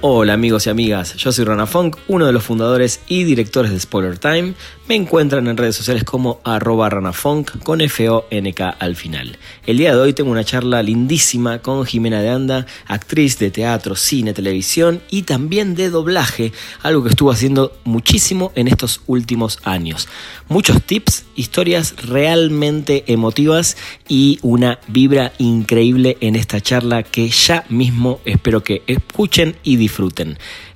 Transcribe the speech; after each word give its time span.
Hola 0.00 0.34
amigos 0.34 0.64
y 0.64 0.70
amigas, 0.70 1.16
yo 1.16 1.32
soy 1.32 1.44
Rana 1.44 1.66
Funk, 1.66 1.96
uno 2.06 2.24
de 2.24 2.32
los 2.32 2.44
fundadores 2.44 3.00
y 3.08 3.24
directores 3.24 3.72
de 3.72 3.80
Spoiler 3.80 4.16
Time. 4.16 4.54
Me 4.86 4.94
encuentran 4.94 5.48
en 5.48 5.56
redes 5.56 5.74
sociales 5.74 6.04
como 6.04 6.40
arroba 6.44 6.88
ranafunk 6.88 7.64
con 7.64 7.80
F-O-N-K 7.80 8.68
al 8.78 8.94
final. 8.94 9.36
El 9.66 9.76
día 9.78 9.94
de 9.94 10.00
hoy 10.00 10.12
tengo 10.12 10.30
una 10.30 10.44
charla 10.44 10.84
lindísima 10.84 11.58
con 11.58 11.84
Jimena 11.84 12.22
de 12.22 12.30
Anda, 12.30 12.66
actriz 12.86 13.40
de 13.40 13.50
teatro, 13.50 13.96
cine, 13.96 14.32
televisión 14.32 15.02
y 15.10 15.22
también 15.22 15.74
de 15.74 15.90
doblaje, 15.90 16.52
algo 16.82 17.02
que 17.02 17.10
estuvo 17.10 17.32
haciendo 17.32 17.76
muchísimo 17.82 18.52
en 18.54 18.68
estos 18.68 19.02
últimos 19.08 19.58
años. 19.64 20.08
Muchos 20.48 20.80
tips, 20.80 21.24
historias 21.34 21.96
realmente 22.06 23.02
emotivas 23.08 23.76
y 24.08 24.38
una 24.42 24.78
vibra 24.86 25.32
increíble 25.38 26.16
en 26.20 26.36
esta 26.36 26.60
charla 26.60 27.02
que 27.02 27.28
ya 27.28 27.64
mismo 27.68 28.20
espero 28.24 28.62
que 28.62 28.82
escuchen 28.86 29.56
y 29.64 29.74
disfruten. 29.74 29.87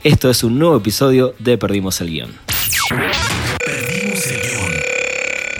Esto 0.02 0.30
es 0.30 0.44
un 0.44 0.58
nuevo 0.58 0.76
episodio 0.76 1.34
de 1.38 1.58
Perdimos 1.58 2.00
el 2.00 2.10
Guión. 2.10 2.32
Perdimos 3.64 4.26
el 4.26 4.40
Guión. 4.40 4.72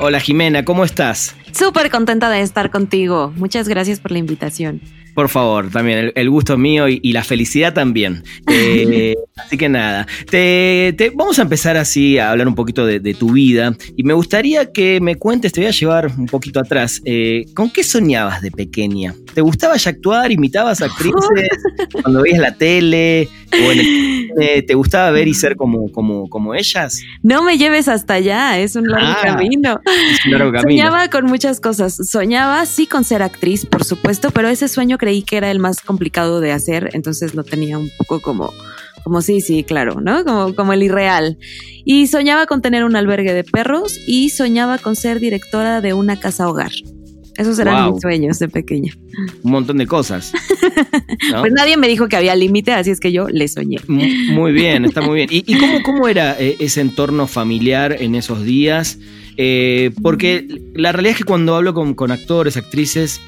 Hola 0.00 0.20
Jimena, 0.20 0.64
¿cómo 0.64 0.84
estás? 0.84 1.36
Súper 1.52 1.90
contenta 1.90 2.30
de 2.30 2.40
estar 2.40 2.70
contigo. 2.70 3.32
Muchas 3.36 3.68
gracias 3.68 4.00
por 4.00 4.10
la 4.10 4.18
invitación. 4.18 4.80
Por 5.14 5.28
favor, 5.28 5.70
también 5.70 5.98
el, 5.98 6.12
el 6.14 6.30
gusto 6.30 6.54
es 6.54 6.58
mío 6.58 6.88
y, 6.88 7.00
y 7.02 7.12
la 7.12 7.24
felicidad 7.24 7.72
también. 7.74 8.22
Eh, 8.54 9.14
así 9.36 9.56
que 9.56 9.68
nada, 9.68 10.06
te, 10.30 10.94
te- 10.96 11.10
vamos 11.10 11.38
a 11.38 11.42
empezar 11.42 11.76
así 11.76 12.18
a 12.18 12.30
hablar 12.30 12.46
un 12.48 12.54
poquito 12.54 12.84
de, 12.84 13.00
de 13.00 13.14
tu 13.14 13.32
vida 13.32 13.74
y 13.96 14.02
me 14.02 14.12
gustaría 14.12 14.70
que 14.72 15.00
me 15.00 15.16
cuentes, 15.16 15.52
te 15.52 15.60
voy 15.62 15.68
a 15.68 15.72
llevar 15.72 16.06
un 16.18 16.26
poquito 16.26 16.60
atrás, 16.60 17.00
eh, 17.04 17.46
¿con 17.54 17.70
qué 17.70 17.82
soñabas 17.82 18.42
de 18.42 18.50
pequeña? 18.50 19.14
¿Te 19.34 19.40
gustaba 19.40 19.76
ya 19.76 19.90
actuar? 19.90 20.30
¿Imitabas 20.32 20.82
actrices 20.82 21.48
cuando 22.02 22.22
veías 22.22 22.38
la 22.40 22.54
tele 22.56 23.28
o 23.52 23.72
en 23.72 23.78
el 23.78 23.84
cine? 23.86 24.62
¿Te 24.62 24.74
gustaba 24.74 25.10
ver 25.10 25.28
y 25.28 25.34
ser 25.34 25.56
como, 25.56 25.90
como, 25.90 26.28
como 26.28 26.54
ellas? 26.54 27.00
No 27.22 27.42
me 27.42 27.56
lleves 27.58 27.88
hasta 27.88 28.14
allá, 28.14 28.58
es 28.58 28.76
un 28.76 28.86
largo 28.88 29.06
Ah, 29.08 29.20
camino. 29.24 29.80
Es 29.86 30.24
un 30.26 30.32
largo 30.32 30.52
camino. 30.52 30.82
Soñaba 30.84 31.08
con 31.08 31.26
muchas 31.26 31.60
cosas. 31.60 31.96
Soñaba 32.08 32.64
sí 32.66 32.86
con 32.86 33.04
ser 33.04 33.22
actriz, 33.22 33.64
por 33.66 33.84
supuesto, 33.84 34.30
pero 34.30 34.48
ese 34.48 34.68
sueño 34.68 34.98
creí 35.02 35.22
que 35.22 35.36
era 35.36 35.50
el 35.50 35.58
más 35.58 35.80
complicado 35.80 36.40
de 36.40 36.52
hacer, 36.52 36.90
entonces 36.92 37.34
lo 37.34 37.42
tenía 37.42 37.76
un 37.76 37.90
poco 37.98 38.20
como, 38.22 38.54
como 39.02 39.20
sí, 39.20 39.40
sí, 39.40 39.64
claro, 39.64 40.00
¿no? 40.00 40.24
Como, 40.24 40.54
como 40.54 40.72
el 40.72 40.84
irreal. 40.84 41.38
Y 41.84 42.06
soñaba 42.06 42.46
con 42.46 42.62
tener 42.62 42.84
un 42.84 42.94
albergue 42.94 43.32
de 43.32 43.42
perros 43.42 43.98
y 44.06 44.28
soñaba 44.30 44.78
con 44.78 44.94
ser 44.94 45.18
directora 45.18 45.80
de 45.80 45.92
una 45.92 46.20
casa 46.20 46.48
hogar. 46.48 46.70
Esos 47.36 47.58
eran 47.58 47.82
Wow. 47.86 47.94
mis 47.94 48.00
sueños 48.02 48.38
de 48.38 48.48
pequeña. 48.48 48.92
Un 49.42 49.50
montón 49.50 49.78
de 49.78 49.88
cosas. 49.88 50.32
¿no? 51.32 51.40
Pues 51.40 51.52
nadie 51.52 51.76
me 51.76 51.88
dijo 51.88 52.06
que 52.06 52.14
había 52.14 52.36
límite, 52.36 52.70
así 52.72 52.90
es 52.92 53.00
que 53.00 53.10
yo 53.10 53.26
le 53.28 53.48
soñé. 53.48 53.78
Muy 53.88 54.52
bien, 54.52 54.84
está 54.84 55.00
muy 55.00 55.16
bien. 55.16 55.28
¿Y, 55.32 55.42
y 55.52 55.58
cómo, 55.58 55.82
cómo 55.82 56.06
era 56.06 56.36
eh, 56.38 56.54
ese 56.60 56.80
entorno 56.80 57.26
familiar 57.26 57.96
en 58.00 58.14
esos 58.14 58.44
días? 58.44 58.98
Eh, 59.36 59.90
porque 60.00 60.46
la 60.74 60.92
realidad 60.92 61.12
es 61.12 61.18
que 61.18 61.24
cuando 61.24 61.56
hablo 61.56 61.74
con, 61.74 61.94
con 61.94 62.12
actores, 62.12 62.56
actrices, 62.56 63.20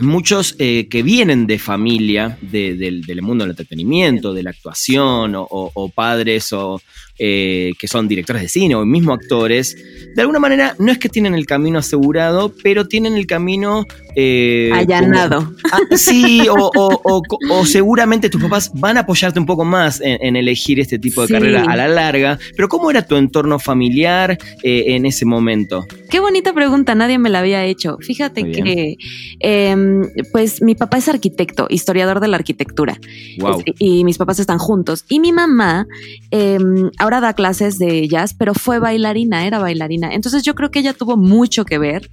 muchos 0.00 0.56
eh, 0.58 0.88
que 0.90 1.02
vienen 1.02 1.46
de 1.46 1.58
familia, 1.58 2.38
de- 2.40 2.74
del, 2.74 3.22
mundo 3.22 3.44
del 3.44 3.50
entretenimiento, 3.52 4.32
de 4.34 4.42
la 4.42 4.50
actuación, 4.50 5.34
o 5.36 5.88
padres 5.94 6.52
o, 6.52 6.80
eh, 7.18 7.72
que 7.78 7.86
son 7.88 8.08
directores 8.08 8.42
de 8.42 8.48
cine 8.48 8.74
o 8.74 8.84
mismo 8.84 9.12
actores, 9.12 9.76
de 10.14 10.20
alguna 10.20 10.38
manera 10.38 10.74
no 10.78 10.90
es 10.92 10.98
que 10.98 11.08
tienen 11.08 11.34
el 11.34 11.46
camino 11.46 11.78
asegurado, 11.78 12.52
pero 12.62 12.86
tienen 12.86 13.16
el 13.16 13.26
camino... 13.26 13.86
eh, 14.16 14.68
como- 14.70 14.80
Allanado. 14.80 15.52
Ah, 15.72 15.96
sí, 15.96 16.46
o, 16.48 16.70
o- 16.74 17.00
o- 17.04 17.22
o 17.50 17.64
seguramente 17.66 18.30
tus 18.30 18.40
papás 18.42 18.70
van 18.74 18.96
a 18.96 19.00
apoyarte 19.00 19.38
un 19.40 19.46
poco 19.46 19.64
más 19.64 20.00
en, 20.00 20.18
en 20.20 20.36
elegir 20.36 20.78
este 20.80 20.98
tipo 20.98 21.20
de 21.22 21.28
Sí. 21.28 21.32
carrera 21.34 21.64
a 21.64 21.76
la 21.76 21.88
larga. 21.88 22.38
Pero 22.56 22.68
¿cómo 22.68 22.90
era 22.90 23.02
tu 23.06 23.16
entorno 23.16 23.58
familiar 23.58 24.38
eh, 24.62 24.84
en 24.94 25.06
ese 25.06 25.24
momento? 25.24 25.84
Qué 26.10 26.20
bonita 26.20 26.52
pregunta, 26.52 26.94
nadie 26.94 27.18
me 27.18 27.28
la 27.30 27.40
había 27.40 27.64
hecho. 27.64 27.96
Fíjate 28.00 28.50
que, 28.52 28.96
em, 29.40 30.02
pues 30.32 30.62
mi 30.62 30.74
papá 30.74 30.98
es 30.98 31.08
arquitecto, 31.08 31.66
historiador 31.70 32.20
de 32.20 32.28
la 32.28 32.36
arquitectura, 32.36 32.98
Wow. 33.38 33.60
Es- 33.66 33.74
y 33.78 34.04
mis 34.04 34.18
papás 34.18 34.38
están 34.38 34.58
juntos. 34.58 35.04
Y 35.08 35.18
mi 35.20 35.32
mamá 35.32 35.86
em, 36.30 36.90
ahora 37.04 37.20
da 37.20 37.34
clases 37.34 37.78
de 37.78 38.08
jazz, 38.08 38.32
pero 38.34 38.54
fue 38.54 38.78
bailarina, 38.78 39.46
era 39.46 39.58
bailarina. 39.58 40.14
Entonces 40.14 40.42
yo 40.42 40.54
creo 40.54 40.70
que 40.70 40.78
ella 40.78 40.94
tuvo 40.94 41.16
mucho 41.16 41.64
que 41.64 41.78
ver. 41.78 42.10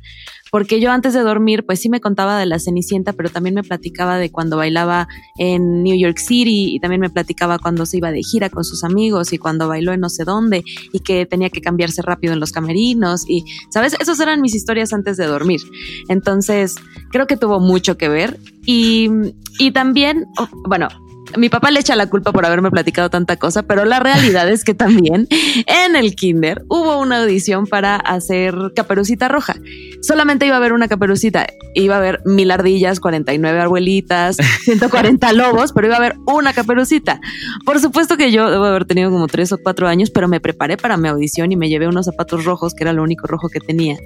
Porque 0.51 0.81
yo 0.81 0.91
antes 0.91 1.13
de 1.13 1.21
dormir, 1.21 1.65
pues 1.65 1.79
sí 1.79 1.87
me 1.87 2.01
contaba 2.01 2.37
de 2.37 2.45
la 2.45 2.59
Cenicienta, 2.59 3.13
pero 3.13 3.29
también 3.29 3.55
me 3.55 3.63
platicaba 3.63 4.17
de 4.17 4.31
cuando 4.31 4.57
bailaba 4.57 5.07
en 5.37 5.81
New 5.81 5.97
York 5.97 6.17
City 6.17 6.75
y 6.75 6.79
también 6.81 6.99
me 6.99 7.09
platicaba 7.09 7.57
cuando 7.57 7.85
se 7.85 7.97
iba 7.99 8.11
de 8.11 8.21
gira 8.21 8.49
con 8.49 8.65
sus 8.65 8.83
amigos 8.83 9.31
y 9.31 9.37
cuando 9.37 9.69
bailó 9.69 9.93
en 9.93 10.01
no 10.01 10.09
sé 10.09 10.25
dónde 10.25 10.65
y 10.91 10.99
que 10.99 11.25
tenía 11.25 11.49
que 11.49 11.61
cambiarse 11.61 12.01
rápido 12.01 12.33
en 12.33 12.41
los 12.41 12.51
camerinos 12.51 13.23
y, 13.29 13.45
¿sabes? 13.69 13.95
Esas 13.97 14.19
eran 14.19 14.41
mis 14.41 14.53
historias 14.53 14.91
antes 14.91 15.15
de 15.15 15.25
dormir. 15.25 15.61
Entonces, 16.09 16.75
creo 17.11 17.27
que 17.27 17.37
tuvo 17.37 17.61
mucho 17.61 17.95
que 17.95 18.09
ver 18.09 18.37
y, 18.65 19.09
y 19.57 19.71
también, 19.71 20.25
oh, 20.37 20.49
bueno, 20.67 20.89
mi 21.37 21.49
papá 21.49 21.71
le 21.71 21.79
echa 21.79 21.95
la 21.95 22.07
culpa 22.07 22.31
por 22.31 22.45
haberme 22.45 22.71
platicado 22.71 23.09
tanta 23.09 23.37
cosa, 23.37 23.63
pero 23.63 23.85
la 23.85 23.99
realidad 23.99 24.49
es 24.49 24.63
que 24.63 24.73
también 24.73 25.27
en 25.65 25.95
el 25.95 26.15
kinder 26.15 26.63
hubo 26.67 26.99
una 26.99 27.21
audición 27.21 27.67
para 27.67 27.95
hacer 27.95 28.55
Caperucita 28.75 29.27
Roja. 29.27 29.55
Solamente 30.01 30.45
iba 30.45 30.55
a 30.55 30.57
haber 30.57 30.73
una 30.73 30.87
Caperucita, 30.87 31.47
iba 31.75 31.95
a 31.95 31.97
haber 31.99 32.21
mil 32.25 32.51
ardillas, 32.51 32.99
49 32.99 33.59
abuelitas, 33.61 34.37
140 34.63 35.33
lobos, 35.33 35.73
pero 35.73 35.87
iba 35.87 35.95
a 35.95 35.99
haber 35.99 36.15
una 36.25 36.53
Caperucita. 36.53 37.19
Por 37.65 37.79
supuesto 37.79 38.17
que 38.17 38.31
yo 38.31 38.49
debo 38.49 38.65
haber 38.65 38.85
tenido 38.85 39.11
como 39.11 39.27
tres 39.27 39.51
o 39.51 39.57
cuatro 39.57 39.87
años, 39.87 40.09
pero 40.09 40.27
me 40.27 40.39
preparé 40.39 40.77
para 40.77 40.97
mi 40.97 41.07
audición 41.07 41.51
y 41.51 41.55
me 41.55 41.69
llevé 41.69 41.87
unos 41.87 42.05
zapatos 42.05 42.45
rojos, 42.45 42.73
que 42.73 42.83
era 42.83 42.93
lo 42.93 43.03
único 43.03 43.27
rojo 43.27 43.49
que 43.49 43.59
tenía. 43.59 43.97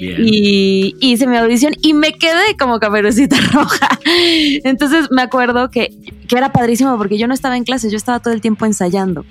Bien. 0.00 0.16
Y 0.24 0.96
hice 1.00 1.26
mi 1.26 1.36
audición 1.36 1.74
y 1.82 1.94
me 1.94 2.12
quedé 2.12 2.56
como 2.58 2.80
caperucita 2.80 3.36
roja. 3.52 3.88
Entonces 4.64 5.08
me 5.10 5.22
acuerdo 5.22 5.70
que, 5.70 5.90
que 6.28 6.36
era 6.36 6.52
padrísimo 6.52 6.73
porque 6.98 7.18
yo 7.18 7.26
no 7.26 7.34
estaba 7.34 7.56
en 7.56 7.64
clase, 7.64 7.90
yo 7.90 7.96
estaba 7.96 8.20
todo 8.20 8.34
el 8.34 8.40
tiempo 8.40 8.66
ensayando. 8.66 9.24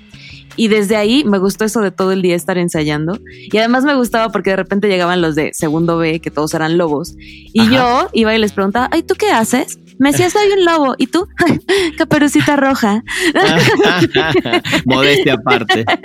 Y 0.55 0.67
desde 0.67 0.95
ahí 0.95 1.23
me 1.23 1.39
gustó 1.39 1.65
eso 1.65 1.81
de 1.81 1.91
todo 1.91 2.11
el 2.11 2.21
día 2.21 2.35
estar 2.35 2.57
ensayando. 2.57 3.19
Y 3.51 3.57
además 3.57 3.83
me 3.83 3.95
gustaba 3.95 4.31
porque 4.31 4.51
de 4.51 4.55
repente 4.57 4.87
llegaban 4.87 5.21
los 5.21 5.35
de 5.35 5.51
segundo 5.53 5.97
B, 5.97 6.19
que 6.19 6.29
todos 6.31 6.53
eran 6.53 6.77
lobos. 6.77 7.15
Y 7.17 7.61
Ajá. 7.61 7.71
yo 7.71 8.09
iba 8.13 8.35
y 8.35 8.39
les 8.39 8.51
preguntaba, 8.53 8.87
ay, 8.91 9.03
¿tú 9.03 9.15
qué 9.15 9.29
haces? 9.31 9.79
Me 9.99 10.11
decía, 10.11 10.29
soy 10.29 10.47
un 10.57 10.65
lobo. 10.65 10.95
¿Y 10.97 11.07
tú? 11.07 11.27
Caperucita 11.97 12.55
roja. 12.55 13.03
Modestia 14.85 15.33
aparte. 15.33 15.85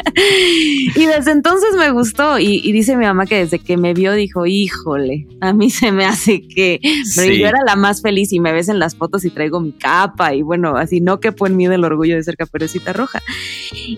Y 0.95 1.07
desde 1.07 1.31
entonces 1.33 1.71
me 1.77 1.91
gustó. 1.91 2.39
Y, 2.39 2.61
y 2.65 2.73
dice 2.73 2.97
mi 2.97 3.05
mamá 3.05 3.27
que 3.27 3.37
desde 3.37 3.59
que 3.59 3.77
me 3.77 3.95
vio 3.95 4.13
dijo, 4.15 4.47
híjole, 4.47 5.27
a 5.41 5.53
mí 5.53 5.71
se 5.71 5.93
me 5.93 6.05
hace 6.05 6.47
que... 6.47 6.81
Pero 6.83 7.33
Sí. 7.33 7.39
yo 7.39 7.47
era 7.47 7.59
la 7.67 7.77
más 7.77 8.03
feliz 8.03 8.33
y 8.33 8.41
me 8.41 8.53
ves 8.53 8.69
en 8.69 8.79
las 8.79 8.97
fotos 8.97 9.25
y 9.25 9.31
traigo 9.31 9.61
mi 9.61 9.73
capa 9.73 10.35
y 10.35 10.43
bueno, 10.43 10.77
así 10.77 11.01
no 11.01 11.21
que 11.21 11.33
en 11.39 11.57
mí 11.57 11.67
del 11.67 11.85
orgullo 11.85 12.17
de 12.17 12.23
ser 12.23 12.37
caperucita 12.37 12.93
roja. 12.93 13.21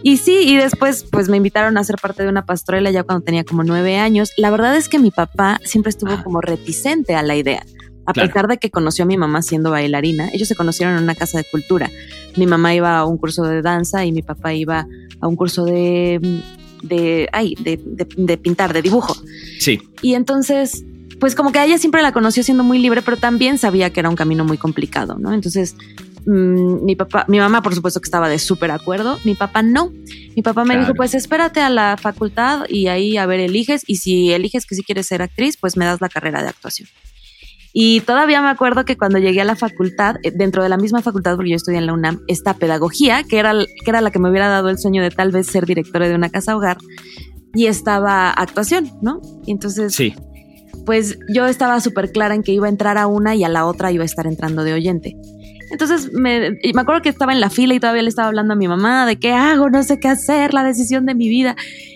Y 0.02 0.16
sí, 0.18 0.29
y 0.42 0.56
después 0.56 1.04
pues 1.10 1.28
me 1.28 1.36
invitaron 1.36 1.76
a 1.78 1.84
ser 1.84 1.96
parte 2.00 2.22
de 2.22 2.28
una 2.28 2.44
pastorela 2.46 2.90
ya 2.90 3.02
cuando 3.02 3.24
tenía 3.24 3.44
como 3.44 3.62
nueve 3.64 3.96
años. 3.96 4.30
La 4.36 4.50
verdad 4.50 4.76
es 4.76 4.88
que 4.88 4.98
mi 4.98 5.10
papá 5.10 5.60
siempre 5.64 5.90
estuvo 5.90 6.12
Ah. 6.12 6.22
como 6.24 6.40
reticente 6.40 7.14
a 7.14 7.22
la 7.22 7.36
idea. 7.36 7.64
A 8.06 8.12
Claro. 8.12 8.28
pesar 8.28 8.48
de 8.48 8.58
que 8.58 8.70
conoció 8.70 9.04
a 9.04 9.06
mi 9.06 9.16
mamá 9.16 9.42
siendo 9.42 9.70
bailarina, 9.70 10.30
ellos 10.32 10.48
se 10.48 10.56
conocieron 10.56 10.96
en 10.96 11.02
una 11.04 11.14
casa 11.14 11.38
de 11.38 11.44
cultura. 11.50 11.90
Mi 12.36 12.46
mamá 12.46 12.74
iba 12.74 12.98
a 12.98 13.04
un 13.04 13.18
curso 13.18 13.44
de 13.44 13.62
danza 13.62 14.04
y 14.04 14.12
mi 14.12 14.22
papá 14.22 14.52
iba 14.54 14.86
a 15.20 15.26
un 15.28 15.36
curso 15.36 15.64
de, 15.64 16.40
de, 16.82 17.28
ay, 17.32 17.54
de, 17.62 17.78
de- 17.84 18.08
de 18.16 18.38
pintar, 18.38 18.72
de 18.72 18.82
dibujo. 18.82 19.14
Sí, 19.60 19.80
Y 20.02 20.14
entonces, 20.14 20.82
pues 21.20 21.34
como 21.34 21.52
que 21.52 21.62
ella 21.62 21.78
siempre 21.78 22.02
la 22.02 22.12
conoció 22.12 22.42
siendo 22.42 22.64
muy 22.64 22.78
libre, 22.78 23.02
pero 23.02 23.16
también 23.16 23.58
sabía 23.58 23.90
que 23.90 24.00
era 24.00 24.08
un 24.08 24.16
camino 24.16 24.44
muy 24.44 24.56
complicado, 24.58 25.16
¿no? 25.18 25.32
Entonces, 25.32 25.76
mm, 26.26 26.84
mi 26.84 26.96
papá, 26.96 27.24
mi 27.28 27.38
mamá 27.38 27.62
por 27.62 27.74
supuesto 27.74 28.00
que 28.00 28.06
estaba 28.06 28.28
de 28.28 28.38
súper 28.38 28.70
acuerdo, 28.70 29.18
mi 29.24 29.34
papá 29.34 29.62
no. 29.62 29.92
Mi 30.34 30.42
papá 30.42 30.62
me 30.64 30.68
Claro. 30.74 30.80
dijo, 30.80 30.94
pues 30.94 31.14
espérate 31.14 31.60
a 31.60 31.68
la 31.70 31.96
facultad 32.00 32.64
y 32.68 32.86
ahí 32.88 33.16
a 33.16 33.26
ver 33.26 33.40
eliges, 33.40 33.82
y 33.86 33.96
si 33.96 34.32
eliges 34.32 34.64
que 34.66 34.74
si 34.74 34.82
quieres 34.82 35.06
ser 35.06 35.22
actriz, 35.22 35.56
pues 35.56 35.76
me 35.76 35.84
das 35.84 36.00
la 36.00 36.08
carrera 36.08 36.42
de 36.42 36.48
actuación. 36.48 36.88
Y 37.72 38.00
todavía 38.00 38.42
me 38.42 38.48
acuerdo 38.48 38.84
que 38.84 38.96
cuando 38.96 39.18
llegué 39.18 39.42
a 39.42 39.44
la 39.44 39.54
facultad, 39.54 40.16
eh, 40.24 40.32
dentro 40.34 40.62
de 40.62 40.68
la 40.68 40.76
misma 40.76 41.02
facultad, 41.02 41.36
porque 41.36 41.50
yo 41.50 41.56
estudié 41.56 41.78
en 41.78 41.86
la 41.86 41.92
UNAM, 41.92 42.20
esta 42.26 42.54
pedagogía, 42.54 43.22
que 43.22 43.38
era, 43.38 43.52
que 43.52 43.90
era 43.90 44.00
la 44.00 44.10
que 44.10 44.18
me 44.18 44.28
hubiera 44.28 44.48
dado 44.48 44.70
el 44.70 44.78
sueño 44.78 45.02
de 45.02 45.10
tal 45.10 45.30
vez 45.30 45.46
ser 45.46 45.66
directora 45.66 46.08
de 46.08 46.14
una 46.16 46.30
casa 46.30 46.56
hogar, 46.56 46.78
y 47.54 47.66
estaba 47.66 48.30
actuación, 48.30 48.90
¿no? 49.02 49.20
Y 49.46 49.52
entonces, 49.52 49.94
sí. 49.94 50.14
Pues 50.90 51.20
yo 51.28 51.46
estaba 51.46 51.78
súper 51.78 52.10
clara 52.10 52.34
en 52.34 52.42
que 52.42 52.50
iba 52.50 52.66
a 52.66 52.68
entrar 52.68 52.98
a 52.98 53.06
una 53.06 53.36
y 53.36 53.44
a 53.44 53.48
la 53.48 53.64
otra 53.64 53.92
iba 53.92 54.02
a 54.02 54.06
estar 54.06 54.26
entrando 54.26 54.64
de 54.64 54.72
oyente. 54.72 55.16
Entonces 55.70 56.10
me, 56.12 56.50
me 56.50 56.80
acuerdo 56.80 57.00
que 57.00 57.08
estaba 57.08 57.32
en 57.32 57.38
la 57.38 57.48
fila 57.48 57.74
y 57.74 57.78
todavía 57.78 58.02
le 58.02 58.08
estaba 58.08 58.26
hablando 58.26 58.54
a 58.54 58.56
mi 58.56 58.66
mamá 58.66 59.06
de 59.06 59.16
qué 59.16 59.30
hago, 59.30 59.70
no 59.70 59.84
sé 59.84 60.00
qué 60.00 60.08
hacer, 60.08 60.52
la 60.52 60.64
decisión 60.64 61.06
de 61.06 61.14
mi 61.14 61.28
vida. 61.28 61.54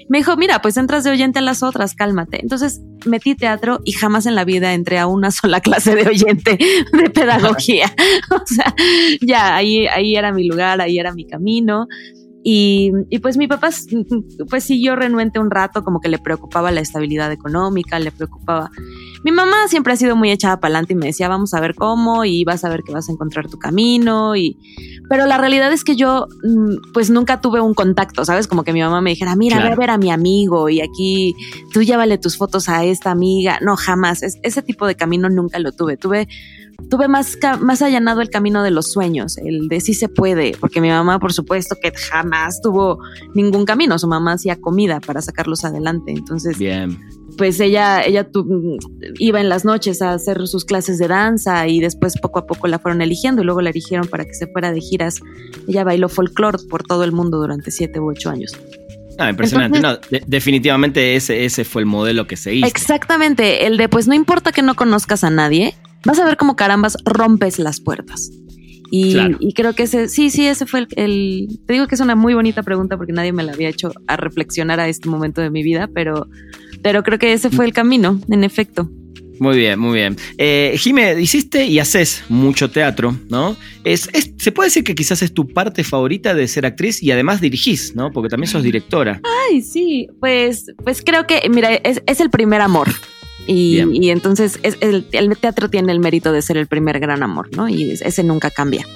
Me 0.08 0.18
dijo, 0.18 0.36
mira, 0.36 0.62
pues 0.62 0.76
entras 0.76 1.02
de 1.02 1.10
oyente 1.10 1.40
a 1.40 1.42
las 1.42 1.64
otras, 1.64 1.96
cálmate. 1.96 2.40
Entonces 2.40 2.82
metí 3.04 3.34
teatro 3.34 3.80
y 3.84 3.90
jamás 3.90 4.26
en 4.26 4.36
la 4.36 4.44
vida 4.44 4.74
entré 4.74 5.00
a 5.00 5.08
una 5.08 5.30
sola 5.32 5.60
clase 5.60 5.96
de 5.96 6.06
oyente 6.06 6.56
de 6.92 7.10
pedagogía. 7.10 7.92
o 8.30 8.46
sea, 8.46 8.76
ya 9.20 9.56
ahí, 9.56 9.88
ahí 9.88 10.14
era 10.14 10.30
mi 10.30 10.46
lugar, 10.46 10.80
ahí 10.80 11.00
era 11.00 11.12
mi 11.12 11.26
camino. 11.26 11.88
Y, 12.46 12.92
y, 13.08 13.20
pues 13.20 13.38
mi 13.38 13.46
papá 13.46 13.70
pues 14.50 14.64
siguió 14.64 14.96
renuente 14.96 15.38
un 15.38 15.50
rato, 15.50 15.82
como 15.82 16.00
que 16.00 16.10
le 16.10 16.18
preocupaba 16.18 16.70
la 16.70 16.82
estabilidad 16.82 17.32
económica, 17.32 17.98
le 17.98 18.12
preocupaba. 18.12 18.70
Mi 19.24 19.32
mamá 19.32 19.66
siempre 19.68 19.94
ha 19.94 19.96
sido 19.96 20.14
muy 20.14 20.30
echada 20.30 20.60
para 20.60 20.68
adelante 20.74 20.92
y 20.92 20.96
me 20.96 21.06
decía, 21.06 21.26
vamos 21.28 21.54
a 21.54 21.60
ver 21.60 21.74
cómo 21.74 22.26
y 22.26 22.44
vas 22.44 22.62
a 22.62 22.68
ver 22.68 22.82
que 22.82 22.92
vas 22.92 23.08
a 23.08 23.12
encontrar 23.12 23.48
tu 23.48 23.58
camino. 23.58 24.36
Y, 24.36 24.58
pero 25.08 25.24
la 25.24 25.38
realidad 25.38 25.72
es 25.72 25.84
que 25.84 25.96
yo 25.96 26.26
mm, 26.42 26.92
pues 26.92 27.08
nunca 27.08 27.40
tuve 27.40 27.62
un 27.62 27.72
contacto, 27.72 28.26
¿sabes? 28.26 28.46
Como 28.46 28.62
que 28.62 28.74
mi 28.74 28.82
mamá 28.82 29.00
me 29.00 29.08
dijera, 29.08 29.34
mira, 29.36 29.56
claro. 29.56 29.70
ve 29.70 29.72
a 29.72 29.78
ver 29.78 29.90
a 29.90 29.96
mi 29.96 30.10
amigo 30.10 30.68
y 30.68 30.82
aquí 30.82 31.34
tú 31.72 31.82
llévale 31.82 32.18
tus 32.18 32.36
fotos 32.36 32.68
a 32.68 32.84
esta 32.84 33.10
amiga. 33.10 33.58
No, 33.62 33.76
jamás. 33.76 34.22
Es, 34.22 34.38
ese 34.42 34.60
tipo 34.60 34.86
de 34.86 34.96
camino 34.96 35.30
nunca 35.30 35.58
lo 35.58 35.72
tuve. 35.72 35.96
Tuve 35.96 36.28
tuve 36.88 37.08
más, 37.08 37.36
más 37.60 37.82
allanado 37.82 38.20
el 38.20 38.30
camino 38.30 38.62
de 38.62 38.70
los 38.70 38.92
sueños, 38.92 39.38
el 39.38 39.68
de 39.68 39.80
sí 39.80 39.94
se 39.94 40.08
puede, 40.08 40.56
porque 40.58 40.80
mi 40.80 40.88
mamá, 40.88 41.18
por 41.18 41.32
supuesto, 41.32 41.76
que 41.80 41.92
jamás 41.92 42.60
tuvo 42.60 42.98
ningún 43.34 43.64
camino. 43.64 43.98
Su 43.98 44.08
mamá 44.08 44.32
hacía 44.34 44.56
comida 44.56 45.00
para 45.00 45.20
sacarlos 45.20 45.64
adelante. 45.64 46.12
Entonces, 46.12 46.58
Bien. 46.58 46.98
pues 47.36 47.60
ella, 47.60 48.02
ella 48.02 48.30
tu, 48.30 48.78
iba 49.18 49.40
en 49.40 49.48
las 49.48 49.64
noches 49.64 50.02
a 50.02 50.12
hacer 50.12 50.46
sus 50.46 50.64
clases 50.64 50.98
de 50.98 51.08
danza 51.08 51.66
y 51.66 51.80
después 51.80 52.18
poco 52.20 52.38
a 52.38 52.46
poco 52.46 52.66
la 52.68 52.78
fueron 52.78 53.02
eligiendo 53.02 53.42
y 53.42 53.44
luego 53.44 53.60
la 53.60 53.70
eligieron 53.70 54.06
para 54.06 54.24
que 54.24 54.34
se 54.34 54.46
fuera 54.46 54.72
de 54.72 54.80
giras. 54.80 55.20
Ella 55.66 55.84
bailó 55.84 56.08
folclore 56.08 56.58
por 56.68 56.82
todo 56.82 57.04
el 57.04 57.12
mundo 57.12 57.38
durante 57.38 57.70
siete 57.70 58.00
u 58.00 58.10
ocho 58.10 58.30
años. 58.30 58.56
Ah, 59.18 59.30
impresionante. 59.30 59.78
Entonces, 59.78 60.10
no, 60.10 60.18
de, 60.18 60.24
definitivamente 60.26 61.14
ese, 61.16 61.44
ese 61.44 61.64
fue 61.64 61.82
el 61.82 61.86
modelo 61.86 62.26
que 62.26 62.36
se 62.36 62.54
hizo. 62.54 62.66
Exactamente. 62.66 63.66
El 63.66 63.76
de, 63.76 63.88
pues 63.88 64.08
no 64.08 64.14
importa 64.14 64.52
que 64.52 64.62
no 64.62 64.74
conozcas 64.74 65.24
a 65.24 65.30
nadie, 65.30 65.74
vas 66.04 66.18
a 66.18 66.24
ver 66.24 66.36
cómo 66.36 66.56
carambas 66.56 66.96
rompes 67.04 67.58
las 67.58 67.80
puertas. 67.80 68.30
Y, 68.90 69.14
claro. 69.14 69.36
y, 69.40 69.54
creo 69.54 69.72
que 69.72 69.84
ese, 69.84 70.08
sí, 70.08 70.30
sí, 70.30 70.46
ese 70.46 70.66
fue 70.66 70.80
el, 70.80 70.88
el, 70.96 71.58
Te 71.66 71.72
digo 71.72 71.88
que 71.88 71.96
es 71.96 72.00
una 72.00 72.14
muy 72.14 72.34
bonita 72.34 72.62
pregunta 72.62 72.96
porque 72.96 73.12
nadie 73.12 73.32
me 73.32 73.42
la 73.42 73.52
había 73.52 73.68
hecho 73.68 73.92
a 74.06 74.16
reflexionar 74.16 74.78
a 74.78 74.88
este 74.88 75.08
momento 75.08 75.40
de 75.40 75.50
mi 75.50 75.62
vida, 75.62 75.88
pero, 75.92 76.28
pero 76.82 77.02
creo 77.02 77.18
que 77.18 77.32
ese 77.32 77.50
fue 77.50 77.64
el 77.64 77.72
camino, 77.72 78.20
en 78.28 78.44
efecto. 78.44 78.88
Muy 79.40 79.56
bien, 79.56 79.78
muy 79.78 79.94
bien. 79.94 80.16
Eh, 80.38 80.76
Jime, 80.78 81.20
hiciste 81.20 81.66
y 81.66 81.78
haces 81.78 82.24
mucho 82.28 82.70
teatro, 82.70 83.16
¿no? 83.28 83.56
Es, 83.82 84.08
es, 84.12 84.32
se 84.38 84.52
puede 84.52 84.68
decir 84.68 84.84
que 84.84 84.94
quizás 84.94 85.22
es 85.22 85.34
tu 85.34 85.48
parte 85.48 85.82
favorita 85.82 86.34
de 86.34 86.46
ser 86.46 86.66
actriz 86.66 87.02
y 87.02 87.10
además 87.10 87.40
dirigís, 87.40 87.96
¿no? 87.96 88.12
Porque 88.12 88.28
también 88.28 88.50
sos 88.50 88.62
directora. 88.62 89.20
Ay, 89.50 89.60
sí, 89.62 90.08
pues, 90.20 90.66
pues 90.84 91.02
creo 91.02 91.26
que, 91.26 91.42
mira, 91.50 91.74
es, 91.74 92.02
es 92.06 92.20
el 92.20 92.30
primer 92.30 92.60
amor. 92.60 92.88
Y, 93.46 93.82
y, 93.92 94.10
entonces 94.10 94.58
es, 94.62 94.76
el, 94.80 95.06
el, 95.12 95.36
teatro 95.36 95.68
tiene 95.68 95.92
el 95.92 96.00
mérito 96.00 96.32
de 96.32 96.40
ser 96.40 96.56
el 96.56 96.66
primer 96.66 96.98
gran 96.98 97.22
amor, 97.22 97.54
¿no? 97.56 97.68
Y 97.68 97.90
ese 97.90 98.24
nunca 98.24 98.50
cambia. 98.50 98.86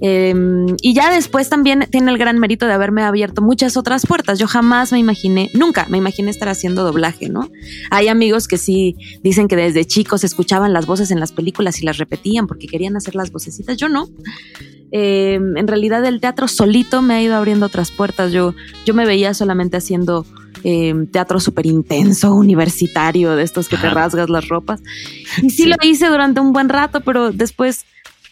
Eh, 0.00 0.34
y 0.82 0.94
ya 0.94 1.12
después 1.12 1.48
también 1.48 1.86
tiene 1.90 2.10
el 2.10 2.18
gran 2.18 2.38
mérito 2.38 2.66
de 2.66 2.72
haberme 2.72 3.02
abierto 3.02 3.42
muchas 3.42 3.76
otras 3.76 4.06
puertas. 4.06 4.38
Yo 4.38 4.46
jamás 4.46 4.92
me 4.92 4.98
imaginé, 4.98 5.50
nunca 5.54 5.86
me 5.88 5.98
imaginé 5.98 6.30
estar 6.30 6.48
haciendo 6.48 6.84
doblaje, 6.84 7.28
¿no? 7.28 7.50
Hay 7.90 8.08
amigos 8.08 8.48
que 8.48 8.58
sí 8.58 8.96
dicen 9.22 9.48
que 9.48 9.56
desde 9.56 9.84
chicos 9.84 10.24
escuchaban 10.24 10.72
las 10.72 10.86
voces 10.86 11.10
en 11.10 11.20
las 11.20 11.32
películas 11.32 11.80
y 11.80 11.84
las 11.84 11.98
repetían 11.98 12.46
porque 12.46 12.66
querían 12.66 12.96
hacer 12.96 13.14
las 13.14 13.30
vocecitas. 13.32 13.76
Yo 13.76 13.88
no. 13.88 14.08
Eh, 14.92 15.34
en 15.34 15.66
realidad 15.66 16.04
el 16.04 16.20
teatro 16.20 16.48
solito 16.48 17.02
me 17.02 17.14
ha 17.14 17.22
ido 17.22 17.36
abriendo 17.36 17.66
otras 17.66 17.90
puertas. 17.90 18.32
Yo, 18.32 18.54
yo 18.84 18.94
me 18.94 19.06
veía 19.06 19.34
solamente 19.34 19.76
haciendo 19.76 20.24
eh, 20.64 20.94
teatro 21.12 21.40
súper 21.40 21.66
intenso, 21.66 22.34
universitario, 22.34 23.36
de 23.36 23.42
estos 23.42 23.68
que 23.68 23.76
te 23.76 23.88
rasgas 23.90 24.30
las 24.30 24.48
ropas. 24.48 24.80
Y 25.42 25.50
sí, 25.50 25.62
sí, 25.62 25.66
lo 25.66 25.76
hice 25.82 26.06
durante 26.06 26.40
un 26.40 26.52
buen 26.52 26.68
rato, 26.68 27.00
pero 27.02 27.32
después 27.32 27.84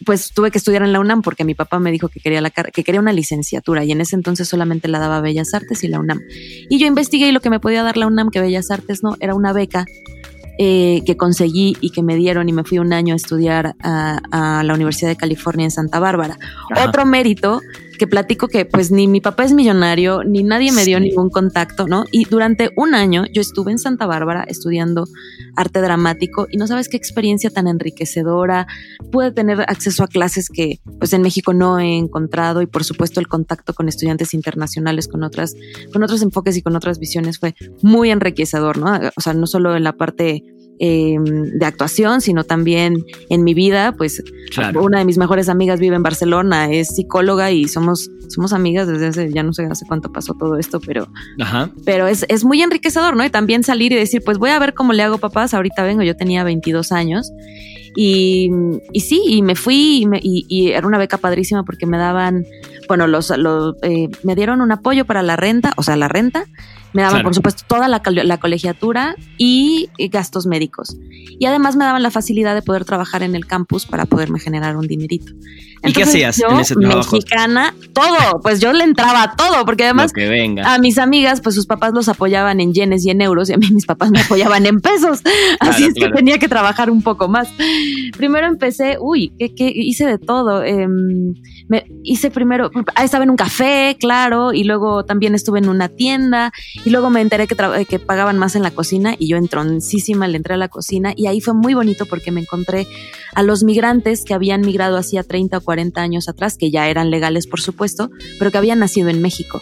pues 0.03 0.31
tuve 0.33 0.51
que 0.51 0.57
estudiar 0.57 0.83
en 0.83 0.91
la 0.91 0.99
UNAM 0.99 1.21
porque 1.21 1.45
mi 1.45 1.53
papá 1.53 1.79
me 1.79 1.91
dijo 1.91 2.09
que 2.09 2.19
quería, 2.19 2.41
la, 2.41 2.49
que 2.49 2.83
quería 2.83 2.99
una 2.99 3.13
licenciatura 3.13 3.85
y 3.85 3.91
en 3.91 4.01
ese 4.01 4.15
entonces 4.15 4.47
solamente 4.47 4.87
la 4.87 4.99
daba 4.99 5.21
Bellas 5.21 5.53
Artes 5.53 5.83
y 5.83 5.87
la 5.87 5.99
UNAM. 5.99 6.19
Y 6.69 6.79
yo 6.79 6.87
investigué 6.87 7.29
y 7.29 7.31
lo 7.31 7.39
que 7.39 7.49
me 7.49 7.59
podía 7.59 7.83
dar 7.83 7.95
la 7.95 8.07
UNAM, 8.07 8.29
que 8.29 8.41
Bellas 8.41 8.71
Artes 8.71 9.03
no, 9.03 9.15
era 9.19 9.35
una 9.35 9.53
beca 9.53 9.85
eh, 10.57 11.01
que 11.05 11.17
conseguí 11.17 11.77
y 11.81 11.91
que 11.91 12.01
me 12.03 12.15
dieron 12.15 12.47
y 12.49 12.53
me 12.53 12.63
fui 12.63 12.79
un 12.79 12.93
año 12.93 13.13
a 13.13 13.15
estudiar 13.17 13.75
a, 13.81 14.19
a 14.31 14.63
la 14.63 14.73
Universidad 14.73 15.09
de 15.09 15.17
California 15.17 15.65
en 15.65 15.71
Santa 15.71 15.99
Bárbara. 15.99 16.37
Ajá. 16.71 16.87
Otro 16.87 17.05
mérito 17.05 17.61
que 17.97 18.07
platico 18.07 18.47
que 18.47 18.65
pues 18.65 18.91
ni 18.91 19.07
mi 19.07 19.21
papá 19.21 19.45
es 19.45 19.53
millonario, 19.53 20.23
ni 20.23 20.43
nadie 20.43 20.71
me 20.71 20.85
dio 20.85 20.97
sí. 20.97 21.05
ningún 21.05 21.29
contacto, 21.29 21.87
¿no? 21.87 22.05
Y 22.11 22.25
durante 22.25 22.71
un 22.75 22.95
año 22.95 23.25
yo 23.31 23.41
estuve 23.41 23.71
en 23.71 23.79
Santa 23.79 24.05
Bárbara 24.05 24.43
estudiando 24.47 25.05
arte 25.55 25.81
dramático 25.81 26.47
y 26.49 26.57
no 26.57 26.67
sabes 26.67 26.89
qué 26.89 26.97
experiencia 26.97 27.49
tan 27.49 27.67
enriquecedora. 27.67 28.67
Pude 29.11 29.31
tener 29.31 29.61
acceso 29.61 30.03
a 30.03 30.07
clases 30.07 30.49
que 30.49 30.79
pues 30.99 31.13
en 31.13 31.21
México 31.21 31.53
no 31.53 31.79
he 31.79 31.97
encontrado 31.97 32.61
y 32.61 32.67
por 32.67 32.83
supuesto 32.83 33.19
el 33.19 33.27
contacto 33.27 33.73
con 33.73 33.87
estudiantes 33.87 34.33
internacionales 34.33 35.07
con 35.07 35.23
otras 35.23 35.55
con 35.91 36.03
otros 36.03 36.21
enfoques 36.21 36.57
y 36.57 36.61
con 36.61 36.75
otras 36.75 36.99
visiones 36.99 37.39
fue 37.39 37.55
muy 37.81 38.11
enriquecedor, 38.11 38.77
¿no? 38.77 38.99
O 39.15 39.21
sea, 39.21 39.33
no 39.33 39.47
solo 39.47 39.75
en 39.75 39.83
la 39.83 39.93
parte 39.93 40.43
eh, 40.79 41.15
de 41.19 41.65
actuación, 41.65 42.21
sino 42.21 42.43
también 42.43 43.05
en 43.29 43.43
mi 43.43 43.53
vida, 43.53 43.93
pues 43.93 44.23
claro. 44.53 44.83
una 44.83 44.99
de 44.99 45.05
mis 45.05 45.17
mejores 45.17 45.47
amigas 45.47 45.79
vive 45.79 45.95
en 45.95 46.03
Barcelona, 46.03 46.71
es 46.71 46.95
psicóloga 46.95 47.51
y 47.51 47.67
somos, 47.67 48.09
somos 48.27 48.51
amigas 48.51 48.87
desde 48.87 49.07
hace, 49.07 49.31
ya 49.31 49.43
no 49.43 49.53
sé 49.53 49.65
hace 49.65 49.85
cuánto 49.87 50.11
pasó 50.11 50.33
todo 50.33 50.57
esto, 50.57 50.81
pero, 50.81 51.07
Ajá. 51.39 51.69
pero 51.85 52.07
es, 52.07 52.25
es 52.27 52.43
muy 52.43 52.61
enriquecedor, 52.61 53.15
¿no? 53.15 53.23
Y 53.23 53.29
también 53.29 53.63
salir 53.63 53.93
y 53.93 53.95
decir, 53.95 54.21
pues 54.25 54.37
voy 54.37 54.49
a 54.49 54.59
ver 54.59 54.73
cómo 54.73 54.91
le 54.91 55.03
hago 55.03 55.17
papás, 55.17 55.53
ahorita 55.53 55.83
vengo, 55.83 56.03
yo 56.03 56.15
tenía 56.15 56.43
22 56.43 56.91
años. 56.91 57.31
Y, 57.95 58.49
y 58.91 58.99
sí, 58.99 59.21
y 59.25 59.41
me 59.41 59.55
fui 59.55 60.01
y, 60.01 60.05
me, 60.05 60.19
y, 60.21 60.45
y, 60.49 60.71
era 60.71 60.85
una 60.85 60.97
beca 60.97 61.17
padrísima 61.17 61.63
porque 61.63 61.85
me 61.85 61.97
daban, 61.97 62.45
bueno, 62.89 63.07
los, 63.07 63.29
los 63.37 63.75
eh, 63.83 64.09
me 64.23 64.35
dieron 64.35 64.59
un 64.59 64.73
apoyo 64.73 65.05
para 65.05 65.23
la 65.23 65.37
renta, 65.37 65.71
o 65.77 65.83
sea, 65.83 65.95
la 65.95 66.09
renta, 66.09 66.45
me 66.95 67.01
daban, 67.01 67.17
claro. 67.17 67.25
por 67.25 67.35
supuesto, 67.35 67.63
toda 67.67 67.89
la, 67.89 68.01
la, 68.23 68.37
colegiatura 68.37 69.17
y 69.37 69.89
gastos 70.09 70.47
médicos. 70.47 70.95
Y 71.37 71.45
además 71.45 71.75
me 71.75 71.83
daban 71.83 72.01
la 72.01 72.09
facilidad 72.09 72.55
de 72.55 72.61
poder 72.61 72.85
trabajar 72.85 73.21
en 73.21 73.35
el 73.35 73.45
campus 73.45 73.85
para 73.85 74.05
poderme 74.05 74.39
generar 74.39 74.77
un 74.77 74.87
dinerito. 74.87 75.33
Entonces, 75.81 75.91
¿Y 75.91 75.93
qué 75.93 76.25
hacías 76.25 76.37
yo, 76.37 76.55
en 76.55 76.61
ese 76.61 76.75
trabajo? 76.75 77.11
Mexicana, 77.11 77.75
todo. 77.93 78.39
Pues 78.41 78.61
yo 78.61 78.71
le 78.71 78.85
entraba 78.85 79.23
a 79.23 79.35
todo, 79.35 79.65
porque 79.65 79.83
además 79.83 80.13
a 80.63 80.77
mis 80.79 80.97
amigas, 80.97 81.41
pues 81.41 81.53
sus 81.53 81.65
papás 81.65 81.91
los 81.93 82.07
apoyaban 82.07 82.61
en 82.61 82.73
yenes 82.73 83.05
y 83.05 83.09
en 83.09 83.21
euros, 83.21 83.49
y 83.49 83.53
a 83.53 83.57
mí 83.57 83.69
mis 83.71 83.85
papás 83.85 84.09
me 84.11 84.21
apoyaban 84.21 84.65
en 84.65 84.79
pesos. 84.79 85.21
Así 85.59 85.83
claro, 85.83 85.87
es 85.87 85.93
que 85.93 86.09
tenía 86.15 86.39
que 86.39 86.47
trabajar 86.47 86.89
un 86.89 87.01
poco 87.01 87.27
más. 87.27 87.49
Primero 88.17 88.47
empecé, 88.47 88.97
uy, 89.01 89.33
que, 89.37 89.53
que 89.53 89.69
hice 89.75 90.05
de 90.05 90.17
todo. 90.17 90.63
Eh, 90.63 90.87
me 91.67 91.85
hice 92.03 92.31
primero, 92.31 92.71
estaba 93.01 93.23
en 93.23 93.29
un 93.29 93.35
café, 93.35 93.97
claro, 93.99 94.53
y 94.53 94.63
luego 94.63 95.03
también 95.03 95.35
estuve 95.35 95.59
en 95.59 95.69
una 95.69 95.89
tienda, 95.89 96.51
y 96.85 96.91
luego 96.91 97.09
me 97.09 97.19
enteré 97.19 97.47
que, 97.47 97.55
que 97.89 97.99
pagaban 97.99 98.37
más 98.37 98.55
en 98.55 98.61
la 98.61 98.71
cocina, 98.71 99.15
y 99.17 99.27
yo 99.27 99.37
entroncísima 99.37 100.27
le 100.27 100.37
entré 100.37 100.53
a 100.53 100.57
la 100.57 100.69
cocina, 100.69 101.13
y 101.15 101.25
ahí 101.27 101.41
fue 101.41 101.53
muy 101.53 101.73
bonito 101.73 102.05
porque 102.05 102.31
me 102.31 102.41
encontré 102.41 102.87
a 103.33 103.43
los 103.43 103.63
migrantes 103.63 104.23
que 104.23 104.35
habían 104.35 104.61
migrado 104.61 104.97
hacía 104.97 105.23
30 105.23 105.57
o 105.57 105.61
40 105.61 105.99
años 105.99 106.29
atrás, 106.29 106.57
que 106.57 106.71
ya 106.71 106.87
eran 106.87 107.09
legales, 107.09 107.47
por 107.47 107.59
supuesto, 107.59 108.11
pero 108.37 108.51
que 108.51 108.59
habían 108.59 108.79
nacido 108.79 109.09
en 109.09 109.21
México. 109.21 109.61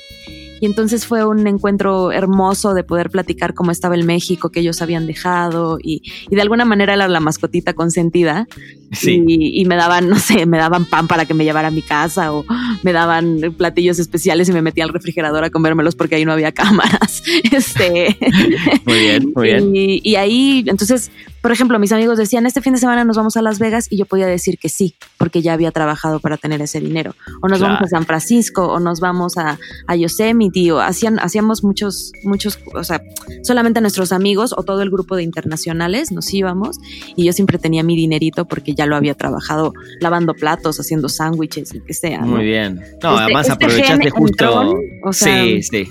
Y 0.64 0.66
entonces 0.66 1.06
fue 1.06 1.26
un 1.26 1.46
encuentro 1.46 2.14
hermoso 2.14 2.74
de 2.74 2.86
poder 2.86 3.10
platicar 3.10 3.54
cómo 3.54 3.72
estaba 3.72 3.96
el 3.96 4.06
México 4.06 4.50
que 4.50 4.62
ellos 4.62 4.82
habían 4.82 5.08
dejado 5.08 5.78
y, 5.78 6.04
y 6.30 6.36
de 6.36 6.42
alguna 6.42 6.64
manera 6.64 6.94
era 6.94 7.10
la 7.10 7.20
mascotita 7.20 7.74
consentida. 7.74 8.48
Sí. 8.94 9.24
Y, 9.28 9.62
y, 9.62 9.66
me 9.66 9.76
daban, 9.76 10.10
no 10.10 10.18
sé, 10.18 10.46
me 10.46 10.58
daban 10.58 10.86
pan 10.86 11.08
para 11.08 11.26
que 11.26 11.34
me 11.34 11.44
llevara 11.44 11.70
a 11.70 11.72
mi 11.72 11.82
casa 11.82 12.34
o 12.34 12.46
me 12.84 12.94
daban 12.94 13.54
platillos 13.58 14.00
especiales 14.00 14.50
y 14.50 14.54
me 14.54 14.62
metía 14.62 14.84
al 14.84 14.94
refrigerador 14.94 15.44
a 15.44 15.50
comérmelos 15.50 15.96
porque 15.96 16.16
ahí 16.16 16.26
no 16.26 16.32
había 16.32 16.52
cámaras. 16.54 17.24
Este. 17.52 18.18
Muy 18.86 19.00
bien, 19.00 19.32
muy 19.36 19.48
bien. 19.48 19.76
Y, 19.76 20.02
y 20.04 20.16
ahí, 20.16 20.64
entonces, 20.68 21.12
por 21.42 21.52
ejemplo, 21.52 21.78
mis 21.78 21.92
amigos 21.92 22.18
decían, 22.18 22.46
este 22.46 22.62
fin 22.62 22.74
de 22.74 22.80
semana 22.80 23.04
nos 23.04 23.18
vamos 23.18 23.36
a 23.36 23.42
Las 23.42 23.60
Vegas 23.60 23.88
y 23.90 23.98
yo 23.98 24.06
podía 24.06 24.28
decir 24.28 24.58
que 24.58 24.70
sí, 24.70 24.96
porque 25.18 25.42
ya 25.42 25.52
había 25.52 25.72
trabajado 25.72 26.22
para 26.22 26.38
tener 26.38 26.62
ese 26.62 26.80
dinero. 26.80 27.16
O 27.42 27.50
nos 27.50 27.60
claro. 27.60 27.74
vamos 27.74 27.88
a 27.88 27.98
San 27.98 28.06
Francisco, 28.06 28.68
o 28.68 28.80
nos 28.80 29.02
vamos 29.02 29.38
a, 29.38 29.60
a 29.88 29.96
Yosemite, 29.98 30.72
o 30.72 30.80
hacían, 30.80 31.20
hacíamos 31.20 31.64
muchos, 31.64 32.14
muchos, 32.24 32.60
o 32.74 32.84
sea, 32.86 33.02
solamente 33.44 33.82
nuestros 33.82 34.14
amigos 34.14 34.54
o 34.56 34.64
todo 34.64 34.82
el 34.82 34.90
grupo 34.90 35.18
de 35.18 35.24
internacionales 35.24 36.12
nos 36.12 36.34
íbamos 36.34 36.78
y 37.16 37.26
yo 37.26 37.34
siempre 37.34 37.58
tenía 37.58 37.84
mi 37.84 37.96
dinerito 37.96 38.46
porque 38.46 38.74
ya 38.74 38.83
lo 38.86 38.96
había 38.96 39.14
trabajado 39.16 39.74
lavando 40.00 40.34
platos, 40.34 40.80
haciendo 40.80 41.10
sándwiches, 41.10 41.74
y 41.74 41.82
que 41.82 41.94
sea. 41.94 42.22
Muy 42.22 42.32
¿no? 42.32 42.40
bien. 42.40 42.76
No, 43.02 43.14
este, 43.14 43.24
además 43.24 43.50
este 43.50 43.66
aprovechaste 43.66 44.10
justo. 44.10 44.62
Entrón, 44.62 44.78
o 45.06 45.14
sea, 45.14 45.44
sí, 45.44 45.64
sí 45.64 45.88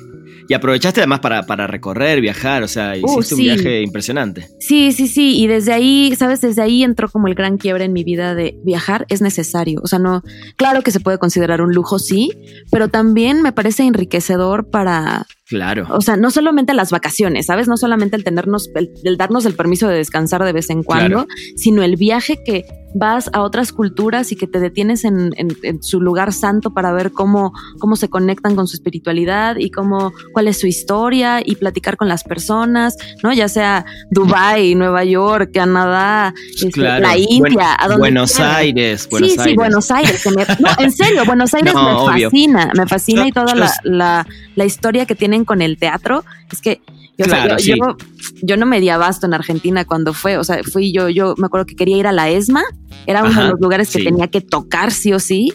Y 0.49 0.55
aprovechaste 0.55 1.01
además 1.01 1.21
para, 1.21 1.45
para 1.45 1.67
recorrer, 1.67 2.21
viajar, 2.21 2.63
o 2.63 2.69
sea, 2.69 2.95
Uh, 3.03 3.21
hiciste 3.21 3.35
sí. 3.37 3.49
un 3.49 3.57
viaje 3.57 3.83
impresionante. 3.83 4.49
Sí, 4.61 4.93
sí, 4.93 5.09
sí. 5.09 5.41
Y 5.41 5.47
desde 5.47 5.73
ahí, 5.73 6.15
¿sabes? 6.17 6.41
Desde 6.41 6.63
ahí 6.63 6.83
entró 6.83 7.09
como 7.09 7.29
el 7.29 7.35
gran 7.35 7.59
quiebre 7.59 7.85
en 7.85 7.93
mi 7.93 8.05
vida 8.05 8.35
de 8.35 8.57
viajar 8.65 9.07
es 9.09 9.23
necesario. 9.23 9.81
O 9.83 9.87
sea, 9.87 9.99
no, 9.99 10.23
claro 10.57 10.83
que 10.83 10.91
se 10.91 11.01
puede 11.01 11.19
considerar 11.19 11.63
un 11.63 11.73
lujo, 11.73 11.99
sí, 11.99 12.31
pero 12.71 12.89
también 12.89 13.43
me 13.43 13.53
parece 13.53 13.85
enriquecedor 13.85 14.69
para, 14.71 15.27
Claro. 15.53 15.87
o 15.91 16.01
sea, 16.01 16.17
no 16.17 16.31
solamente 16.31 16.73
las 16.73 16.91
vacaciones, 16.91 17.45
¿sabes? 17.47 17.69
No 17.69 17.77
solamente 17.77 18.17
el 18.17 18.25
tenernos, 18.25 18.71
el, 18.75 18.91
el 19.05 19.17
darnos 19.19 19.45
el 19.45 19.53
permiso 19.55 19.87
de 19.87 19.97
descansar 19.97 20.43
de 20.45 20.53
vez 20.53 20.71
en 20.71 20.83
cuando, 20.83 21.27
sino 21.57 21.83
el 21.83 21.97
viaje 21.97 22.39
que 22.43 22.65
vas 22.95 23.31
a 23.33 23.41
otras 23.41 23.73
culturas 23.73 24.33
y 24.33 24.37
que 24.37 24.47
te 24.47 24.61
detienes 24.61 25.05
en, 25.05 25.33
en- 25.39 25.57
en 25.63 25.83
su 25.83 25.99
lugar 26.01 26.31
santo 26.35 26.75
para 26.75 26.93
ver 26.93 27.11
cómo, 27.13 27.53
cómo 27.79 27.97
se 27.97 28.09
conectan 28.11 28.55
con 28.55 28.67
su 28.69 28.77
espiritualidad 28.77 29.57
y 29.57 29.71
cómo, 29.71 30.13
cuál 30.35 30.47
es 30.49 30.61
su 30.61 30.67
historia 30.67 31.41
y 31.43 31.57
platicar 31.57 31.97
con 31.97 32.09
las 32.09 32.23
personas, 32.23 32.97
¿no? 33.23 33.33
Ya 33.33 33.49
sea 33.49 33.87
Dubái, 34.11 34.75
Nueva 34.75 35.05
York, 35.05 35.53
Canadá, 35.55 36.35
este, 36.55 36.81
la 36.81 37.17
India, 37.17 37.41
Buen- 37.41 37.61
a 37.79 37.85
donde 37.89 37.99
Buenos. 37.99 38.39
Aires, 38.41 39.09
Buenos 39.11 39.31
sí, 39.31 39.37
Aires. 39.39 39.51
sí, 39.53 39.57
Buenos 39.57 39.91
Aires. 39.91 40.27
me- 40.27 40.45
no, 40.61 40.69
en 40.79 40.93
serio, 40.93 41.25
Buenos 41.25 41.55
Aires 41.55 41.73
No, 41.75 41.83
me 41.85 41.93
obvio. 41.95 42.29
fascina, 42.31 42.73
me 42.77 42.87
fascina 42.87 43.27
y 43.27 43.33
toda 43.33 43.55
la, 43.85 44.27
la 44.55 44.65
historia 44.67 45.07
que 45.07 45.15
tienen 45.15 45.42
con 45.45 45.63
el 45.63 45.77
teatro. 45.79 46.25
Es 46.51 46.61
que 46.61 46.81
yo, 47.19 47.27
o 47.27 47.29
sea, 47.29 47.45
Claro, 47.45 47.57
yo, 47.59 47.59
sí. 47.59 47.75
yo- 47.79 47.97
yo 48.43 48.57
no 48.57 48.67
me 48.67 48.81
di 48.81 48.89
abasto 48.89 49.27
en 49.27 49.35
Argentina 49.35 49.85
cuando 49.85 50.13
fue, 50.15 50.39
o 50.39 50.45
sea, 50.45 50.63
fui 50.65 50.93
yo, 50.93 51.09
yo 51.09 51.35
me 51.39 51.47
acuerdo 51.47 51.67
que 51.67 51.77
quería 51.77 51.97
ir 51.99 52.07
a 52.07 52.13
la 52.13 52.31
ESMA, 52.31 52.63
era 53.07 53.23
uno 53.25 53.43
de 53.43 53.49
los 53.51 53.61
lugares 53.61 53.91
que 53.91 53.99
sí. 53.99 54.05
tenía 54.05 54.29
que 54.29 54.41
tocar 54.41 54.91
sí 54.93 55.13
o 55.13 55.19
sí. 55.21 55.53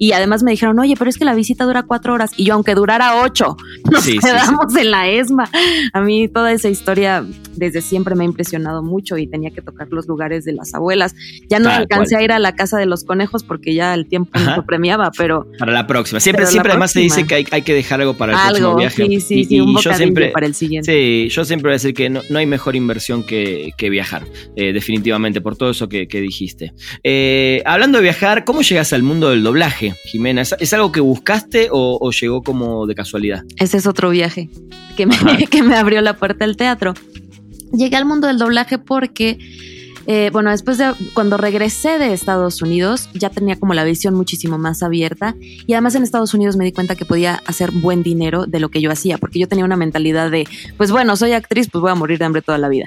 Y 0.00 0.12
además 0.12 0.44
me 0.44 0.52
dijeron, 0.52 0.78
oye, 0.78 0.94
pero 0.96 1.10
es 1.10 1.18
que 1.18 1.24
la 1.24 1.34
visita 1.34 1.64
dura 1.64 1.82
cuatro 1.82 2.14
horas. 2.14 2.30
Y 2.36 2.44
yo, 2.44 2.54
aunque 2.54 2.76
durara 2.76 3.20
ocho, 3.22 3.56
nos 3.90 4.04
sí, 4.04 4.18
quedamos 4.18 4.74
en 4.76 4.90
la 4.92 5.08
ESMA. 5.08 5.50
A 5.92 6.00
mí 6.00 6.28
toda 6.28 6.52
esa 6.52 6.68
historia 6.68 7.24
desde 7.58 7.80
siempre 7.82 8.14
me 8.14 8.22
ha 8.24 8.26
impresionado 8.26 8.82
mucho 8.82 9.16
y 9.18 9.26
tenía 9.26 9.50
que 9.50 9.62
tocar 9.62 9.88
los 9.90 10.06
lugares 10.06 10.44
de 10.44 10.52
las 10.52 10.74
abuelas. 10.74 11.14
Ya 11.48 11.58
no 11.58 11.68
alcancé 11.70 12.14
cual. 12.14 12.20
a 12.20 12.24
ir 12.24 12.32
a 12.32 12.38
la 12.38 12.54
casa 12.54 12.78
de 12.78 12.86
los 12.86 13.04
conejos 13.04 13.42
porque 13.44 13.74
ya 13.74 13.94
el 13.94 14.06
tiempo 14.06 14.38
no 14.38 14.56
lo 14.56 14.64
premiaba, 14.66 15.10
pero 15.16 15.46
Para 15.58 15.72
la 15.72 15.86
próxima. 15.86 16.20
Siempre, 16.20 16.46
siempre 16.46 16.72
además 16.72 16.92
se 16.92 17.00
dice 17.00 17.20
próxima. 17.20 17.28
que 17.28 17.34
hay, 17.34 17.46
hay 17.50 17.62
que 17.62 17.74
dejar 17.74 18.00
algo 18.00 18.14
para 18.14 18.32
el 18.32 18.38
próximo 18.48 18.76
viaje. 18.76 19.06
sí, 19.06 19.20
sí, 19.20 19.34
Y- 19.40 19.44
sí, 19.44 19.56
y 19.56 19.60
un 19.60 19.76
yo 19.78 19.92
siempre, 19.94 20.30
para 20.30 20.46
el 20.46 20.54
siguiente. 20.54 20.92
Sí, 20.92 21.28
yo 21.30 21.44
siempre 21.44 21.68
voy 21.68 21.72
a 21.72 21.76
decir 21.76 21.94
que 21.94 22.08
no, 22.10 22.22
no 22.30 22.38
hay 22.38 22.46
mejor 22.46 22.76
inversión 22.76 23.22
que, 23.24 23.70
que 23.76 23.90
viajar, 23.90 24.24
eh, 24.56 24.72
definitivamente, 24.72 25.40
por 25.40 25.56
todo 25.56 25.70
eso 25.70 25.88
que, 25.88 26.08
que 26.08 26.20
dijiste. 26.20 26.72
Eh, 27.02 27.62
hablando 27.64 27.98
de 27.98 28.02
viajar, 28.04 28.44
¿cómo 28.44 28.62
llegas 28.62 28.92
al 28.92 29.02
mundo 29.02 29.30
del 29.30 29.42
doblaje, 29.42 29.94
Jimena? 30.04 30.42
¿Es, 30.42 30.54
es 30.58 30.72
algo 30.72 30.92
que 30.92 31.00
buscaste 31.00 31.68
o, 31.70 31.98
o 32.00 32.10
llegó 32.10 32.42
como 32.42 32.86
de 32.86 32.94
casualidad? 32.94 33.42
Ese 33.56 33.76
es 33.78 33.86
otro 33.86 34.10
viaje 34.10 34.48
que 34.96 35.06
me, 35.06 35.16
que 35.50 35.62
me 35.62 35.76
abrió 35.76 36.00
la 36.00 36.14
puerta 36.16 36.44
al 36.44 36.56
teatro. 36.56 36.94
Llegué 37.72 37.96
al 37.96 38.04
mundo 38.04 38.26
del 38.26 38.38
doblaje 38.38 38.78
porque, 38.78 39.38
eh, 40.10 40.30
bueno, 40.32 40.50
después 40.50 40.78
de 40.78 40.94
cuando 41.12 41.36
regresé 41.36 41.98
de 41.98 42.14
Estados 42.14 42.62
Unidos, 42.62 43.10
ya 43.12 43.28
tenía 43.28 43.56
como 43.56 43.74
la 43.74 43.84
visión 43.84 44.14
muchísimo 44.14 44.56
más 44.56 44.82
abierta 44.82 45.36
y 45.38 45.74
además 45.74 45.96
en 45.96 46.02
Estados 46.02 46.32
Unidos 46.32 46.56
me 46.56 46.64
di 46.64 46.72
cuenta 46.72 46.96
que 46.96 47.04
podía 47.04 47.42
hacer 47.44 47.72
buen 47.72 48.02
dinero 48.02 48.46
de 48.46 48.58
lo 48.58 48.70
que 48.70 48.80
yo 48.80 48.90
hacía, 48.90 49.18
porque 49.18 49.38
yo 49.38 49.48
tenía 49.48 49.66
una 49.66 49.76
mentalidad 49.76 50.30
de, 50.30 50.48
pues 50.78 50.90
bueno, 50.92 51.14
soy 51.14 51.32
actriz, 51.32 51.68
pues 51.70 51.82
voy 51.82 51.90
a 51.90 51.94
morir 51.94 52.18
de 52.18 52.24
hambre 52.24 52.40
toda 52.40 52.56
la 52.56 52.70
vida. 52.70 52.86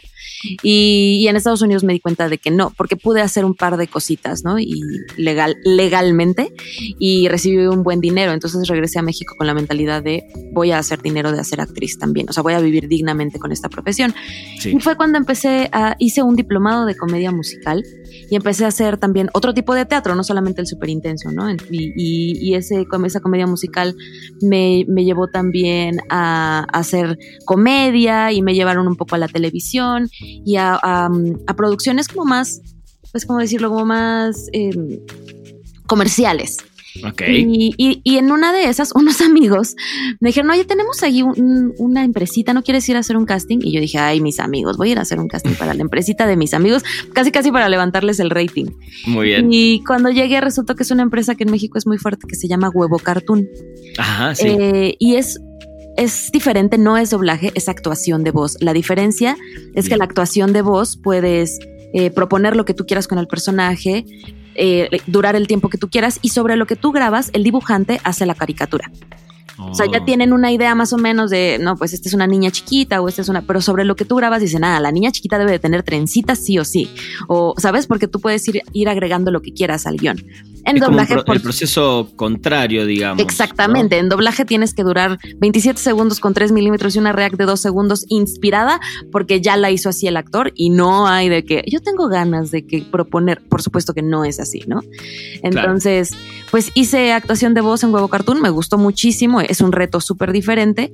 Y, 0.63 1.19
y 1.21 1.27
en 1.27 1.35
Estados 1.35 1.61
Unidos 1.61 1.83
me 1.83 1.93
di 1.93 1.99
cuenta 1.99 2.27
de 2.27 2.39
que 2.39 2.49
no, 2.49 2.71
porque 2.75 2.95
pude 2.95 3.21
hacer 3.21 3.45
un 3.45 3.53
par 3.53 3.77
de 3.77 3.85
cositas, 3.85 4.43
¿no? 4.43 4.57
Y 4.57 4.81
legal, 5.15 5.57
legalmente 5.63 6.51
y 6.97 7.27
recibí 7.27 7.67
un 7.67 7.83
buen 7.83 8.01
dinero. 8.01 8.31
Entonces 8.31 8.67
regresé 8.67 8.97
a 8.97 9.03
México 9.03 9.35
con 9.37 9.45
la 9.45 9.53
mentalidad 9.53 10.01
de 10.01 10.23
voy 10.53 10.71
a 10.71 10.79
hacer 10.79 11.03
dinero 11.03 11.31
de 11.31 11.39
hacer 11.39 11.61
actriz 11.61 11.99
también. 11.99 12.27
O 12.29 12.33
sea, 12.33 12.41
voy 12.41 12.53
a 12.53 12.59
vivir 12.59 12.87
dignamente 12.87 13.37
con 13.37 13.51
esta 13.51 13.69
profesión. 13.69 14.15
Sí. 14.59 14.73
Y 14.75 14.79
fue 14.79 14.97
cuando 14.97 15.19
empecé 15.19 15.69
a, 15.71 15.95
hice 15.99 16.23
un 16.23 16.35
diplomado 16.35 16.87
de 16.87 16.95
comedia 16.95 17.10
musical 17.31 17.83
y 18.29 18.35
empecé 18.35 18.65
a 18.65 18.69
hacer 18.69 18.97
también 18.97 19.29
otro 19.33 19.53
tipo 19.53 19.75
de 19.75 19.85
teatro, 19.85 20.15
no 20.15 20.23
solamente 20.23 20.61
el 20.61 20.67
súper 20.67 20.89
intenso, 20.89 21.31
¿no? 21.31 21.51
Y, 21.51 21.57
y, 21.69 22.37
y 22.39 22.55
ese, 22.55 22.85
esa 23.05 23.19
comedia 23.19 23.47
musical 23.47 23.95
me, 24.41 24.85
me 24.87 25.03
llevó 25.03 25.27
también 25.27 25.99
a, 26.09 26.65
hacer 26.71 27.17
comedia 27.45 28.31
y 28.31 28.41
me 28.41 28.53
llevaron 28.53 28.87
un 28.87 28.95
poco 28.95 29.15
a 29.15 29.17
la 29.17 29.27
televisión 29.27 30.09
y 30.19 30.55
a, 30.55 30.79
a, 30.81 31.09
producciones 31.55 32.07
como 32.07 32.25
más, 32.25 32.61
pues, 33.11 33.25
¿cómo 33.25 33.39
decirlo? 33.39 33.69
Como 33.69 33.85
más 33.85 34.47
em, 34.53 34.99
comerciales. 35.85 36.57
Ok. 37.05 37.21
Y, 37.27 37.73
y- 37.77 38.01
y 38.03 38.17
en 38.17 38.31
una 38.31 38.51
de 38.53 38.65
esas, 38.65 38.91
unos 38.95 39.21
amigos 39.21 39.75
me 40.19 40.29
dijeron, 40.29 40.49
oye, 40.51 40.65
tenemos 40.65 41.01
ahí 41.03 41.21
un- 41.21 41.73
una 41.77 42.03
empresita, 42.03 42.53
¿no 42.53 42.63
quieres 42.63 42.87
ir 42.89 42.95
a 42.95 42.99
hacer 42.99 43.17
un 43.17 43.25
casting? 43.25 43.59
Y 43.61 43.71
yo 43.71 43.79
dije, 43.79 43.97
ay, 43.97 44.21
mis 44.21 44.39
amigos, 44.39 44.77
voy 44.77 44.89
a 44.89 44.91
ir 44.93 44.99
a 44.99 45.01
hacer 45.03 45.19
un 45.19 45.27
casting 45.27 45.53
para 45.55 45.73
la 45.73 45.81
empresita 45.81 46.27
de 46.27 46.35
mis 46.35 46.53
amigos, 46.53 46.83
casi 47.13 47.31
casi 47.31 47.51
para 47.51 47.69
levantarles 47.69 48.19
el 48.19 48.29
rating. 48.29 48.65
Muy 49.07 49.27
bien. 49.27 49.47
Y 49.51 49.83
cuando 49.85 50.09
llegué 50.09 50.41
resultó 50.41 50.75
que 50.75 50.83
es 50.83 50.91
una 50.91 51.03
empresa 51.03 51.35
que 51.35 51.43
en 51.43 51.51
México 51.51 51.77
es 51.77 51.87
muy 51.87 51.97
fuerte, 51.97 52.27
que 52.27 52.35
se 52.35 52.47
llama 52.47 52.69
Huevo 52.69 52.99
Cartoon. 52.99 53.47
Ajá, 53.97 54.35
sí. 54.35 54.47
Eh, 54.47 54.95
y 54.99 55.15
es... 55.15 55.39
Es 55.97 56.31
diferente, 56.31 56.77
no 56.77 56.97
es 56.97 57.09
doblaje, 57.09 57.51
es 57.53 57.67
actuación 57.67 58.23
de 58.23 58.31
voz. 58.31 58.55
La 58.61 58.71
diferencia 58.71 59.35
es 59.75 59.89
que 59.89 59.97
la 59.97 60.05
actuación 60.05 60.53
de 60.53 60.61
voz 60.61 60.95
puedes 60.95 61.59
eh, 61.93 62.09
proponer 62.11 62.55
lo 62.55 62.63
que 62.63 62.73
tú 62.73 62.85
quieras 62.85 63.09
con 63.09 63.17
el 63.19 63.27
personaje, 63.27 64.05
eh, 64.55 64.89
durar 65.07 65.35
el 65.35 65.47
tiempo 65.47 65.69
que 65.69 65.77
tú 65.77 65.89
quieras 65.89 66.19
y 66.21 66.29
sobre 66.29 66.55
lo 66.55 66.65
que 66.65 66.75
tú 66.75 66.91
grabas, 66.91 67.29
el 67.33 67.43
dibujante 67.43 67.99
hace 68.03 68.25
la 68.25 68.35
caricatura. 68.35 68.91
O 69.69 69.75
sea, 69.75 69.85
ya 69.85 69.99
Oh. 70.01 70.05
tienen 70.05 70.33
una 70.33 70.51
idea 70.51 70.73
más 70.75 70.91
o 70.93 70.97
menos 70.97 71.29
de, 71.29 71.57
no, 71.61 71.75
pues 71.75 71.93
esta 71.93 72.07
es 72.09 72.13
una 72.13 72.27
niña 72.27 72.51
chiquita 72.51 73.01
o 73.01 73.07
esta 73.07 73.21
es 73.21 73.29
una, 73.29 73.41
pero 73.43 73.61
sobre 73.61 73.85
lo 73.85 73.95
que 73.95 74.05
tú 74.05 74.15
grabas 74.15 74.41
dicen, 74.41 74.63
ah, 74.63 74.79
la 74.79 74.91
niña 74.91 75.11
chiquita 75.11 75.37
debe 75.37 75.51
de 75.51 75.59
tener 75.59 75.83
trencitas 75.83 76.39
sí 76.39 76.57
o 76.59 76.65
sí. 76.65 76.89
O, 77.27 77.53
¿sabes? 77.57 77.87
Porque 77.87 78.07
tú 78.07 78.19
puedes 78.19 78.47
ir, 78.47 78.61
ir 78.73 78.89
agregando 78.89 79.31
lo 79.31 79.41
que 79.41 79.53
quieras 79.53 79.85
al 79.85 79.97
guion. 79.97 80.17
En 80.63 80.75
Es 80.77 80.83
como 80.83 80.91
doblaje, 80.97 81.15
pro- 81.23 81.33
el 81.33 81.41
proceso 81.41 82.09
contrario, 82.15 82.85
digamos. 82.85 83.21
Exactamente, 83.23 83.97
en 83.97 84.09
doblaje 84.09 84.45
tienes 84.45 84.73
que 84.75 84.83
durar 84.83 85.17
27 85.39 85.79
segundos 85.79 86.19
con 86.19 86.35
3 86.35 86.51
milímetros 86.51 86.95
y 86.95 86.99
una 86.99 87.11
react 87.13 87.35
de 87.35 87.45
2 87.45 87.59
segundos 87.59 88.05
inspirada 88.09 88.79
porque 89.11 89.41
ya 89.41 89.57
la 89.57 89.71
hizo 89.71 89.89
así 89.89 90.05
el 90.05 90.17
actor 90.17 90.51
y 90.55 90.69
no 90.69 91.07
hay 91.07 91.29
de 91.29 91.45
que 91.45 91.63
yo 91.67 91.79
tengo 91.81 92.07
ganas 92.09 92.51
de 92.51 92.65
que 92.67 92.83
proponer, 92.83 93.41
por 93.49 93.63
supuesto 93.63 93.95
que 93.95 94.03
no 94.03 94.23
es 94.23 94.39
así, 94.39 94.61
¿no? 94.67 94.81
Entonces, 95.41 96.11
pues 96.51 96.71
hice 96.75 97.11
actuación 97.13 97.53
de 97.53 97.61
voz 97.61 97.83
en 97.83 97.93
Huevo 97.93 98.07
Cartoon, 98.07 98.41
me 98.41 98.49
gustó 98.49 98.77
muchísimo, 98.77 99.41
es 99.51 99.61
un 99.61 99.71
reto 99.71 99.99
súper 100.01 100.31
diferente 100.31 100.93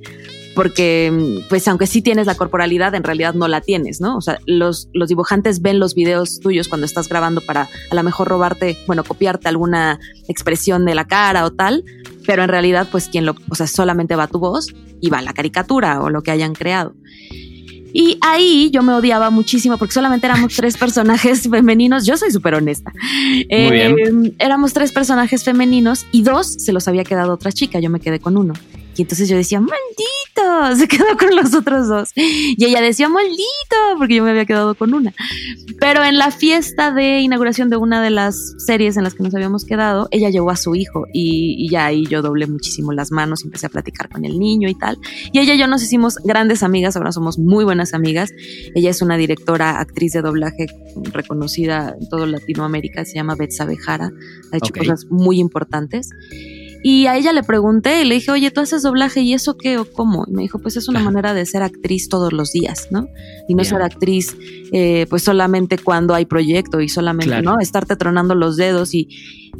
porque 0.54 1.40
pues 1.48 1.68
aunque 1.68 1.86
sí 1.86 2.02
tienes 2.02 2.26
la 2.26 2.34
corporalidad, 2.34 2.92
en 2.96 3.04
realidad 3.04 3.32
no 3.32 3.46
la 3.46 3.60
tienes, 3.60 4.00
¿no? 4.00 4.16
O 4.16 4.20
sea, 4.20 4.40
los, 4.44 4.88
los 4.92 5.08
dibujantes 5.08 5.62
ven 5.62 5.78
los 5.78 5.94
videos 5.94 6.40
tuyos 6.40 6.66
cuando 6.66 6.84
estás 6.84 7.08
grabando 7.08 7.40
para 7.40 7.68
a 7.90 7.94
lo 7.94 8.02
mejor 8.02 8.26
robarte, 8.26 8.76
bueno, 8.88 9.04
copiarte 9.04 9.48
alguna 9.48 10.00
expresión 10.26 10.84
de 10.84 10.96
la 10.96 11.06
cara 11.06 11.44
o 11.44 11.52
tal, 11.52 11.84
pero 12.26 12.42
en 12.42 12.48
realidad 12.48 12.88
pues 12.90 13.08
quien 13.08 13.24
lo, 13.24 13.36
o 13.48 13.54
sea, 13.54 13.68
solamente 13.68 14.16
va 14.16 14.26
tu 14.26 14.40
voz 14.40 14.66
y 15.00 15.10
va 15.10 15.22
la 15.22 15.32
caricatura 15.32 16.02
o 16.02 16.10
lo 16.10 16.22
que 16.22 16.32
hayan 16.32 16.54
creado. 16.54 16.92
Y 17.92 18.18
ahí 18.20 18.70
yo 18.72 18.82
me 18.82 18.92
odiaba 18.92 19.30
muchísimo 19.30 19.78
porque 19.78 19.94
solamente 19.94 20.26
éramos 20.26 20.54
tres 20.54 20.76
personajes 20.76 21.42
femeninos. 21.50 22.06
Yo 22.06 22.16
soy 22.16 22.30
súper 22.30 22.54
honesta. 22.54 22.92
Eh. 23.48 24.32
Éramos 24.38 24.72
tres 24.72 24.92
personajes 24.92 25.44
femeninos 25.44 26.06
y 26.12 26.22
dos 26.22 26.46
se 26.46 26.72
los 26.72 26.88
había 26.88 27.04
quedado 27.04 27.32
otra 27.32 27.52
chica. 27.52 27.80
Yo 27.80 27.90
me 27.90 28.00
quedé 28.00 28.20
con 28.20 28.36
uno. 28.36 28.54
Y 28.98 29.02
entonces 29.02 29.28
yo 29.28 29.36
decía, 29.36 29.60
maldito, 29.60 30.76
se 30.76 30.88
quedó 30.88 31.16
con 31.16 31.36
los 31.36 31.54
otros 31.54 31.88
dos. 31.88 32.10
Y 32.16 32.64
ella 32.64 32.80
decía, 32.80 33.08
maldito, 33.08 33.76
porque 33.96 34.16
yo 34.16 34.24
me 34.24 34.30
había 34.30 34.44
quedado 34.44 34.74
con 34.74 34.92
una. 34.92 35.14
Pero 35.78 36.02
en 36.02 36.18
la 36.18 36.32
fiesta 36.32 36.90
de 36.90 37.20
inauguración 37.20 37.70
de 37.70 37.76
una 37.76 38.02
de 38.02 38.10
las 38.10 38.54
series 38.58 38.96
en 38.96 39.04
las 39.04 39.14
que 39.14 39.22
nos 39.22 39.32
habíamos 39.34 39.64
quedado, 39.64 40.08
ella 40.10 40.30
llevó 40.30 40.50
a 40.50 40.56
su 40.56 40.74
hijo 40.74 41.06
y, 41.12 41.54
y 41.58 41.70
ya 41.70 41.86
ahí 41.86 42.06
yo 42.06 42.22
doblé 42.22 42.48
muchísimo 42.48 42.92
las 42.92 43.12
manos, 43.12 43.44
empecé 43.44 43.66
a 43.66 43.68
platicar 43.68 44.08
con 44.08 44.24
el 44.24 44.36
niño 44.38 44.68
y 44.68 44.74
tal. 44.74 44.98
Y 45.32 45.38
ella 45.38 45.54
y 45.54 45.58
yo 45.58 45.68
nos 45.68 45.82
hicimos 45.82 46.16
grandes 46.24 46.64
amigas, 46.64 46.96
ahora 46.96 47.12
somos 47.12 47.38
muy 47.38 47.64
buenas 47.64 47.94
amigas. 47.94 48.30
Ella 48.74 48.90
es 48.90 49.00
una 49.00 49.16
directora, 49.16 49.78
actriz 49.78 50.12
de 50.12 50.22
doblaje 50.22 50.66
reconocida 51.12 51.94
en 52.00 52.08
toda 52.08 52.26
Latinoamérica, 52.26 53.04
se 53.04 53.14
llama 53.14 53.36
Betsa 53.36 53.64
Bejara, 53.64 54.10
ha 54.52 54.56
hecho 54.56 54.70
Ok. 54.70 54.78
cosas 54.78 55.06
muy 55.08 55.38
importantes. 55.38 56.10
Y 56.82 57.06
a 57.06 57.16
ella 57.16 57.32
le 57.32 57.42
pregunté, 57.42 58.04
le 58.04 58.14
dije, 58.16 58.30
oye, 58.30 58.50
¿tú 58.50 58.60
haces 58.60 58.82
doblaje 58.82 59.20
y 59.20 59.34
eso 59.34 59.56
qué 59.56 59.78
o 59.78 59.84
cómo? 59.90 60.24
Y 60.28 60.32
me 60.32 60.42
dijo, 60.42 60.58
pues 60.60 60.76
es 60.76 60.88
una 60.88 61.00
manera 61.00 61.34
de 61.34 61.44
ser 61.44 61.62
actriz 61.62 62.08
todos 62.08 62.32
los 62.32 62.52
días, 62.52 62.86
¿no? 62.90 63.08
Y 63.48 63.54
no 63.54 63.62
Bien. 63.62 63.64
ser 63.70 63.82
actriz 63.82 64.36
eh, 64.72 65.06
pues 65.10 65.22
solamente 65.24 65.76
cuando 65.78 66.14
hay 66.14 66.24
proyecto 66.24 66.80
y 66.80 66.88
solamente, 66.88 67.26
Claro. 67.30 67.52
¿no? 67.52 67.60
Estarte 67.60 67.96
tronando 67.96 68.34
los 68.34 68.56
dedos 68.56 68.94
y 68.94 69.08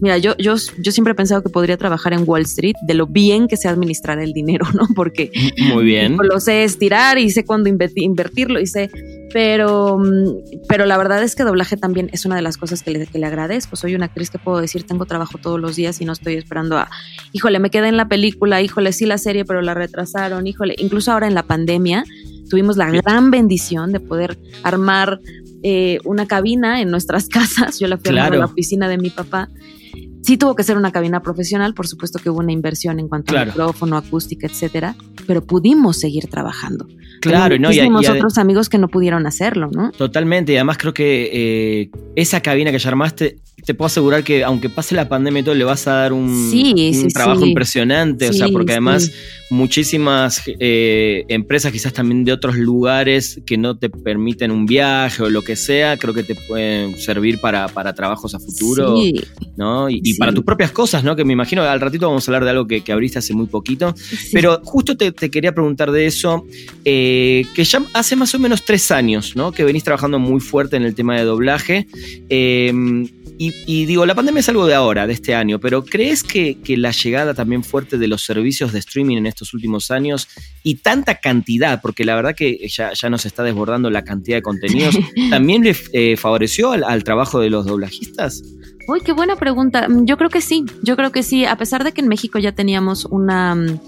Mira, 0.01 0.19
yo, 0.19 0.37
yo, 0.39 0.55
yo 0.79 0.93
siempre 0.93 1.13
he 1.13 1.15
pensado 1.17 1.43
que 1.43 1.49
podría 1.49 1.77
trabajar 1.77 2.13
en 2.13 2.23
Wall 2.27 2.43
Street 2.43 2.75
de 2.87 2.95
lo 2.95 3.07
bien 3.07 3.49
que 3.49 3.57
sé 3.57 3.69
administrar 3.69 4.19
el 4.21 4.33
dinero, 4.33 4.67
¿no? 4.75 4.87
Porque 4.95 5.31
Muy 5.75 5.85
bien. 5.85 6.17
lo 6.23 6.39
sé 6.41 6.65
estirar 6.65 7.19
y 7.19 7.31
sé 7.31 7.45
cuándo 7.45 7.69
inverti- 7.69 8.03
invertirlo 8.03 8.61
y 8.61 8.67
sé, 8.67 8.91
pero, 9.33 9.99
mm, 9.99 10.67
pero 10.69 10.87
la 10.87 10.97
verdad 10.97 11.23
es 11.23 11.35
que 11.35 11.43
doblaje 11.45 11.77
también 11.77 12.09
es 12.13 12.25
una 12.27 12.37
de 12.37 12.43
las 12.43 12.57
cosas 12.57 12.83
que 12.83 12.91
le, 12.93 13.07
que 13.07 13.19
le 13.19 13.27
agradezco. 13.27 13.77
Soy 13.77 13.95
una 13.95 14.07
actriz 14.07 14.31
que 14.31 14.39
puedo 14.39 14.61
decir, 14.61 14.85
tengo 14.85 15.05
trabajo 15.05 15.37
todos 15.39 15.61
los 15.61 15.77
días 15.77 16.01
y 16.01 16.05
no 16.05 16.13
estoy 16.13 16.35
esperando 16.35 16.79
a, 16.79 16.89
híjole, 17.33 17.59
me 17.59 17.71
quedé 17.71 17.89
en 17.89 17.97
la 17.97 18.09
película, 18.09 18.63
híjole, 18.63 18.93
sí 18.93 19.05
la 19.05 19.19
serie, 19.19 19.45
pero 19.45 19.63
la 19.63 19.75
retrasaron, 19.75 20.47
híjole, 20.47 20.75
incluso 20.79 21.13
ahora 21.13 21.27
en 21.27 21.35
la 21.35 21.43
pandemia 21.43 22.05
tuvimos 22.49 22.77
la 22.79 22.91
gran 22.91 23.31
bendición 23.31 23.93
de 23.93 24.01
poder 24.01 24.39
armar 24.63 25.21
eh, 25.63 25.99
una 26.05 26.27
cabina 26.27 26.81
en 26.81 26.91
nuestras 26.91 27.29
casas. 27.29 27.79
Yo 27.81 27.89
la 27.89 27.99
fui 27.99 28.09
a 28.09 28.11
armar 28.13 28.25
a 28.25 28.29
Claro. 28.29 28.39
la 28.41 28.47
oficina 28.47 28.89
de 28.89 28.97
mi 28.97 29.11
papá. 29.11 29.49
Sí 30.29 30.37
tuvo 30.37 30.55
que 30.55 30.63
ser 30.63 30.77
una 30.77 30.93
cabina 30.93 31.23
profesional, 31.23 31.73
por 31.73 31.87
supuesto 31.89 32.19
que 32.19 32.29
hubo 32.29 32.41
una 32.41 32.53
inversión 32.53 33.01
en 33.01 33.09
cuanto 33.09 33.33
Claro. 33.33 33.51
a 33.51 33.55
micrófono, 33.55 33.97
acústica, 33.97 34.47
etcétera, 34.47 34.95
pero 35.27 35.43
pudimos 35.43 35.97
seguir 35.97 36.27
trabajando. 36.27 36.87
Claro, 37.23 37.55
Pero 37.57 37.63
¿no? 37.63 37.73
Y, 37.73 37.79
y 37.79 38.07
otros 38.11 38.37
amigos 38.37 38.69
que 38.69 38.77
no 38.77 38.89
pudieron 38.89 39.27
hacerlo, 39.27 39.71
¿no? 39.73 39.91
Totalmente, 39.91 40.53
y 40.53 40.57
además 40.57 40.77
creo 40.77 40.93
que 40.93 41.31
eh, 41.33 41.91
esa 42.15 42.43
cabina 42.43 42.71
que 42.71 42.79
ya 42.79 42.91
armaste, 42.91 43.39
te 43.69 43.75
puedo 43.75 43.89
asegurar 43.89 44.25
que 44.25 44.45
aunque 44.45 44.71
pase 44.71 44.95
la 44.95 45.11
pandemia 45.11 45.41
y 45.41 45.43
todo, 45.43 45.55
le 45.55 45.63
vas 45.63 45.87
a 45.89 45.93
dar 45.93 46.15
un, 46.15 46.49
Sí, 46.51 46.73
un 46.75 46.95
sí, 46.95 47.09
trabajo 47.09 47.43
sí. 47.43 47.49
impresionante, 47.51 48.31
o 48.31 48.33
sea, 48.33 48.49
porque 48.49 48.73
además 48.73 49.13
muchísimas 49.51 50.41
eh, 50.59 51.27
empresas 51.29 51.71
quizás 51.71 51.93
también 51.93 52.25
de 52.25 52.33
otros 52.33 52.57
lugares 52.57 53.43
que 53.45 53.59
no 53.59 53.77
te 53.77 53.91
permiten 53.91 54.53
un 54.53 54.65
viaje 54.65 55.23
o 55.23 55.29
lo 55.29 55.43
que 55.43 55.55
sea, 55.55 55.99
creo 55.99 56.15
que 56.15 56.23
te 56.23 56.35
pueden 56.35 56.99
servir 56.99 57.41
para, 57.41 57.69
para 57.69 57.93
trabajos 57.93 58.35
a 58.35 58.39
futuro, 58.39 58.97
Sí, 58.97 59.21
¿no? 59.59 59.91
Y, 59.91 60.15
para 60.15 60.33
tus 60.33 60.45
propias 60.45 60.73
cosas, 60.73 61.05
¿no? 61.05 61.15
Que 61.15 61.27
me 61.27 61.35
imagino, 61.35 61.61
al 61.63 61.79
ratito 61.79 62.07
vamos 62.09 62.27
a 62.27 62.31
hablar 62.31 62.45
de 62.45 62.51
algo 62.53 62.67
que, 62.67 62.81
que 62.81 62.93
abriste 62.93 63.19
hace 63.19 63.35
muy 63.35 63.49
poquito, 63.49 63.95
pero 64.33 64.63
justo 64.65 64.97
te, 64.97 65.13
te 65.13 65.31
quería 65.31 65.53
preguntar 65.53 65.93
de 65.93 66.07
eso, 66.07 66.47
eh, 66.87 67.45
que 67.55 67.65
ya 67.65 67.83
hace 67.93 68.17
más 68.17 68.35
o 68.35 68.39
menos 68.39 68.65
tres 68.65 68.91
años, 68.91 69.37
¿no? 69.37 69.53
Que 69.53 69.65
venís 69.65 69.85
trabajando 69.85 70.19
muy 70.19 70.41
fuerte 70.41 70.77
en 70.77 70.85
el 70.85 70.95
tema 70.95 71.19
de 71.19 71.25
doblaje. 71.25 71.87
eh, 72.31 72.73
y, 73.39 73.55
y 73.67 73.87
digo, 73.87 74.05
la 74.05 74.15
pandemia 74.15 74.41
es 74.41 74.49
algo 74.49 74.67
de 74.67 74.75
ahora, 74.75 75.07
de 75.07 75.13
este 75.13 75.35
año, 75.35 75.59
pero 75.59 75.85
¿crees 75.85 76.23
que, 76.23 76.59
que 76.61 76.77
la 76.77 76.91
llegada 76.91 77.35
también 77.35 77.63
fuerte 77.65 77.97
de 77.97 78.09
los 78.09 78.23
servicios 78.25 78.73
de 78.73 78.81
streaming 78.81 79.17
en 79.17 79.27
estos 79.27 79.55
últimos 79.55 79.91
años 79.91 80.29
y 80.63 80.77
tanta 80.77 81.17
cantidad, 81.21 81.81
porque 81.81 82.05
la 82.05 82.17
verdad 82.17 82.35
que 82.35 82.67
ya, 82.69 82.93
ya 82.93 83.09
nos 83.09 83.27
está 83.27 83.43
desbordando 83.43 83.91
la 83.91 84.05
cantidad 84.05 84.37
de 84.39 84.43
contenidos, 84.43 84.99
también 85.31 85.63
le 85.63 85.77
eh, 85.93 86.17
favoreció 86.17 86.73
al, 86.73 86.85
al 86.85 87.05
trabajo 87.05 87.41
de 87.41 87.51
los 87.51 87.65
doblajistas? 87.67 88.43
Uy, 88.89 89.03
qué 89.03 89.13
buena 89.13 89.37
pregunta. 89.37 89.87
Mm, 89.87 90.07
Yo 90.07 90.17
creo 90.17 90.31
que 90.31 90.41
sí, 90.41 90.65
yo 90.83 90.97
creo 90.97 91.13
que 91.13 91.23
sí. 91.23 91.45
A 91.45 91.57
pesar 91.57 91.85
de 91.85 91.93
que 91.93 92.01
en 92.01 92.09
México 92.09 92.39
ya 92.39 92.53
teníamos 92.53 93.05
una, 93.05 93.55
mm, 93.55 93.81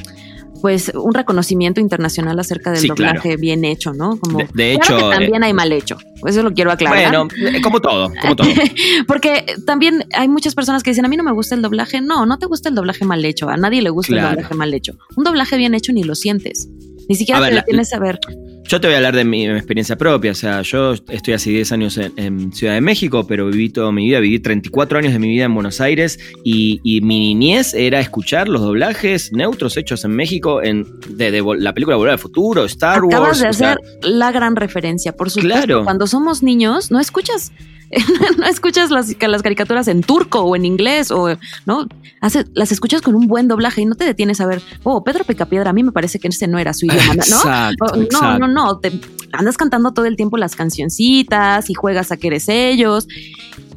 pues, 0.61 0.91
un 0.95 1.15
reconocimiento 1.15 1.81
internacional 1.81 2.39
acerca 2.39 2.71
del 2.71 2.81
Sí, 2.81 2.89
doblaje 2.89 3.37
bien 3.37 3.65
hecho, 3.65 3.93
¿no? 3.93 4.19
Como, 4.19 4.39
De, 4.39 4.45
de 4.55 4.79
claro 4.79 4.79
hecho, 4.79 4.97
que 4.99 5.05
eh, 5.15 5.19
también 5.19 5.43
hay 5.45 5.53
mal 5.53 5.73
hecho. 5.73 5.97
Eso 6.27 6.43
lo 6.43 6.53
quiero 6.53 6.71
aclarar. 6.71 7.11
bueno, 7.11 7.29
eh, 7.57 7.61
como 7.63 7.81
todo, 7.81 8.11
como 8.21 8.37
todo. 8.37 8.49
Porque 9.07 9.45
también 9.67 10.05
hay 10.15 10.29
muchas 10.29 10.55
personas 10.55 10.83
que 10.83 10.91
dicen, 10.91 11.05
a 11.05 11.09
mí 11.09 11.17
no 11.17 11.23
me 11.25 11.33
gusta 11.33 11.55
el 11.55 11.63
doblaje. 11.63 12.01
No, 12.01 12.27
no 12.27 12.39
te 12.39 12.47
gusta 12.47 12.69
el 12.69 12.75
doblaje 12.75 13.05
mal 13.05 13.25
hecho. 13.25 13.49
A 13.49 13.57
nadie 13.57 13.83
le 13.83 13.91
gusta 13.91 14.13
Claro. 14.13 14.29
el 14.29 14.35
doblaje 14.37 14.55
mal 14.55 14.75
hecho. 14.75 14.93
Un 15.17 15.25
doblaje 15.25 15.57
bien 15.57 15.75
hecho 15.75 15.93
ni 15.93 16.03
lo 16.05 16.15
sientes. 16.15 16.69
Ni 17.11 17.17
siquiera 17.17 17.41
te 17.45 17.51
la- 17.51 17.57
detienes 17.63 17.93
a 17.93 17.99
ver. 17.99 18.19
Yo 18.65 18.81
te 18.81 18.87
voy 18.87 18.95
a 18.95 18.99
hablar 18.99 19.17
de 19.17 19.25
mi, 19.25 19.49
mi 19.49 19.55
experiencia 19.57 19.97
propia. 19.99 20.31
O 20.31 20.35
sea, 20.37 20.63
yo 20.63 20.95
estoy 21.09 21.35
hace 21.35 21.51
10 21.51 21.73
años 21.73 21.99
en, 21.99 22.13
en 22.17 22.53
Ciudad 22.53 22.75
de 22.75 22.81
México, 22.81 23.27
pero 23.27 23.47
viví 23.49 23.69
toda 23.71 23.91
mi 23.91 24.05
vida, 24.07 24.21
viví 24.21 24.39
34 24.39 25.01
años 25.01 25.13
de 25.13 25.19
mi 25.19 25.27
vida 25.27 25.47
en 25.47 25.55
Buenos 25.55 25.81
Aires 25.81 26.21
y, 26.45 26.81
y 26.85 27.01
mi 27.01 27.19
niñez 27.35 27.75
era 27.75 27.99
escuchar 27.99 28.49
los 28.49 28.61
doblajes 28.63 29.33
neutros 29.33 29.77
hechos 29.77 30.05
en 30.05 30.13
México 30.13 30.63
en, 30.63 30.87
de, 31.09 31.33
de 31.33 31.43
la 31.59 31.75
película 31.75 31.97
Volver 31.97 32.13
al 32.13 32.19
Futuro, 32.21 32.65
Star 32.67 32.99
Acabas 32.99 33.21
Wars. 33.29 33.41
de 33.41 33.49
o 33.49 33.53
sea, 33.55 33.73
hacer 33.73 33.81
la 34.09 34.31
gran 34.31 34.55
referencia. 34.55 35.17
Por 35.17 35.31
supuesto, 35.31 35.57
Claro. 35.57 35.83
cuando 35.83 36.07
somos 36.07 36.45
niños, 36.45 36.93
no 36.93 37.01
escuchas, 37.01 37.51
no 38.39 38.47
escuchas 38.47 38.91
las, 38.93 39.17
las 39.21 39.43
caricaturas 39.43 39.89
en 39.89 40.03
turco 40.05 40.43
o 40.43 40.55
en 40.55 40.65
inglés, 40.65 41.11
o 41.11 41.37
no, 41.67 41.89
Hace- 42.23 42.45
las 42.55 42.71
escuchas 42.71 43.01
con 43.01 43.15
un 43.15 43.27
buen 43.29 43.49
doblaje 43.49 43.81
y 43.81 43.87
no 43.87 43.95
te 43.95 44.05
detienes 44.05 44.43
a 44.43 44.47
ver, 44.47 44.61
oh, 44.83 45.03
Pedro 45.03 45.25
Picapiedra, 45.25 45.71
a 45.71 45.73
mí 45.73 45.83
me 45.83 45.91
parece 45.91 46.19
que 46.19 46.29
ese 46.29 46.47
no 46.49 46.59
era 46.59 46.75
su 46.75 46.85
idioma, 46.85 47.00
¿no? 47.07 47.13
Exacto, 47.15 47.87
no, 47.97 48.03
exacto. 48.03 48.39
no, 48.39 48.49
no, 48.49 48.79
te 48.79 48.93
andas 49.33 49.57
cantando 49.57 49.93
todo 49.93 50.07
el 50.07 50.17
tiempo 50.17 50.37
las 50.39 50.57
cancioncitas 50.57 51.71
y 51.71 51.75
juegas 51.75 52.11
a 52.11 52.17
que 52.17 52.27
eres 52.29 52.49
ellos, 52.49 53.07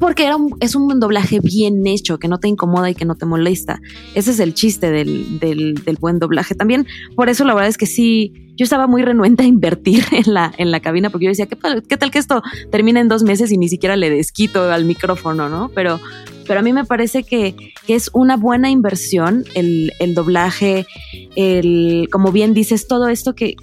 porque 0.00 0.24
era 0.26 0.36
un- 0.36 0.56
es 0.60 0.74
un 0.74 0.98
doblaje 0.98 1.38
bien 1.40 1.86
hecho, 1.86 2.18
que 2.18 2.26
no 2.28 2.38
te 2.38 2.48
incomoda 2.48 2.90
y 2.90 2.94
que 2.94 3.04
no 3.04 3.14
te 3.14 3.24
molesta. 3.26 3.80
Ese 4.14 4.32
es 4.32 4.40
el 4.40 4.54
chiste 4.54 4.90
del, 4.90 5.38
del, 5.38 5.74
del 5.74 5.96
buen 6.00 6.18
doblaje. 6.18 6.54
También, 6.56 6.86
por 7.14 7.28
eso 7.28 7.44
la 7.44 7.54
verdad 7.54 7.68
es 7.68 7.78
que 7.78 7.86
sí, 7.86 8.32
yo 8.56 8.64
estaba 8.64 8.86
muy 8.86 9.02
renuente 9.02 9.42
a 9.42 9.46
invertir 9.46 10.04
en 10.12 10.32
la, 10.34 10.52
en 10.56 10.70
la 10.70 10.80
cabina, 10.80 11.10
porque 11.10 11.26
yo 11.26 11.30
decía, 11.30 11.46
¿qué, 11.46 11.56
qué 11.88 11.96
tal 11.96 12.10
que 12.10 12.18
esto 12.18 12.42
termina 12.70 13.00
en 13.00 13.08
dos 13.08 13.22
meses 13.22 13.50
y 13.52 13.58
ni 13.58 13.68
siquiera 13.68 13.96
le 13.96 14.10
desquito 14.10 14.70
al 14.70 14.84
micrófono, 14.84 15.48
¿no? 15.48 15.70
Pero, 15.74 16.00
pero 16.46 16.60
a 16.60 16.62
mí 16.62 16.72
me 16.72 16.84
parece 16.84 17.24
que, 17.24 17.54
que 17.86 17.94
es 17.94 18.10
una 18.12 18.36
buena 18.36 18.70
inversión 18.70 19.44
el, 19.54 19.92
el 19.98 20.14
doblaje, 20.14 20.86
el, 21.36 22.08
como 22.10 22.32
bien 22.32 22.54
dices, 22.54 22.86
todo 22.86 23.08
esto 23.08 23.34
que, 23.34 23.56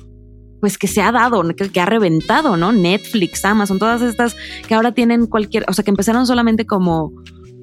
pues 0.60 0.78
que 0.78 0.88
se 0.88 1.02
ha 1.02 1.12
dado, 1.12 1.44
que, 1.56 1.70
que 1.70 1.80
ha 1.80 1.86
reventado, 1.86 2.58
¿no? 2.58 2.72
Netflix, 2.72 3.44
Amazon, 3.46 3.80
todas 3.80 4.02
estas 4.02 4.36
que 4.68 4.76
ahora 4.76 4.94
tienen 4.94 5.26
cualquier, 5.28 5.66
o 5.68 5.74
sea, 5.74 5.84
que 5.84 5.92
empezaron 5.92 6.28
solamente 6.28 6.66
como, 6.66 7.14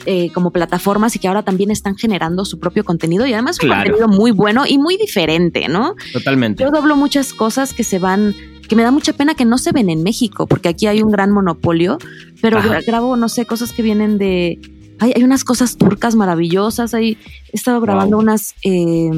eh, 0.07 0.31
como 0.33 0.51
plataformas 0.51 1.15
y 1.17 1.19
que 1.19 1.29
ahora 1.29 1.43
también 1.43 1.71
están 1.71 1.97
generando 1.97 2.45
su 2.45 2.59
propio 2.59 2.85
contenido 2.85 3.27
y 3.27 3.33
además 3.33 3.59
un 3.63 3.69
Claro. 3.69 3.91
contenido 3.91 4.09
muy 4.09 4.31
bueno 4.31 4.65
y 4.67 4.79
muy 4.79 4.97
diferente, 4.97 5.69
¿no? 5.69 5.95
Totalmente. 6.13 6.63
Yo 6.63 6.71
doblo 6.71 6.97
muchas 6.97 7.33
cosas 7.33 7.73
que 7.75 7.85
se 7.85 7.99
van, 7.99 8.35
que 8.69 8.77
me 8.77 8.83
da 8.83 8.91
mucha 8.91 9.13
pena 9.13 9.35
que 9.35 9.45
no 9.45 9.59
se 9.59 9.73
ven 9.73 9.91
en 9.91 10.03
México, 10.03 10.47
porque 10.47 10.69
aquí 10.69 10.87
hay 10.87 11.03
un 11.03 11.11
gran 11.11 11.31
monopolio, 11.33 11.99
pero 12.41 12.59
Ajá. 12.59 12.81
grabo, 12.87 13.17
no 13.17 13.29
sé, 13.29 13.45
cosas 13.47 13.73
que 13.73 13.83
vienen 13.83 14.19
de... 14.19 14.59
Hay, 15.01 15.13
hay 15.15 15.23
unas 15.23 15.45
cosas 15.45 15.77
turcas 15.77 16.15
maravillosas, 16.17 16.93
hay, 16.95 17.19
he 17.53 17.57
estado 17.57 17.81
grabando 17.81 18.17
Wow. 18.17 18.23
unas 18.25 18.55
eh, 18.65 19.11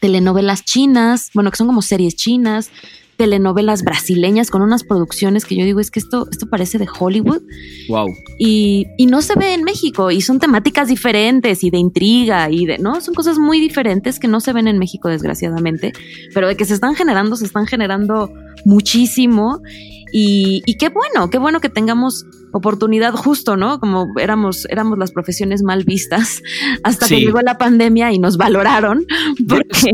telenovelas 0.00 0.64
chinas, 0.64 1.30
bueno, 1.34 1.50
que 1.50 1.56
son 1.56 1.66
como 1.66 1.82
series 1.82 2.16
chinas, 2.16 2.70
telenovelas 3.22 3.84
brasileñas 3.84 4.50
con 4.50 4.62
unas 4.62 4.82
producciones 4.82 5.44
que 5.44 5.54
yo 5.54 5.64
digo, 5.64 5.78
es 5.78 5.92
que 5.92 6.00
esto, 6.00 6.26
esto 6.32 6.48
parece 6.48 6.78
de 6.78 6.88
Hollywood 6.98 7.40
Wow. 7.88 8.08
y, 8.36 8.88
y 8.98 9.06
no 9.06 9.22
se 9.22 9.36
ve 9.38 9.54
en 9.54 9.62
México 9.62 10.10
y 10.10 10.20
son 10.22 10.40
temáticas 10.40 10.88
diferentes 10.88 11.62
y 11.62 11.70
de 11.70 11.78
intriga 11.78 12.50
y 12.50 12.66
de, 12.66 12.78
¿no? 12.78 13.00
Son 13.00 13.14
cosas 13.14 13.38
muy 13.38 13.60
diferentes 13.60 14.18
que 14.18 14.26
no 14.26 14.40
se 14.40 14.52
ven 14.52 14.66
en 14.66 14.76
México 14.76 15.08
desgraciadamente, 15.08 15.92
pero 16.34 16.48
de 16.48 16.56
que 16.56 16.64
se 16.64 16.74
están 16.74 16.96
generando, 16.96 17.36
se 17.36 17.44
están 17.44 17.68
generando 17.68 18.32
muchísimo 18.64 19.60
y, 20.12 20.62
y 20.66 20.76
qué 20.76 20.88
bueno, 20.90 21.30
qué 21.30 21.38
bueno 21.38 21.60
que 21.60 21.68
tengamos 21.68 22.26
oportunidad 22.52 23.14
justo, 23.14 23.56
¿no? 23.56 23.80
Como 23.80 24.12
éramos, 24.20 24.66
éramos 24.68 24.98
las 24.98 25.10
profesiones 25.10 25.62
mal 25.62 25.84
vistas 25.84 26.42
hasta 26.84 27.06
Sí. 27.06 27.14
que 27.16 27.20
llegó 27.22 27.40
la 27.40 27.58
pandemia 27.58 28.12
y 28.12 28.18
nos 28.18 28.36
valoraron 28.36 29.06
porque, 29.48 29.92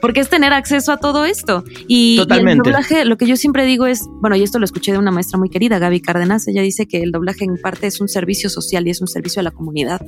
porque 0.00 0.20
es 0.20 0.28
tener 0.28 0.52
acceso 0.52 0.92
a 0.92 0.96
todo 0.98 1.24
esto. 1.24 1.64
Y, 1.86 2.20
y 2.28 2.32
el 2.32 2.58
doblaje, 2.58 3.04
lo 3.04 3.16
que 3.16 3.26
yo 3.26 3.36
siempre 3.36 3.64
digo 3.64 3.86
es, 3.86 4.02
bueno, 4.20 4.36
y 4.36 4.42
esto 4.42 4.58
lo 4.58 4.64
escuché 4.64 4.92
de 4.92 4.98
una 4.98 5.10
maestra 5.10 5.38
muy 5.38 5.48
querida, 5.50 5.78
Gaby 5.78 6.00
Cárdenas, 6.00 6.46
ella 6.48 6.62
dice 6.62 6.86
que 6.86 7.02
el 7.02 7.12
doblaje 7.12 7.44
en 7.44 7.56
parte 7.56 7.86
es 7.86 8.00
un 8.00 8.08
servicio 8.08 8.50
social 8.50 8.86
y 8.86 8.90
es 8.90 9.00
un 9.00 9.06
servicio 9.06 9.40
a 9.40 9.44
la 9.44 9.52
comunidad, 9.52 10.00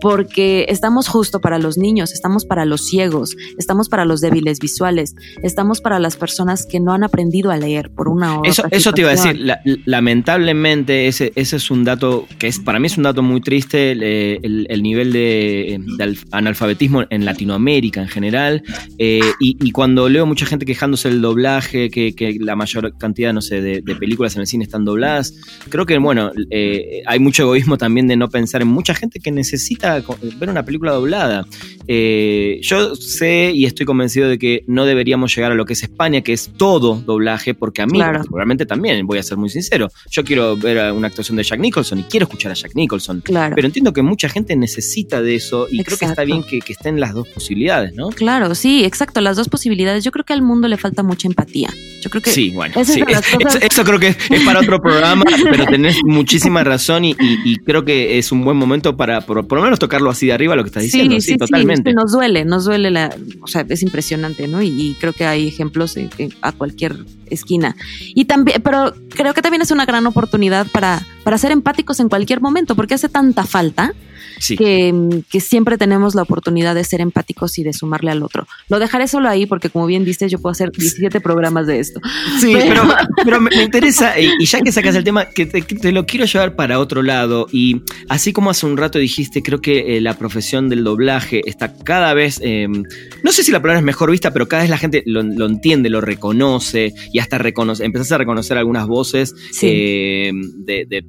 porque 0.00 0.66
estamos 0.68 1.08
justo 1.08 1.40
para 1.40 1.58
los 1.58 1.78
niños, 1.78 2.12
estamos 2.12 2.44
para 2.44 2.64
los 2.64 2.84
ciegos, 2.84 3.36
estamos 3.56 3.88
para 3.88 4.04
los 4.04 4.20
débiles 4.20 4.58
visuales, 4.58 5.14
estamos 5.42 5.80
para 5.80 5.98
las 5.98 6.16
personas 6.16 6.66
que 6.66 6.80
no 6.80 6.92
han 6.92 7.04
aprendido 7.04 7.45
a 7.54 7.58
leer 7.58 7.90
por 7.90 8.08
una 8.08 8.38
hora. 8.40 8.48
Eso, 8.50 8.64
eso 8.70 8.92
te 8.92 9.00
iba 9.02 9.10
a 9.10 9.14
decir, 9.14 9.38
la- 9.40 9.60
lamentablemente 9.84 11.06
ese, 11.06 11.32
ese 11.36 11.56
es 11.56 11.70
un 11.70 11.84
dato 11.84 12.26
que 12.38 12.46
es 12.46 12.58
para 12.58 12.78
mí 12.78 12.86
es 12.86 12.96
un 12.96 13.04
dato 13.04 13.22
muy 13.22 13.40
triste, 13.40 13.92
el, 13.92 14.02
el- 14.02 14.66
el 14.68 14.82
nivel 14.82 15.12
de, 15.12 15.78
de 15.98 16.04
alf- 16.04 16.26
analfabetismo 16.32 17.04
en 17.10 17.24
Latinoamérica 17.24 18.00
en 18.02 18.08
general, 18.08 18.62
eh, 18.98 19.20
y, 19.40 19.56
y 19.62 19.70
cuando 19.72 20.08
leo 20.08 20.26
mucha 20.26 20.46
gente 20.46 20.64
quejándose 20.66 21.08
del 21.08 21.20
doblaje, 21.20 21.90
que, 21.90 22.14
que 22.14 22.36
la 22.40 22.56
mayor 22.56 22.96
cantidad, 22.98 23.32
no 23.32 23.42
sé, 23.42 23.60
de, 23.60 23.82
de 23.82 23.94
películas 23.96 24.34
en 24.36 24.40
el 24.42 24.46
cine 24.46 24.64
están 24.64 24.84
dobladas, 24.84 25.34
creo 25.68 25.86
que, 25.86 25.98
bueno, 25.98 26.30
eh, 26.50 27.02
hay 27.06 27.18
mucho 27.18 27.42
egoísmo 27.44 27.76
también 27.78 28.08
de 28.08 28.16
no 28.16 28.28
pensar 28.28 28.62
en 28.62 28.68
mucha 28.68 28.94
gente 28.94 29.20
que 29.20 29.30
necesita 29.30 30.02
ver 30.38 30.48
una 30.48 30.64
película 30.64 30.92
doblada. 30.92 31.46
Eh, 31.88 32.58
yo 32.62 32.94
sé 32.96 33.52
y 33.54 33.64
estoy 33.64 33.86
convencido 33.86 34.28
de 34.28 34.38
que 34.38 34.64
no 34.66 34.84
deberíamos 34.86 35.34
llegar 35.34 35.52
a 35.52 35.54
lo 35.54 35.64
que 35.64 35.74
es 35.74 35.82
España, 35.82 36.20
que 36.22 36.32
es 36.32 36.50
todo 36.56 37.02
doblaje, 37.26 37.54
porque 37.54 37.82
a 37.82 37.86
mí 37.86 37.98
Claro. 37.98 38.18
particularmente 38.18 38.66
también, 38.66 39.06
voy 39.06 39.18
a 39.18 39.22
ser 39.22 39.36
muy 39.36 39.48
sincero, 39.48 39.88
yo 40.10 40.24
quiero 40.24 40.56
ver 40.56 40.78
a 40.78 40.92
una 40.92 41.08
actuación 41.08 41.36
de 41.36 41.42
Jack 41.42 41.60
Nicholson 41.60 42.00
y 42.00 42.02
quiero 42.04 42.24
escuchar 42.24 42.52
a 42.52 42.54
Jack 42.54 42.74
Nicholson. 42.74 43.20
Claro. 43.20 43.54
Pero 43.54 43.66
entiendo 43.66 43.92
que 43.92 44.02
mucha 44.02 44.28
gente 44.28 44.54
necesita 44.56 45.20
de 45.20 45.34
eso 45.34 45.66
y 45.70 45.82
creo 45.82 45.98
que 45.98 46.04
está 46.04 46.22
Exacto. 46.22 46.26
bien 46.26 46.42
que, 46.44 46.60
que 46.60 46.72
estén 46.72 47.00
las 47.00 47.12
dos 47.14 47.28
posibilidades, 47.28 47.94
¿no? 47.94 48.10
Claro, 48.10 48.54
sí, 48.54 48.84
exacto, 48.84 49.20
las 49.20 49.36
dos 49.36 49.48
posibilidades. 49.48 50.04
Yo 50.04 50.12
creo 50.12 50.24
que 50.24 50.32
al 50.32 50.42
mundo 50.42 50.68
le 50.68 50.76
falta 50.76 51.02
mucha 51.02 51.28
empatía. 51.28 51.70
Yo 52.00 52.10
creo 52.10 52.22
que 52.22 52.30
sí, 52.30 52.50
bueno, 52.50 52.84
sí. 52.84 53.02
eso, 53.60 53.84
creo 53.84 53.98
que 53.98 54.08
es 54.08 54.44
para 54.44 54.60
otro 54.60 54.80
programa, 54.80 55.24
pero 55.50 55.64
tenés 55.66 55.96
muchísima 56.04 56.62
razón 56.62 57.04
y, 57.04 57.16
creo 57.64 57.84
que 57.84 58.18
es 58.18 58.30
un 58.30 58.44
buen 58.44 58.56
momento 58.56 58.96
para 58.96 59.22
por, 59.22 59.44
lo 59.52 59.62
menos 59.62 59.78
tocarlo 59.78 60.10
así 60.10 60.26
de 60.26 60.32
arriba 60.32 60.54
lo 60.54 60.62
que 60.62 60.68
estás 60.68 60.82
diciendo. 60.82 61.14
Sí, 61.16 61.32
sí, 61.32 61.36
totalmente. 61.36 61.92
nos 61.92 62.12
duele, 62.12 62.44
nos 62.44 62.64
duele 62.64 62.90
la, 62.90 63.14
o 63.40 63.46
sea, 63.46 63.64
es 63.68 63.82
impresionante, 63.82 64.46
¿no? 64.46 64.62
Y, 64.62 64.96
creo 65.00 65.12
que 65.12 65.26
hay 65.26 65.48
ejemplos 65.48 65.96
a 66.42 66.52
cualquier 66.52 66.96
esquina. 67.30 67.76
Y 68.14 68.26
también, 68.26 68.62
pero 68.62 68.94
creo 69.10 69.34
que 69.34 69.42
también 69.42 69.62
es 69.62 69.70
una 69.70 69.86
gran 69.86 70.06
oportunidad 70.06 70.66
para, 70.68 71.04
para 71.24 71.38
ser 71.38 71.52
empáticos 71.52 72.00
en 72.00 72.08
cualquier 72.08 72.40
momento, 72.40 72.74
porque 72.74 72.94
hace 72.94 73.08
tanta 73.08 73.44
falta 73.44 73.92
que, 74.56 75.22
que, 75.30 75.40
siempre 75.40 75.78
tenemos 75.78 76.14
la 76.14 76.22
oportunidad 76.22 76.74
de 76.74 76.84
ser 76.84 77.00
empáticos 77.00 77.58
y 77.58 77.62
de 77.62 77.72
sumarle 77.72 78.10
al 78.10 78.22
otro. 78.22 78.46
Lo 78.68 78.78
dejaré 78.78 79.08
solo 79.08 79.28
ahí 79.28 79.46
porque, 79.46 79.70
como 79.70 79.86
bien 79.86 80.04
dices, 80.04 80.30
yo 80.30 80.38
puedo 80.38 80.52
hacer 80.52 80.70
17 80.70 81.20
programas 81.20 81.66
de 81.66 81.80
esto. 81.80 82.00
Sí, 82.40 82.54
pero, 83.24 83.40
me, 83.40 83.62
interesa, 83.62 84.18
y, 84.18 84.44
ya 84.44 84.60
que 84.60 84.72
sacas 84.72 84.94
el 84.94 85.04
tema, 85.04 85.26
que 85.26 85.46
te, 85.46 85.92
lo 85.92 86.06
quiero 86.06 86.26
llevar 86.26 86.54
para 86.54 86.78
otro 86.78 87.02
lado. 87.02 87.46
Y 87.50 87.82
así 88.08 88.32
como 88.32 88.50
hace 88.50 88.66
un 88.66 88.76
rato 88.76 88.98
dijiste, 88.98 89.42
creo 89.42 89.60
que 89.60 89.96
eh, 89.96 90.00
la 90.00 90.14
profesión 90.14 90.68
del 90.68 90.84
doblaje 90.84 91.42
está 91.46 91.74
cada 91.74 92.14
vez, 92.14 92.40
em, 92.42 92.84
no 93.22 93.32
sé 93.32 93.42
si 93.42 93.52
la 93.52 93.60
palabra 93.60 93.80
es 93.80 93.84
mejor 93.84 94.10
vista, 94.10 94.32
pero 94.32 94.48
cada 94.48 94.62
vez 94.62 94.70
la 94.70 94.78
gente 94.78 95.02
lo, 95.06 95.20
entiende, 95.46 95.88
lo 95.88 96.00
reconoce 96.00 96.94
y 97.16 97.18
hasta 97.18 97.38
empezás 97.38 98.12
a 98.12 98.18
reconocer 98.18 98.58
algunas 98.58 98.86
voces 98.86 99.34
em, 99.62 100.38
de, 100.66 101.02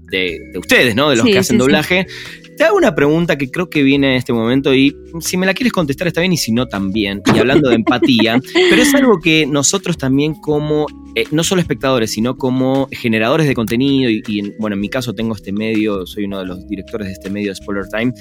ustedes, 0.58 0.96
¿no? 0.96 1.10
De 1.10 1.18
los 1.18 1.26
que 1.26 1.38
hacen 1.38 1.58
doblaje. 1.58 2.08
Te 2.56 2.64
hago 2.64 2.78
una 2.78 2.96
pregunta 2.96 3.38
que 3.38 3.52
creo 3.52 3.70
que 3.70 3.84
viene 3.84 4.12
en 4.12 4.14
este 4.14 4.32
momento 4.32 4.74
y 4.74 4.96
si 5.20 5.36
me 5.36 5.46
la 5.46 5.54
quieres 5.54 5.74
contestar 5.74 6.08
está 6.08 6.22
bien 6.22 6.32
y 6.32 6.38
si 6.38 6.54
no 6.54 6.66
también. 6.66 7.22
Y 7.36 7.40
hablando 7.40 7.68
de 7.68 7.76
empatía, 7.76 8.40
pero 8.70 8.82
es 8.82 8.96
algo 8.96 9.20
que 9.20 9.46
nosotros 9.46 9.98
también 9.98 10.34
como, 10.36 10.86
eh, 11.14 11.26
no 11.32 11.44
solo 11.44 11.60
espectadores, 11.60 12.10
sino 12.10 12.38
como 12.38 12.88
generadores 12.94 13.46
de 13.46 13.54
contenido 13.54 14.10
y, 14.10 14.54
bueno, 14.60 14.76
en 14.76 14.80
mi 14.80 14.88
caso 14.88 15.14
tengo 15.14 15.36
este 15.36 15.52
medio, 15.52 16.08
soy 16.08 16.24
uno 16.24 16.40
de 16.40 16.46
los 16.46 16.66
directores 16.70 17.08
de 17.08 17.14
este 17.16 17.30
medio, 17.30 17.54
Spoiler 17.54 17.90
Time, 17.90 18.14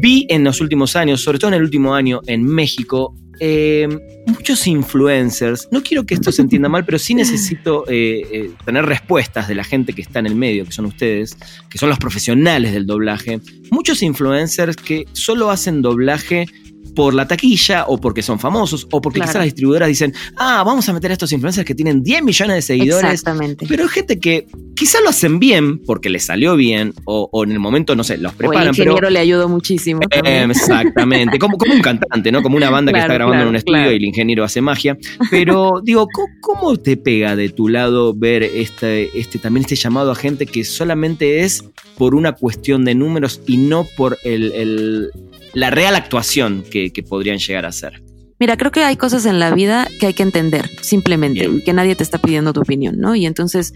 vi 0.00 0.28
en 0.30 0.44
los 0.44 0.60
últimos 0.60 0.94
años, 0.94 1.22
sobre 1.22 1.40
todo 1.40 1.48
en 1.48 1.54
el 1.54 1.64
último 1.64 1.92
año 1.92 2.20
en 2.28 2.44
México, 2.44 3.16
eh, 3.42 3.88
muchos 4.26 4.66
influencers, 4.66 5.66
no 5.70 5.82
quiero 5.82 6.04
que 6.04 6.12
esto 6.12 6.30
se 6.30 6.42
entienda 6.42 6.68
mal, 6.68 6.84
pero 6.84 6.98
sí 6.98 7.14
necesito 7.14 7.84
eh, 7.88 8.22
eh, 8.30 8.50
tener 8.66 8.84
respuestas 8.84 9.48
de 9.48 9.54
la 9.54 9.64
gente 9.64 9.94
que 9.94 10.02
está 10.02 10.18
en 10.18 10.26
el 10.26 10.34
medio, 10.34 10.66
que 10.66 10.72
son 10.72 10.84
ustedes, 10.84 11.36
que 11.70 11.78
son 11.78 11.88
los 11.88 11.98
profesionales 11.98 12.72
del 12.72 12.86
doblaje. 12.86 13.40
Muchos 13.70 14.02
influencers 14.02 14.76
que 14.76 15.06
solo 15.14 15.50
hacen 15.50 15.80
doblaje 15.80 16.46
por 16.94 17.14
la 17.14 17.26
taquilla 17.26 17.84
o 17.86 17.98
porque 17.98 18.22
son 18.22 18.38
famosos 18.38 18.86
o 18.90 19.00
porque 19.00 19.20
quizás 19.20 19.36
las 19.36 19.44
distribuidoras 19.44 19.88
dicen, 19.88 20.12
ah, 20.36 20.62
vamos 20.64 20.88
a 20.88 20.92
meter 20.92 21.10
a 21.10 21.14
estos 21.14 21.32
influencers 21.32 21.66
que 21.66 21.74
tienen 21.74 22.02
10 22.02 22.22
millones 22.22 22.56
de 22.56 22.62
seguidores. 22.62 23.12
Exactamente. 23.12 23.66
Pero 23.68 23.84
hay 23.84 23.88
gente 23.88 24.18
que 24.18 24.46
quizás 24.74 25.02
lo 25.02 25.10
hacen 25.10 25.38
bien 25.38 25.78
porque 25.78 26.10
les 26.10 26.26
salió 26.26 26.56
bien 26.56 26.92
o, 27.04 27.28
en 27.44 27.52
el 27.52 27.58
momento, 27.58 27.94
no 27.94 28.04
sé, 28.04 28.18
los 28.18 28.34
preparan. 28.34 28.68
O 28.68 28.70
el 28.70 28.76
ingeniero 28.76 29.10
le 29.10 29.18
ayudó 29.18 29.48
muchísimo. 29.48 30.00
Eh, 30.10 30.46
exactamente, 30.48 31.38
como, 31.38 31.56
como 31.56 31.74
un 31.74 31.80
cantante, 31.80 32.32
¿no? 32.32 32.42
Como 32.42 32.56
una 32.56 32.70
banda 32.70 32.92
que 32.92 32.98
está 32.98 33.14
grabando 33.14 33.42
en 33.42 33.48
un 33.48 33.56
estudio 33.56 33.92
y 33.92 33.96
el 33.96 34.04
ingeniero 34.04 34.44
hace 34.44 34.60
magia. 34.60 34.96
Pero 35.30 35.80
digo, 35.84 36.08
¿cómo, 36.40 36.76
te 36.76 36.96
pega 36.96 37.36
de 37.36 37.48
tu 37.50 37.68
lado 37.68 38.14
ver 38.14 38.42
este, 38.42 39.18
este, 39.18 39.38
también 39.38 39.64
este 39.64 39.76
llamado 39.76 40.10
a 40.10 40.14
gente 40.14 40.46
que 40.46 40.64
solamente 40.64 41.40
es 41.40 41.64
por 41.96 42.14
una 42.14 42.32
cuestión 42.32 42.84
de 42.84 42.94
números 42.94 43.40
y 43.46 43.56
no 43.56 43.86
por 43.96 44.18
el 44.24 45.10
la 45.52 45.70
real 45.70 45.94
actuación 45.94 46.64
que, 46.70 46.90
podrían 47.08 47.38
llegar 47.38 47.66
a 47.66 47.72
ser. 47.72 48.02
Mira, 48.38 48.56
creo 48.56 48.70
que 48.70 48.82
hay 48.82 48.96
cosas 48.96 49.26
en 49.26 49.38
la 49.38 49.54
vida 49.54 49.88
que 49.98 50.06
hay 50.06 50.14
que 50.14 50.22
entender, 50.22 50.70
simplemente, 50.80 51.44
y 51.44 51.62
que 51.62 51.72
nadie 51.72 51.94
te 51.94 52.02
está 52.02 52.18
pidiendo 52.18 52.52
tu 52.52 52.60
opinión, 52.60 52.98
¿no? 52.98 53.14
Y 53.14 53.26
entonces, 53.26 53.74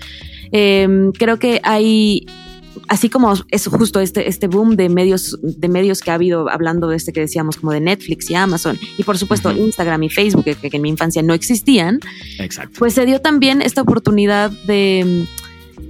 em, 0.53 1.13
creo 1.13 1.39
que 1.39 1.61
hay, 1.63 2.27
así 2.89 3.11
como 3.11 3.35
es 3.51 3.67
justo 3.67 4.01
este, 4.01 4.27
este 4.29 4.47
boom 4.47 4.77
de 4.77 4.89
medios, 4.89 5.39
de 5.43 5.69
medios 5.69 6.01
que 6.01 6.11
ha 6.11 6.15
habido 6.15 6.49
hablando 6.49 6.89
de 6.89 6.97
este 6.97 7.13
que 7.13 7.21
decíamos, 7.21 7.59
como 7.59 7.73
de 7.73 7.81
Netflix 7.81 8.31
y 8.31 8.35
Amazon, 8.35 8.79
y 8.97 9.03
por 9.03 9.19
supuesto 9.19 9.53
Instagram 9.53 10.03
y 10.05 10.09
Facebook, 10.09 10.45
que, 10.45 10.55
que, 10.55 10.77
en 10.77 10.83
mi 10.83 10.89
infancia 10.89 11.23
no 11.23 11.35
existían, 11.35 12.01
Exacto. 12.39 12.79
pues 12.79 12.95
se 12.95 13.05
dio 13.05 13.21
también 13.21 13.61
esta 13.61 13.83
oportunidad 13.83 14.51
de, 14.67 15.27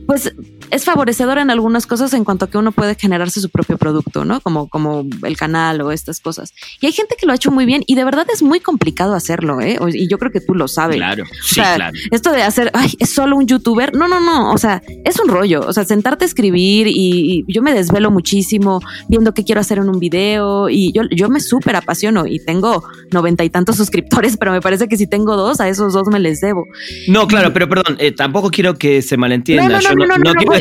pues, 0.07 0.35
es 0.70 0.85
favorecedor 0.85 1.38
en 1.38 1.50
algunas 1.50 1.87
cosas 1.87 2.12
en 2.14 2.24
cuanto 2.24 2.46
a 2.46 2.50
que 2.50 2.59
uno 2.59 2.72
puede 2.72 2.94
generarse 2.94 3.40
su 3.40 3.50
propio 3.50 3.79
producto, 3.79 4.24
¿no? 4.24 4.40
Como, 4.40 4.68
como 4.68 5.05
el 5.22 5.37
canal 5.37 5.81
o 5.81 5.92
estas 5.92 6.20
cosas. 6.20 6.53
Y 6.81 6.87
hay 6.87 6.92
gente 6.92 7.16
que 7.18 7.27
lo 7.27 7.33
ha 7.33 7.37
hecho 7.37 7.50
muy 7.50 7.64
bien 7.64 7.85
y 7.87 7.94
de 7.94 8.05
verdad 8.05 8.27
es 8.33 8.42
muy 8.42 8.61
complicado 8.61 9.14
hacerlo, 9.14 9.61
¿eh? 9.61 9.79
Y 9.92 10.09
yo 10.09 10.18
creo 10.18 10.33
que 10.33 10.40
tú 10.40 10.55
lo 10.55 10.68
sabes. 10.68 10.96
Claro, 10.96 11.24
sí, 11.42 11.61
claro. 11.61 11.96
Esto 12.11 12.33
de 12.33 12.42
hacer, 12.42 12.70
ay, 12.74 12.92
es 12.98 13.11
solo 13.11 13.37
un 13.37 13.46
youtuber. 13.46 13.94
No, 13.94 14.09
no, 14.09 14.20
no. 14.20 14.53
O 14.53 14.59
sea, 14.59 14.83
es 15.05 15.18
un 15.20 15.29
rollo. 15.29 15.64
O 15.66 15.72
sea, 15.72 15.85
sentarte 15.85 16.24
a 16.24 16.27
escribir 16.27 16.87
y, 16.88 17.44
yo 17.48 17.62
me 17.62 17.74
desvelo 17.74 18.11
muchísimo 18.11 18.81
viendo 19.09 19.35
qué 19.35 19.44
quiero 19.44 19.61
hacer 19.61 19.79
en 19.79 19.88
un 19.88 19.98
video 19.98 20.68
y 20.68 20.92
yo, 20.92 21.03
yo 21.11 21.29
me 21.29 21.40
súper 21.40 21.77
apasiono 21.77 22.27
y 22.27 22.44
tengo 22.44 22.85
noventa 23.11 23.44
y 23.44 23.50
tantos 23.50 23.77
suscriptores, 23.85 24.37
pero 24.37 24.53
me 24.53 24.61
parece 24.61 24.88
que 24.88 24.96
si 24.96 25.07
tengo 25.07 25.37
dos, 25.37 25.61
a 25.61 25.68
esos 25.68 25.92
dos 25.92 26.09
me 26.09 26.20
les 26.20 26.40
debo. 26.40 26.64
No, 27.09 27.27
claro, 27.27 27.53
pero 27.53 27.68
perdón, 27.68 27.96
eh, 27.98 28.12
tampoco 28.12 28.50
quiero 28.50 28.74
que 28.74 29.03
se 29.03 29.16
malentienda. 29.16 29.68
No, 29.68 29.81
no, 29.81 30.07
no, 30.07 30.18
no, 30.18 30.33
no, 30.33 30.54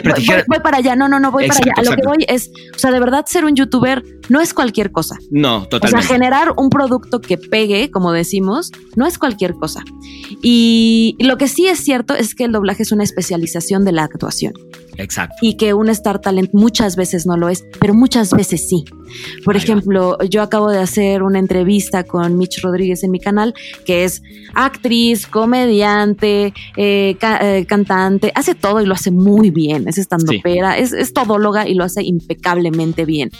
voy, 0.47 0.59
para 0.59 0.77
allá, 0.77 0.95
no, 0.95 1.07
no, 1.07 1.19
no, 1.19 1.31
voy 1.31 1.47
para 1.47 1.59
allá. 1.59 1.73
A 1.77 1.83
lo 1.83 1.91
que 1.91 2.01
voy 2.05 2.25
es, 2.27 2.51
o 2.75 2.79
sea, 2.79 2.91
de 2.91 2.99
verdad 2.99 3.25
ser 3.27 3.45
un 3.45 3.55
youtuber 3.55 4.03
no 4.29 4.41
es 4.41 4.53
cualquier 4.53 4.91
cosa. 4.91 5.17
No, 5.29 5.63
totalmente. 5.67 5.97
O 5.97 6.01
sea, 6.01 6.15
generar 6.15 6.53
un 6.57 6.69
producto 6.69 7.21
que 7.21 7.37
pegue, 7.37 7.91
como 7.91 8.11
decimos, 8.11 8.71
no 8.95 9.05
es 9.05 9.17
cualquier 9.17 9.53
cosa. 9.53 9.83
Y 10.41 11.15
lo 11.19 11.37
que 11.37 11.47
sí 11.47 11.67
es 11.67 11.79
cierto 11.79 12.13
es 12.15 12.35
que 12.35 12.45
el 12.45 12.51
doblaje 12.51 12.83
es 12.83 12.91
una 12.91 13.03
especialización 13.03 13.85
de 13.85 13.91
la 13.91 14.03
actuación. 14.03 14.53
Exacto. 14.97 15.35
Y 15.41 15.55
que 15.55 15.73
un 15.73 15.89
Star 15.89 16.19
Talent 16.19 16.51
muchas 16.53 16.95
veces 16.95 17.25
no 17.25 17.37
lo 17.37 17.49
es, 17.49 17.65
pero 17.79 17.93
muchas 17.93 18.31
veces 18.31 18.67
sí. 18.67 18.85
Por 19.43 19.55
ejemplo, 19.55 20.17
yo 20.29 20.41
acabo 20.41 20.69
de 20.69 20.79
hacer 20.79 21.23
una 21.23 21.39
entrevista 21.39 22.03
con 22.03 22.37
Mitch 22.37 22.61
Rodríguez 22.61 23.03
en 23.03 23.11
mi 23.11 23.19
canal, 23.19 23.53
que 23.85 24.03
es 24.03 24.21
actriz, 24.53 25.27
comediante, 25.27 26.53
eh, 26.77 27.15
eh, 27.21 27.65
cantante, 27.67 28.31
hace 28.35 28.55
todo 28.55 28.81
y 28.81 28.85
lo 28.85 28.93
hace 28.93 29.11
muy 29.11 29.49
bien. 29.49 29.87
Es 29.87 29.97
estando 29.97 30.31
es, 30.33 30.93
es 30.93 31.13
todóloga 31.13 31.67
y 31.67 31.73
lo 31.73 31.83
hace 31.83 32.03
impecablemente 32.03 33.05
bien. 33.05 33.31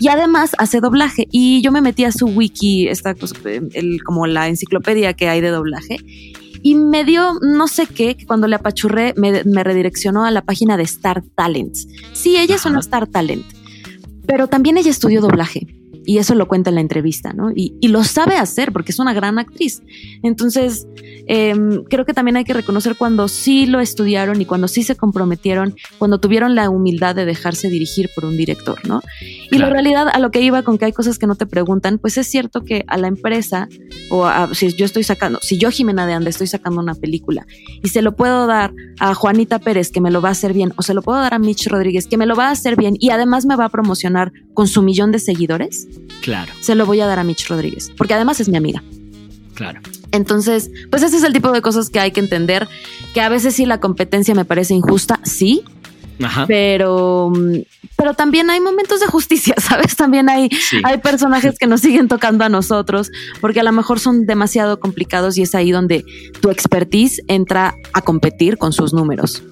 Y 0.00 0.08
además 0.08 0.52
hace 0.58 0.80
doblaje. 0.80 1.26
Y 1.30 1.62
yo 1.62 1.72
me 1.72 1.80
metí 1.80 2.04
a 2.04 2.12
su 2.12 2.26
wiki, 2.26 2.88
esta 2.88 3.14
cosa, 3.14 3.36
el, 3.44 4.02
como 4.02 4.26
la 4.26 4.48
enciclopedia 4.48 5.14
que 5.14 5.28
hay 5.28 5.40
de 5.40 5.50
doblaje 5.50 5.96
y 6.64 6.76
me 6.76 7.04
dio 7.04 7.34
no 7.42 7.68
sé 7.68 7.86
qué, 7.86 8.16
que 8.16 8.26
cuando 8.26 8.48
le 8.48 8.56
apachurré 8.56 9.12
me, 9.16 9.42
redireccionó 9.62 10.24
a 10.24 10.30
la 10.30 10.42
página 10.42 10.78
de 10.78 10.84
Star 10.84 11.22
Talents. 11.36 11.86
Sí, 12.14 12.38
ella 12.38 12.54
es 12.54 12.64
una 12.64 12.80
Star 12.80 13.06
Talent, 13.06 13.44
pero 14.26 14.48
también 14.48 14.78
ella 14.78 14.90
estudió 14.90 15.20
doblaje 15.20 15.66
y 16.04 16.18
eso 16.18 16.34
lo 16.34 16.48
cuenta 16.48 16.70
en 16.70 16.76
la 16.76 16.80
entrevista, 16.80 17.32
¿no? 17.32 17.50
Y, 17.50 17.74
y, 17.80 17.88
lo 17.88 18.04
sabe 18.04 18.36
hacer 18.36 18.72
porque 18.72 18.92
es 18.92 18.98
una 18.98 19.14
gran 19.14 19.38
actriz. 19.38 19.82
Entonces, 20.22 20.86
em, 21.26 21.84
creo 21.84 22.04
que 22.04 22.12
también 22.12 22.36
hay 22.36 22.44
que 22.44 22.52
reconocer 22.52 22.96
cuando 22.96 23.28
sí 23.28 23.66
lo 23.66 23.80
estudiaron 23.80 24.40
y 24.40 24.44
cuando 24.44 24.68
sí 24.68 24.82
se 24.82 24.96
comprometieron, 24.96 25.74
cuando 25.98 26.18
tuvieron 26.18 26.54
la 26.54 26.70
humildad 26.70 27.14
de 27.14 27.24
dejarse 27.24 27.70
dirigir 27.70 28.10
por 28.14 28.24
un 28.24 28.36
director, 28.36 28.86
¿no? 28.86 29.02
Y 29.50 29.58
la 29.58 29.70
realidad 29.70 30.08
a 30.12 30.18
lo 30.18 30.30
que 30.30 30.40
iba 30.40 30.62
con 30.62 30.78
que 30.78 30.86
hay 30.86 30.92
cosas 30.92 31.18
que 31.18 31.26
no 31.26 31.34
te 31.36 31.46
preguntan, 31.46 31.98
pues 31.98 32.18
es 32.18 32.26
cierto 32.26 32.64
que 32.64 32.84
a 32.86 32.98
la 32.98 33.08
empresa, 33.08 33.68
o 34.10 34.28
si 34.52 34.72
yo 34.72 34.84
estoy 34.84 35.04
sacando, 35.04 35.38
si 35.42 35.58
yo 35.58 35.70
Jimena 35.70 36.06
de 36.06 36.14
Anda 36.14 36.30
estoy 36.30 36.46
sacando 36.46 36.80
una 36.80 36.94
película 36.94 37.46
y 37.82 37.88
se 37.88 38.02
lo 38.02 38.16
puedo 38.16 38.46
dar 38.46 38.72
a 38.98 39.14
Juanita 39.14 39.58
Pérez 39.58 39.90
que 39.90 40.00
me 40.00 40.10
lo 40.10 40.20
va 40.20 40.30
a 40.30 40.32
hacer 40.32 40.52
bien, 40.52 40.72
o 40.76 40.82
se 40.82 40.94
lo 40.94 41.02
puedo 41.02 41.18
dar 41.18 41.34
a 41.34 41.38
Mitch 41.38 41.66
Rodríguez 41.68 42.06
que 42.06 42.16
me 42.16 42.26
lo 42.26 42.34
va 42.34 42.48
a 42.48 42.50
hacer 42.50 42.76
bien 42.76 42.96
y 42.98 43.10
además 43.10 43.46
me 43.46 43.56
va 43.56 43.66
a 43.66 43.68
promocionar 43.68 44.32
con 44.54 44.68
su 44.68 44.82
millón 44.82 45.12
de 45.12 45.18
seguidores, 45.18 45.88
Claro. 46.20 46.52
Se 46.60 46.74
lo 46.74 46.86
voy 46.86 47.00
a 47.00 47.06
dar 47.06 47.18
a 47.18 47.24
Mitch 47.24 47.48
Rodríguez, 47.48 47.92
porque 47.96 48.14
además 48.14 48.40
es 48.40 48.48
mi 48.48 48.56
amiga. 48.56 48.82
Claro. 49.54 49.80
Entonces, 50.10 50.70
pues 50.90 51.02
ese 51.02 51.16
es 51.16 51.22
el 51.22 51.32
tipo 51.32 51.52
de 51.52 51.62
cosas 51.62 51.90
que 51.90 52.00
hay 52.00 52.12
que 52.12 52.20
entender, 52.20 52.68
que 53.12 53.20
a 53.20 53.28
veces 53.28 53.54
sí 53.54 53.66
la 53.66 53.80
competencia 53.80 54.34
me 54.34 54.44
parece 54.44 54.74
injusta, 54.74 55.20
sí, 55.22 55.64
Ajá. 56.22 56.46
Pero, 56.46 57.32
pero 57.96 58.14
también 58.14 58.50
hay 58.50 58.60
momentos 58.60 59.00
de 59.00 59.06
justicia, 59.06 59.54
¿sabes? 59.58 59.96
También 59.96 60.28
hay, 60.28 60.48
hay 60.84 60.98
personajes 60.98 61.56
que 61.58 61.66
nos 61.66 61.80
siguen 61.80 62.08
tocando 62.08 62.44
a 62.44 62.48
nosotros 62.48 63.10
porque 63.40 63.60
a 63.60 63.64
lo 63.64 63.72
mejor 63.72 64.00
son 64.00 64.26
demasiado 64.26 64.80
complicados 64.80 65.36
y 65.38 65.42
es 65.42 65.54
ahí 65.54 65.72
donde 65.72 66.04
tu 66.40 66.50
expertise 66.50 67.22
entra 67.28 67.74
a 67.92 68.02
competir 68.02 68.58
con 68.58 68.72
sus 68.72 68.92
números. 68.92 69.42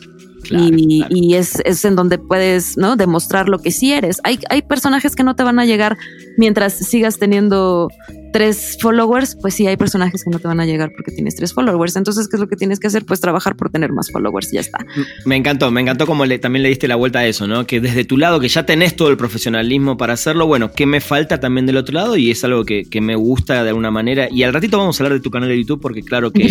Y, 0.51 1.35
es, 1.35 1.61
es, 1.65 1.85
en 1.85 1.97
donde 1.97 2.19
puedes 2.19 2.77
¿no? 2.77 2.97
demostrar 2.97 3.49
lo 3.49 3.59
que 3.59 3.71
sí 3.71 3.93
eres. 3.93 4.21
Hay, 4.25 4.39
hay 4.51 4.63
personajes 4.63 5.15
que 5.15 5.25
no 5.25 5.37
te 5.37 5.43
van 5.43 5.59
a 5.59 5.65
llegar 5.65 5.97
mientras 6.37 6.75
sigas 6.75 7.19
teniendo 7.19 7.89
tres 8.33 8.79
followers, 8.81 9.37
pues 9.41 9.55
sí 9.55 9.67
hay 9.67 9.77
personajes 9.77 10.25
que 10.25 10.31
no 10.31 10.39
te 10.39 10.49
van 10.49 10.61
a 10.61 10.67
llegar 10.67 10.93
porque 10.93 11.13
tienes 11.13 11.37
tres 11.37 11.53
followers. 11.53 11.97
Entonces, 11.97 12.29
¿qué 12.29 12.37
es 12.37 12.41
lo 12.41 12.49
que 12.49 12.57
tienes 12.57 12.81
que 12.81 12.87
hacer? 12.87 13.05
Pues 13.05 13.21
trabajar 13.21 13.57
por 13.57 13.71
tener 13.71 13.93
más 13.93 14.11
followers 14.11 14.53
y 14.53 14.57
ya 14.57 14.61
está. 14.61 14.79
Me 15.25 15.37
encantó, 15.37 15.71
me 15.71 15.81
encantó 15.81 16.07
como 16.07 16.25
le, 16.27 16.39
también 16.39 16.63
le 16.63 16.69
diste 16.71 16.89
la 16.89 16.97
vuelta 16.97 17.21
a 17.21 17.27
eso, 17.27 17.47
¿no? 17.47 17.67
Que 17.67 17.81
desde 17.81 18.05
tu 18.05 18.17
lado, 18.17 18.41
que 18.41 18.49
ya 18.49 18.67
tenés 18.67 18.97
todo 18.97 19.11
el 19.11 19.17
profesionalismo 19.17 19.97
para 19.97 20.15
hacerlo, 20.15 20.47
bueno, 20.47 20.73
¿qué 20.73 20.87
me 20.87 21.01
falta 21.01 21.41
también 21.41 21.67
del 21.67 21.77
otro 21.77 21.95
lado? 21.95 22.17
Y 22.17 22.31
es 22.31 22.43
algo 22.45 22.65
que, 22.65 22.87
me 23.03 23.17
gusta 23.17 23.65
de 23.65 23.71
alguna 23.71 23.91
manera. 23.91 24.29
Y 24.31 24.45
al 24.45 24.53
ratito 24.53 24.79
vamos 24.79 24.99
a 24.99 25.03
hablar 25.03 25.19
de 25.19 25.23
tu 25.23 25.31
canal 25.31 25.49
de 25.49 25.59
YouTube 25.59 25.81
porque 25.81 26.03
claro 26.03 26.33
que, 26.33 26.47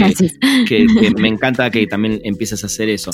que, 0.68 0.86
que 0.86 1.12
me 1.18 1.30
encanta 1.30 1.70
que 1.72 1.88
también 1.88 2.20
empieces 2.24 2.64
a 2.64 2.68
hacer 2.68 2.90
eso. 2.90 3.12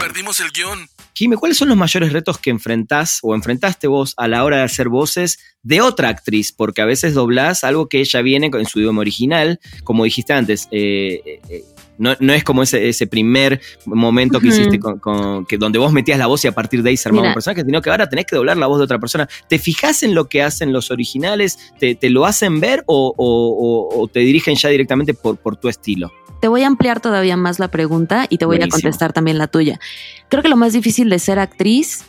Perdimos 0.00 0.40
el 0.40 0.50
guion. 0.50 0.88
Jimmy, 1.18 1.34
¿cuáles 1.34 1.58
son 1.58 1.68
los 1.68 1.76
mayores 1.76 2.12
retos 2.12 2.38
que 2.38 2.50
enfrentás 2.50 3.18
o 3.22 3.34
enfrentaste 3.34 3.88
vos 3.88 4.14
a 4.18 4.28
la 4.28 4.44
hora 4.44 4.58
de 4.58 4.62
hacer 4.62 4.88
voces 4.88 5.40
de 5.64 5.80
otra 5.80 6.10
actriz? 6.10 6.52
Porque 6.52 6.80
a 6.80 6.84
veces 6.84 7.12
doblás 7.12 7.64
algo 7.64 7.88
que 7.88 7.98
ella 7.98 8.22
viene 8.22 8.48
en 8.52 8.66
su 8.66 8.78
idioma 8.78 9.00
original, 9.00 9.58
como 9.82 10.04
dijiste 10.04 10.32
antes. 10.32 10.68
Eh, 10.70 11.40
eh, 11.48 11.64
eh, 11.98 12.16
no, 12.20 12.32
es 12.32 12.44
como 12.44 12.62
ese, 12.62 12.88
ese 12.88 13.06
primer 13.06 13.60
momento 13.86 14.40
que 14.40 14.48
hiciste 14.48 14.78
con, 14.78 15.44
que 15.46 15.56
donde 15.58 15.78
vos 15.78 15.92
metías 15.92 16.18
la 16.18 16.26
voz 16.26 16.44
y 16.44 16.48
a 16.48 16.52
partir 16.52 16.82
de 16.82 16.90
ahí 16.90 16.96
se 16.96 17.08
armaba 17.08 17.28
un 17.28 17.34
personaje, 17.34 17.64
sino 17.64 17.82
que 17.82 17.90
ahora 17.90 18.08
tenés 18.08 18.26
que 18.26 18.36
doblar 18.36 18.56
la 18.56 18.66
voz 18.66 18.78
de 18.78 18.84
otra 18.84 18.98
persona. 18.98 19.28
¿Te 19.48 19.58
fijas 19.58 20.02
en 20.02 20.14
lo 20.14 20.28
que 20.28 20.42
hacen 20.42 20.72
los 20.72 20.90
originales? 20.90 21.58
¿Te, 21.78 21.96
lo 22.10 22.26
hacen 22.26 22.60
ver 22.60 22.84
o, 22.86 24.08
te 24.12 24.20
dirigen 24.20 24.56
ya 24.56 24.68
directamente 24.68 25.14
por, 25.14 25.36
por 25.36 25.56
tu 25.56 25.68
estilo? 25.68 26.12
te 26.40 26.46
voy 26.46 26.62
a 26.62 26.68
ampliar 26.68 27.00
todavía 27.00 27.36
más 27.36 27.58
la 27.58 27.68
pregunta 27.68 28.26
y 28.28 28.38
te 28.38 28.44
voy 28.44 28.62
a 28.62 28.68
contestar 28.68 29.12
también 29.12 29.38
la 29.38 29.48
tuya. 29.48 29.80
Creo 30.28 30.40
que 30.40 30.48
lo 30.48 30.56
más 30.56 30.72
difícil 30.72 31.10
de 31.10 31.18
ser 31.18 31.40
actriz 31.40 32.04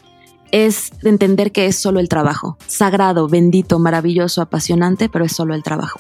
es 0.51 0.91
entender 1.03 1.51
que 1.51 1.65
es 1.65 1.75
solo 1.77 1.99
el 1.99 2.09
trabajo. 2.09 2.57
Sagrado, 2.67 3.27
bendito, 3.27 3.79
maravilloso, 3.79 4.41
apasionante, 4.41 5.09
pero 5.09 5.25
es 5.25 5.35
solo 5.35 5.53
el 5.53 5.63
trabajo. 5.63 5.99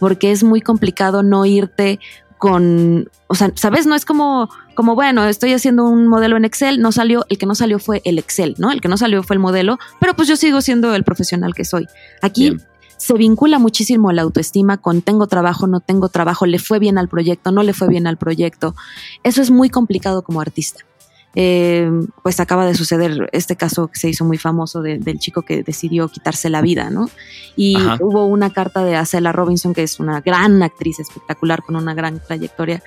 Porque 0.00 0.32
es 0.32 0.42
muy 0.42 0.60
complicado 0.60 1.22
no 1.22 1.46
irte 1.46 2.00
con, 2.44 3.08
o 3.28 3.34
sea, 3.34 3.52
¿sabes? 3.54 3.86
No 3.86 3.94
es 3.94 4.04
como, 4.04 4.50
como, 4.74 4.94
bueno, 4.94 5.24
estoy 5.24 5.54
haciendo 5.54 5.84
un 5.86 6.08
modelo 6.08 6.36
en 6.36 6.44
Excel, 6.44 6.78
no 6.78 6.92
salió, 6.92 7.24
el 7.30 7.38
que 7.38 7.46
no 7.46 7.54
salió 7.54 7.78
fue 7.78 8.02
el 8.04 8.18
Excel, 8.18 8.54
¿no? 8.58 8.70
El 8.70 8.82
que 8.82 8.88
no 8.88 8.98
salió 8.98 9.22
fue 9.22 9.32
el 9.32 9.40
modelo, 9.40 9.78
pero 9.98 10.14
pues 10.14 10.28
yo 10.28 10.36
sigo 10.36 10.60
siendo 10.60 10.94
el 10.94 11.04
profesional 11.04 11.54
que 11.54 11.64
soy. 11.64 11.86
Aquí 12.20 12.54
se 12.98 13.14
vincula 13.14 13.58
muchísimo 13.58 14.12
la 14.12 14.20
autoestima 14.20 14.76
con 14.76 15.00
tengo 15.00 15.26
trabajo, 15.26 15.66
no 15.66 15.80
tengo 15.80 16.10
trabajo, 16.10 16.44
le 16.44 16.58
fue 16.58 16.78
bien 16.78 16.98
al 16.98 17.08
proyecto, 17.08 17.50
no 17.50 17.62
le 17.62 17.72
fue 17.72 17.88
bien 17.88 18.06
al 18.06 18.18
proyecto. 18.18 18.74
Eso 19.22 19.40
es 19.40 19.50
muy 19.50 19.70
complicado 19.70 20.20
como 20.20 20.42
artista. 20.42 20.84
Eh, 21.34 21.90
pues 22.22 22.38
acaba 22.40 22.66
de 22.66 22.74
suceder 22.74 23.28
este 23.32 23.56
caso 23.56 23.88
que 23.88 23.98
se 23.98 24.08
hizo 24.08 24.24
muy 24.24 24.38
famoso 24.38 24.82
del 24.82 25.18
chico 25.18 25.42
que 25.42 25.62
decidió 25.62 26.08
quitarse 26.08 26.48
la 26.50 26.62
vida, 26.62 26.90
¿no? 26.90 27.10
Y 27.56 27.76
hubo 28.00 28.26
una 28.26 28.50
carta 28.50 28.84
de 28.84 28.96
Acela 28.96 29.32
Robinson, 29.32 29.74
que 29.74 29.82
es 29.82 30.00
una 30.00 30.20
gran 30.20 30.62
actriz 30.62 31.00
espectacular 31.00 31.62
con 31.62 31.76
una 31.76 31.94
gran 31.94 32.20
trayectoria, 32.20 32.82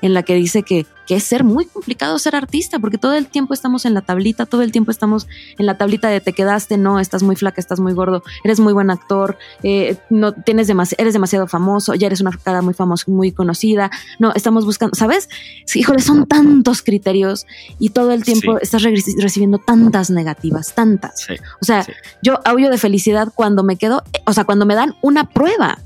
en 0.00 0.14
la 0.14 0.22
que 0.22 0.34
dice 0.34 0.62
que 0.62 0.86
que 1.06 1.16
es 1.16 1.24
ser 1.24 1.44
muy 1.44 1.66
complicado 1.66 2.18
ser 2.18 2.36
artista, 2.36 2.78
porque 2.78 2.98
todo 2.98 3.14
el 3.14 3.26
tiempo 3.26 3.54
estamos 3.54 3.84
en 3.84 3.94
la 3.94 4.02
tablita, 4.02 4.46
todo 4.46 4.62
el 4.62 4.72
tiempo 4.72 4.90
estamos 4.90 5.26
en 5.58 5.66
la 5.66 5.76
tablita 5.76 6.08
de 6.08 6.20
te 6.20 6.32
quedaste, 6.32 6.78
no, 6.78 7.00
estás 7.00 7.22
muy 7.22 7.36
flaca, 7.36 7.60
estás 7.60 7.80
muy 7.80 7.92
gordo, 7.92 8.22
eres 8.44 8.60
muy 8.60 8.72
buen 8.72 8.90
actor, 8.90 9.36
eh, 9.62 9.96
no 10.10 10.32
tienes 10.32 10.68
eres 10.98 11.12
demasiado 11.12 11.46
famoso, 11.46 11.94
ya 11.94 12.06
eres 12.06 12.20
una 12.20 12.30
cara 12.42 12.62
muy 12.62 12.74
famosa, 12.74 13.04
muy 13.08 13.32
conocida, 13.32 13.90
no, 14.18 14.32
estamos 14.34 14.64
buscando, 14.64 14.94
¿sabes? 14.94 15.28
híjole, 15.74 16.00
son 16.00 16.26
tantos 16.26 16.82
criterios 16.82 17.46
y 17.78 17.90
todo 17.92 18.12
el 18.12 18.24
tiempo 18.24 18.58
estás 18.58 18.82
recibiendo 18.82 19.58
tantas 19.58 20.10
negativas, 20.10 20.74
tantas. 20.74 21.26
o 21.60 21.64
sea, 21.64 21.86
yo 22.22 22.40
audio 22.44 22.70
de 22.70 22.78
felicidad 22.78 23.28
cuando 23.34 23.62
me 23.62 23.76
quedo, 23.76 24.02
o 24.26 24.32
sea, 24.32 24.44
cuando 24.44 24.66
me 24.66 24.74
dan 24.74 24.94
una 25.02 25.28
prueba 25.28 25.78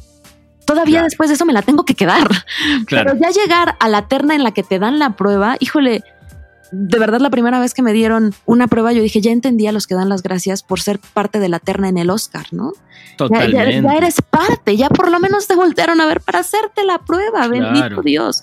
todavía 0.67 1.03
después 1.03 1.31
de 1.31 1.35
eso 1.37 1.47
me 1.47 1.53
la 1.53 1.63
tengo 1.63 1.85
que 1.85 1.95
quedar. 1.95 2.29
Pero 2.91 3.15
ya 3.17 3.31
llegar 3.31 3.77
a 3.81 3.89
la 3.89 4.09
terna 4.09 4.35
en 4.35 4.43
la 4.43 4.51
que 4.51 4.63
te 4.63 4.79
dan 4.79 4.99
la 4.99 5.17
prueba, 5.17 5.57
híjole, 5.61 6.03
de 6.73 6.99
verdad 6.99 7.21
la 7.21 7.31
primera 7.31 7.61
vez 7.61 7.73
que 7.73 7.83
me 7.83 7.93
dieron 7.93 8.35
una 8.45 8.67
prueba, 8.67 8.93
yo 8.93 9.01
dije, 9.01 9.21
ya 9.21 9.31
entendí 9.31 9.67
a 9.67 9.73
los 9.73 9.87
que 9.87 9.95
dan 9.95 10.09
las 10.09 10.23
gracias 10.23 10.63
por 10.63 10.81
ser 10.81 10.99
parte 10.99 11.39
de 11.39 11.49
la 11.49 11.61
terna 11.61 11.89
en 11.89 11.97
el 11.97 12.11
Oscar, 12.11 12.47
¿no? 12.51 12.73
Totalmente. 13.17 13.83
Ya, 13.83 13.95
eres 13.95 14.21
parte, 14.21 14.77
ya 14.77 14.89
por 14.91 15.11
lo 15.11 15.19
menos 15.21 15.47
te 15.47 15.55
voltearon 15.55 16.01
a 16.01 16.07
ver 16.07 16.21
para 16.21 16.41
hacerte 16.41 16.85
la 16.85 16.99
prueba, 16.99 17.49
bendito 17.49 18.03
Dios. 18.03 18.43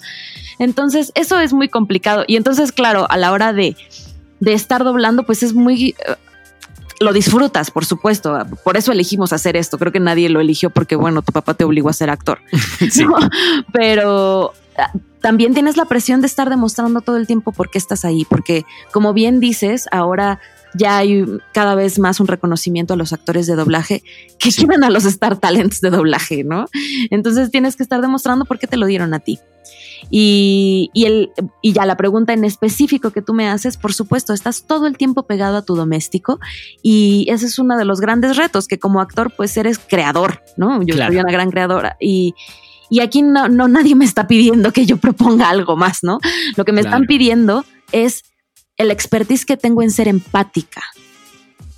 Entonces, 0.60 1.12
eso 1.16 1.40
es 1.40 1.54
muy 1.54 1.70
complicado. 1.70 2.24
Y 2.28 2.36
entonces, 2.36 2.72
claro, 2.72 3.06
a 3.10 3.18
la 3.18 3.32
hora 3.32 3.54
de, 3.54 3.76
de 4.40 4.54
estar 4.54 4.84
doblando, 4.84 5.24
pues 5.24 5.44
es 5.44 5.54
muy 5.54 5.96
lo 7.04 7.14
disfrutas, 7.14 7.70
por 7.70 7.86
supuesto. 7.86 8.38
Por 8.64 8.78
eso 8.78 8.92
elegimos 8.92 9.34
hacer 9.34 9.56
esto. 9.56 9.78
Creo 9.78 9.92
que 9.92 10.00
nadie 10.00 10.30
lo 10.30 10.40
eligió 10.40 10.70
porque, 10.70 10.96
bueno, 10.96 11.22
tu 11.22 11.32
papá 11.32 11.54
te 11.54 11.64
obligó 11.64 11.90
a 11.90 11.94
ser 11.94 12.10
actor. 12.10 12.40
Pero 13.74 14.54
ah, 14.78 14.92
también 15.22 15.54
tienes 15.54 15.78
la 15.78 15.86
presión 15.86 16.22
de 16.22 16.28
estar 16.28 16.50
demostrando 16.50 17.02
todo 17.02 17.18
el 17.18 17.28
tiempo 17.28 17.52
por 17.52 17.70
qué 17.70 17.78
estás 17.78 18.06
ahí. 18.06 18.26
Porque, 18.26 18.66
como 18.92 19.14
bien 19.14 19.40
dices, 19.40 19.88
ahora 19.92 20.40
ya 20.76 20.98
hay 20.98 21.26
cada 21.52 21.76
vez 21.76 22.00
más 22.00 22.20
un 22.20 22.28
reconocimiento 22.28 22.96
a 22.96 22.98
los 22.98 23.14
actores 23.14 23.46
de 23.46 23.56
doblaje 23.56 24.04
que 24.40 24.52
quieren 24.52 24.84
a 24.84 24.90
los 24.90 25.06
Star 25.06 25.38
Talents 25.38 25.82
de 25.82 25.92
doblaje, 25.92 26.44
¿no? 26.44 26.68
Entonces 27.12 27.52
tienes 27.52 27.76
que 27.76 27.84
estar 27.84 28.02
demostrando 28.02 28.46
por 28.46 28.60
qué 28.60 28.68
te 28.68 28.78
lo 28.78 28.88
dieron 28.88 29.14
a 29.14 29.20
ti. 29.20 29.40
Y, 30.10 30.92
el, 30.94 31.32
y 31.62 31.74
ya 31.74 31.86
la 31.86 31.98
pregunta 31.98 32.34
en 32.34 32.46
específico 32.46 33.12
que 33.12 33.22
tú 33.22 33.34
me 33.34 33.48
haces, 33.48 33.78
por 33.78 33.94
supuesto, 33.94 34.34
estás 34.34 34.66
todo 34.68 34.88
el 34.88 34.98
tiempo 34.98 35.24
pegado 35.24 35.58
a 35.58 35.62
tu 35.64 35.76
doméstico 35.76 36.40
y 36.82 37.26
ese 37.30 37.46
es 37.48 37.60
uno 37.60 37.78
de 37.78 37.86
los 37.86 38.00
grandes 38.00 38.38
retos, 38.38 38.68
que 38.68 38.80
como 38.80 39.02
actor 39.02 39.34
pues 39.36 39.56
eres 39.58 39.80
creador, 39.80 40.44
¿no? 40.58 40.82
Yo 40.84 40.96
soy 40.96 41.18
una 41.18 41.32
gran 41.32 41.52
creadora 41.52 41.98
y, 42.00 42.36
y 42.90 43.00
aquí 43.00 43.22
no, 43.22 43.48
no, 43.48 43.68
nadie 43.68 43.96
me 43.96 44.06
está 44.06 44.28
pidiendo 44.28 44.72
que 44.72 44.86
yo 44.86 44.98
proponga 44.98 45.50
algo 45.50 45.76
más, 45.76 46.00
¿no? 46.04 46.20
Lo 46.56 46.66
que 46.66 46.72
me 46.72 46.82
están 46.82 47.06
pidiendo 47.06 47.66
es 47.92 48.24
el 48.78 48.92
expertise 48.92 49.46
que 49.46 49.58
tengo 49.58 49.82
en 49.82 49.92
ser 49.92 50.08
empática, 50.08 50.82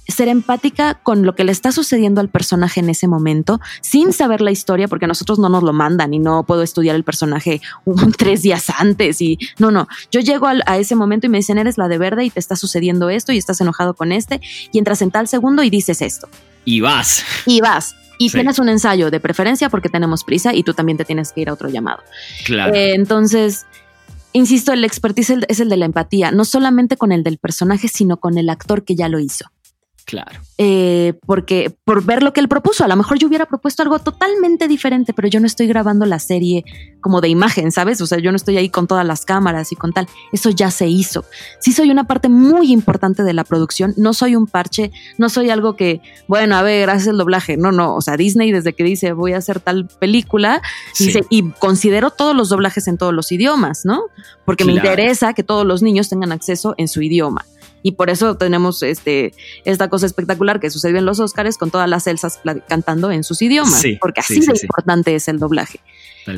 ser 0.07 0.27
empática 0.27 0.95
con 0.95 1.23
lo 1.23 1.35
que 1.35 1.43
le 1.43 1.51
está 1.51 1.71
sucediendo 1.71 2.21
al 2.21 2.29
personaje 2.29 2.79
en 2.79 2.89
ese 2.89 3.07
momento, 3.07 3.59
sin 3.81 4.13
saber 4.13 4.41
la 4.41 4.51
historia, 4.51 4.87
porque 4.87 5.07
nosotros 5.07 5.39
no 5.39 5.49
nos 5.49 5.63
lo 5.63 5.73
mandan 5.73 6.13
y 6.13 6.19
no 6.19 6.43
puedo 6.43 6.61
estudiar 6.61 6.95
el 6.95 7.03
personaje 7.03 7.61
un, 7.85 8.11
tres 8.17 8.41
días 8.41 8.69
antes. 8.77 9.21
Y 9.21 9.39
no, 9.57 9.71
no, 9.71 9.87
yo 10.11 10.19
llego 10.19 10.47
a, 10.47 10.77
ese 10.77 10.95
momento 10.95 11.27
y 11.27 11.29
me 11.29 11.37
dicen, 11.37 11.57
eres 11.57 11.77
la 11.77 11.87
de 11.87 11.97
verde 11.97 12.25
y 12.25 12.29
te 12.29 12.39
está 12.39 12.55
sucediendo 12.55 13.09
esto 13.09 13.31
y 13.31 13.37
estás 13.37 13.59
enojado 13.61 13.93
con 13.93 14.11
este, 14.11 14.41
y 14.71 14.77
entras 14.77 15.01
en 15.01 15.11
tal 15.11 15.27
segundo 15.27 15.63
y 15.63 15.69
dices 15.69 16.01
esto. 16.01 16.27
Y 16.65 16.81
vas. 16.81 17.23
Y 17.45 17.61
vas. 17.61 17.95
Y 18.17 18.29
tienes 18.29 18.59
un 18.59 18.69
ensayo 18.69 19.11
de 19.11 19.19
preferencia 19.19 19.69
porque 19.69 19.89
tenemos 19.89 20.23
prisa 20.23 20.53
y 20.53 20.63
tú 20.63 20.73
también 20.73 20.97
te 20.97 21.05
tienes 21.05 21.31
que 21.31 21.41
ir 21.41 21.49
a 21.49 21.53
otro 21.53 21.69
llamado. 21.69 22.01
Claro. 22.45 22.73
Eh, 22.73 22.95
entonces, 22.95 23.65
insisto, 24.31 24.71
el 24.71 24.85
expertise 24.85 25.33
es 25.47 25.59
el 25.59 25.69
de 25.69 25.77
la 25.77 25.85
empatía, 25.85 26.31
no 26.31 26.45
solamente 26.45 26.95
con 26.95 27.11
el 27.11 27.23
del 27.23 27.37
personaje, 27.37 27.87
sino 27.87 28.17
con 28.17 28.37
el 28.37 28.49
actor 28.49 28.85
que 28.85 28.95
ya 28.95 29.09
lo 29.09 29.19
hizo. 29.19 29.45
Claro. 30.05 30.39
Eh, 30.59 31.15
porque 31.25 31.75
por 31.83 32.05
ver 32.05 32.21
lo 32.21 32.31
que 32.31 32.39
él 32.39 32.47
propuso, 32.47 32.83
a 32.83 32.87
lo 32.87 32.95
mejor 32.95 33.17
yo 33.17 33.27
hubiera 33.27 33.47
propuesto 33.47 33.81
algo 33.81 33.97
totalmente 33.97 34.67
diferente, 34.67 35.13
pero 35.13 35.27
yo 35.27 35.39
no 35.39 35.47
estoy 35.47 35.65
grabando 35.65 36.05
la 36.05 36.19
serie 36.19 36.63
como 37.01 37.21
de 37.21 37.29
imagen, 37.29 37.71
¿sabes? 37.71 37.99
O 38.01 38.05
sea, 38.05 38.19
yo 38.19 38.31
no 38.31 38.35
estoy 38.35 38.57
ahí 38.57 38.69
con 38.69 38.85
todas 38.85 39.05
las 39.05 39.25
cámaras 39.25 39.71
y 39.71 39.75
con 39.75 39.93
tal. 39.93 40.07
Eso 40.31 40.51
ya 40.51 40.69
se 40.69 40.87
hizo. 40.87 41.25
Sí 41.59 41.71
soy 41.71 41.89
una 41.89 42.05
parte 42.05 42.29
muy 42.29 42.71
importante 42.71 43.23
de 43.23 43.33
la 43.33 43.43
producción, 43.43 43.95
no 43.97 44.13
soy 44.13 44.35
un 44.35 44.45
parche, 44.45 44.91
no 45.17 45.27
soy 45.27 45.49
algo 45.49 45.75
que, 45.75 46.01
bueno, 46.27 46.55
a 46.55 46.61
ver, 46.61 46.91
haces 46.91 47.07
el 47.07 47.17
doblaje. 47.17 47.57
No, 47.57 47.71
no, 47.71 47.95
o 47.95 48.01
sea, 48.01 48.15
Disney 48.15 48.51
desde 48.51 48.73
que 48.73 48.83
dice 48.83 49.11
voy 49.13 49.33
a 49.33 49.37
hacer 49.37 49.59
tal 49.59 49.87
película, 49.87 50.61
dice, 50.99 51.25
y 51.31 51.49
considero 51.49 52.11
todos 52.11 52.35
los 52.35 52.49
doblajes 52.49 52.87
en 52.87 52.99
todos 52.99 53.13
los 53.13 53.31
idiomas, 53.31 53.85
¿no? 53.85 54.03
Porque 54.45 54.65
me 54.65 54.73
interesa 54.73 55.33
que 55.33 55.43
todos 55.43 55.65
los 55.65 55.81
niños 55.81 56.09
tengan 56.09 56.31
acceso 56.31 56.75
en 56.77 56.87
su 56.87 57.01
idioma. 57.01 57.43
Y 57.85 57.91
por 57.91 58.09
eso 58.09 58.35
tenemos 58.35 58.81
este, 58.81 59.35
esta 59.63 59.89
cosa 59.89 60.07
espectacular 60.07 60.59
que 60.59 60.71
sucedió 60.71 60.97
en 60.97 61.05
los 61.05 61.19
Oscars 61.19 61.55
con 61.59 61.69
todas 61.69 61.87
las 61.87 62.07
Elsas 62.07 62.39
cantando 62.67 63.11
en 63.11 63.23
sus 63.23 63.43
idiomas, 63.43 63.83
porque 64.01 64.21
así 64.21 64.39
de 64.39 64.59
importante 64.59 65.13
es 65.13 65.27
el 65.27 65.37
doblaje. 65.37 65.81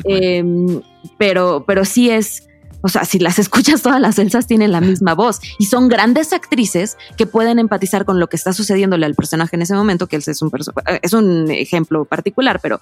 Em, 0.04 0.82
pero, 1.16 1.64
pero 1.66 1.86
sí 1.86 2.10
es, 2.10 2.46
o 2.82 2.88
sea, 2.88 3.06
si 3.06 3.18
las 3.18 3.38
escuchas, 3.38 3.80
todas 3.80 3.98
las 3.98 4.18
Elsas 4.18 4.46
tienen 4.46 4.72
la 4.72 4.82
misma 4.82 5.14
voz 5.14 5.40
y 5.58 5.64
son 5.64 5.88
grandes 5.88 6.34
actrices 6.34 6.98
que 7.16 7.24
pueden 7.24 7.58
empatizar 7.58 8.04
con 8.04 8.20
lo 8.20 8.28
que 8.28 8.36
está 8.36 8.52
sucediéndole 8.52 9.06
al 9.06 9.14
personaje 9.14 9.56
en 9.56 9.62
ese 9.62 9.72
momento, 9.72 10.06
que 10.06 10.16
es 10.16 10.42
un, 10.42 10.52
es 11.00 11.12
un 11.14 11.50
ejemplo 11.50 12.04
particular, 12.04 12.60
pero 12.62 12.78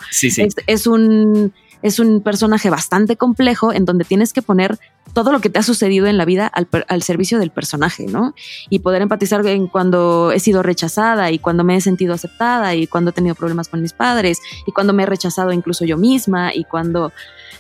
es, 0.67 0.87
un, 0.89 1.55
es 1.83 1.99
un 1.99 2.21
personaje 2.21 2.71
bastante 2.71 3.17
complejo 3.17 3.73
en 3.73 3.85
donde 3.85 4.05
tienes 4.05 4.33
que 4.33 4.43
poner 4.43 4.79
todo 5.13 5.33
lo 5.33 5.41
que 5.41 5.49
te 5.49 5.59
ha 5.59 5.63
sucedido 5.63 6.07
en 6.07 6.19
la 6.19 6.25
vida 6.25 6.47
al, 6.47 7.03
servicio 7.03 7.39
del 7.39 7.51
personaje, 7.51 8.07
¿no? 8.07 8.35
Y 8.69 8.81
poder 8.81 9.03
empatizar 9.03 9.47
en 9.47 9.67
cuando 9.67 10.33
he 10.33 10.41
sido 10.41 10.63
rechazada 10.63 11.31
y 11.31 11.39
cuando 11.39 11.65
me 11.65 11.77
he 11.77 11.81
sentido 11.81 12.15
aceptada 12.15 12.75
y 12.75 12.87
cuando 12.87 13.11
he 13.11 13.13
tenido 13.15 13.35
problemas 13.35 13.69
con 13.69 13.81
mis 13.81 13.93
padres 13.93 14.41
y 14.67 14.73
cuando 14.73 14.93
me 14.93 15.05
he 15.05 15.07
rechazado 15.07 15.53
incluso 15.53 15.85
yo 15.85 15.97
misma 15.97 16.55
y 16.55 16.65
cuando... 16.65 17.13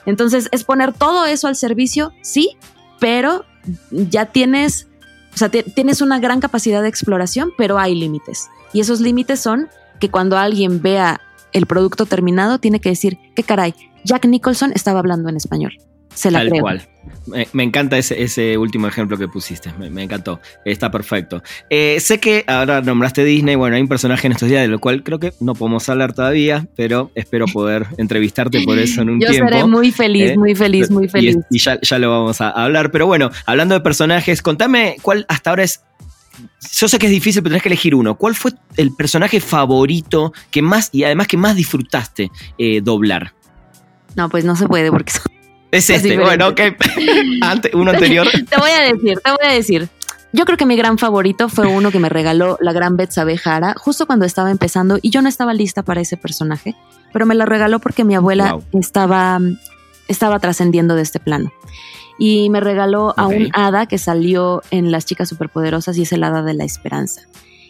Entonces 0.04 0.48
es 0.52 0.64
poner 0.64 0.92
todo 0.92 1.24
eso 1.24 1.48
al 1.48 1.56
servicio, 1.56 2.12
sí, 2.22 2.56
pero 3.00 3.44
ya 3.90 4.26
tienes, 4.26 4.88
o 5.34 5.36
sea, 5.38 5.48
tienes 5.48 6.00
una 6.00 6.18
gran 6.18 6.40
capacidad 6.40 6.82
de 6.82 6.88
exploración, 6.88 7.52
pero 7.56 7.78
hay 7.78 7.94
límites. 7.94 8.48
Y 8.72 8.80
esos 8.80 9.00
límites 9.00 9.40
son 9.40 9.68
que 9.98 10.10
cuando 10.10 10.36
alguien 10.36 10.82
vea 10.82 11.20
el 11.52 11.66
producto 11.66 12.06
terminado, 12.06 12.58
tiene 12.58 12.80
que 12.80 12.90
decir, 12.90 13.18
qué 13.34 13.42
caray, 13.42 13.74
Jack 14.06 14.24
Nicholson 14.26 14.72
estaba 14.74 15.00
hablando 15.00 15.28
en 15.28 15.36
español. 15.36 15.72
Se 16.14 16.30
la 16.30 16.48
Tal 16.48 16.60
cual. 16.60 16.88
Me, 17.52 17.62
encanta 17.62 17.98
ese, 17.98 18.56
último 18.56 18.86
ejemplo 18.86 19.18
que 19.18 19.28
pusiste, 19.28 19.70
me, 19.78 20.02
encantó, 20.02 20.40
está 20.64 20.90
perfecto. 20.90 21.42
Eh, 21.68 21.98
sé 22.00 22.18
que 22.18 22.44
ahora 22.46 22.80
nombraste 22.80 23.24
Disney, 23.24 23.54
bueno, 23.56 23.76
hay 23.76 23.82
un 23.82 23.88
personaje 23.88 24.26
en 24.26 24.32
estos 24.32 24.48
días 24.48 24.62
de 24.62 24.68
lo 24.68 24.78
cual 24.78 25.02
creo 25.02 25.18
que 25.18 25.32
no 25.40 25.54
podemos 25.54 25.88
hablar 25.88 26.14
todavía, 26.14 26.66
pero 26.76 27.10
espero 27.14 27.46
poder 27.46 27.86
entrevistarte 27.98 28.62
por 28.62 28.78
eso 28.78 29.02
en 29.02 29.10
un 29.10 29.18
tiempo. 29.18 29.38
Yo 29.38 29.44
seré 29.44 29.64
muy 29.64 29.92
feliz, 29.92 30.30
¿eh? 30.30 30.38
muy 30.38 30.54
feliz, 30.54 30.90
muy 30.90 31.08
feliz. 31.08 31.36
Y, 31.50 31.58
ya, 31.58 31.78
ya, 31.80 31.98
lo 31.98 32.10
vamos 32.10 32.40
a 32.40 32.50
hablar, 32.50 32.90
pero 32.90 33.06
bueno, 33.06 33.30
hablando 33.44 33.74
de 33.74 33.80
personajes, 33.80 34.40
contame 34.40 34.96
cuál 35.02 35.26
hasta 35.28 35.50
ahora 35.50 35.64
es 35.64 35.82
yo 36.72 36.88
sé 36.88 36.98
que 36.98 37.06
es 37.06 37.12
difícil, 37.12 37.42
pero 37.42 37.52
tenés 37.52 37.62
que 37.62 37.68
elegir 37.68 37.94
uno. 37.94 38.16
¿Cuál 38.16 38.34
fue 38.34 38.52
el 38.76 38.94
personaje 38.94 39.40
favorito 39.40 40.32
que 40.50 40.62
más 40.62 40.90
y 40.92 41.04
además 41.04 41.26
que 41.28 41.36
más 41.36 41.56
disfrutaste 41.56 42.30
eh, 42.58 42.80
doblar? 42.82 43.32
No, 44.16 44.28
pues 44.28 44.44
no 44.44 44.56
se 44.56 44.66
puede 44.66 44.90
porque 44.90 45.12
es 45.70 45.90
este. 45.90 46.18
Bueno, 46.18 46.48
ok. 46.48 46.60
uno 47.74 47.90
anterior. 47.90 48.26
te 48.48 48.56
voy 48.56 48.70
a 48.70 48.92
decir, 48.92 49.20
te 49.22 49.30
voy 49.30 49.46
a 49.46 49.52
decir. 49.52 49.88
Yo 50.32 50.44
creo 50.44 50.58
que 50.58 50.66
mi 50.66 50.76
gran 50.76 50.98
favorito 50.98 51.48
fue 51.48 51.66
uno 51.66 51.90
que 51.90 51.98
me 51.98 52.08
regaló 52.08 52.58
la 52.60 52.72
gran 52.72 52.96
Betsabe 52.96 53.38
Jara 53.38 53.74
justo 53.78 54.06
cuando 54.06 54.26
estaba 54.26 54.50
empezando 54.50 54.98
y 55.00 55.10
yo 55.10 55.22
no 55.22 55.28
estaba 55.28 55.54
lista 55.54 55.82
para 55.82 56.00
ese 56.00 56.16
personaje, 56.16 56.74
pero 57.12 57.24
me 57.24 57.34
lo 57.34 57.46
regaló 57.46 57.78
porque 57.78 58.04
mi 58.04 58.14
abuela 58.14 58.58
estaba, 58.72 59.40
estaba 60.08 60.38
trascendiendo 60.38 60.94
de 60.94 61.02
este 61.02 61.20
plano 61.20 61.52
y 62.18 62.50
me 62.50 62.60
regaló 62.60 63.14
a 63.16 63.26
un 63.26 63.50
hada 63.52 63.86
que 63.86 63.98
salió 63.98 64.62
en 64.70 64.90
Las 64.90 65.04
Chicas 65.04 65.28
Superpoderosas 65.28 65.96
y 65.98 66.02
es 66.02 66.12
el 66.12 66.24
hada 66.24 66.42
de 66.42 66.54
la 66.54 66.64
esperanza. 66.64 67.22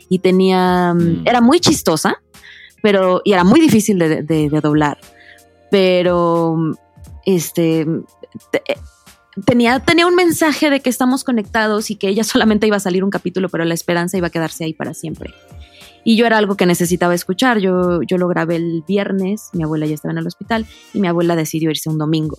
Y 0.09 0.21
tenía, 0.21 0.95
mm, 0.95 0.99
mm. 0.99 1.23
era 1.27 1.41
muy 1.41 1.61
chistosa, 1.61 2.23
pero, 2.83 3.23
y 3.25 3.33
era 3.33 3.45
muy 3.45 3.61
difícil 3.61 3.99
de, 3.99 4.61
doblar, 4.63 4.99
pero, 5.71 6.57
este, 7.25 7.83
eh, 7.83 8.77
tenía, 9.45 9.81
tenía 9.81 10.07
un 10.07 10.15
mensaje 10.15 10.71
de 10.71 10.81
que 10.81 10.91
estamos 10.91 11.25
conectados 11.25 11.91
y 11.91 11.97
que 11.97 12.09
ella 12.09 12.25
solamente 12.25 12.67
iba 12.67 12.77
a 12.77 12.81
salir 12.81 13.05
un 13.05 13.11
capítulo, 13.11 13.49
pero 13.49 13.65
la 13.65 13.75
esperanza 13.75 14.17
iba 14.17 14.29
a 14.29 14.31
quedarse 14.31 14.65
ahí 14.65 14.73
para 14.73 14.95
siempre. 14.95 15.35
Y 16.05 16.17
yo 16.17 16.25
era 16.25 16.39
algo 16.39 16.57
que 16.57 16.67
necesitaba 16.67 17.17
escuchar. 17.17 17.59
Yo, 17.59 18.01
yo 18.03 18.17
lo 18.17 18.29
grabé 18.29 18.57
el 18.57 18.85
viernes, 18.87 19.51
mi 19.53 19.65
abuela 19.65 19.87
ya 19.87 19.95
estaba 19.95 20.13
en 20.13 20.19
el 20.19 20.27
hospital 20.29 20.65
y 20.95 21.01
mi 21.01 21.09
abuela 21.09 21.35
decidió 21.35 21.69
irse 21.69 21.91
un 21.91 21.99
domingo. 21.99 22.39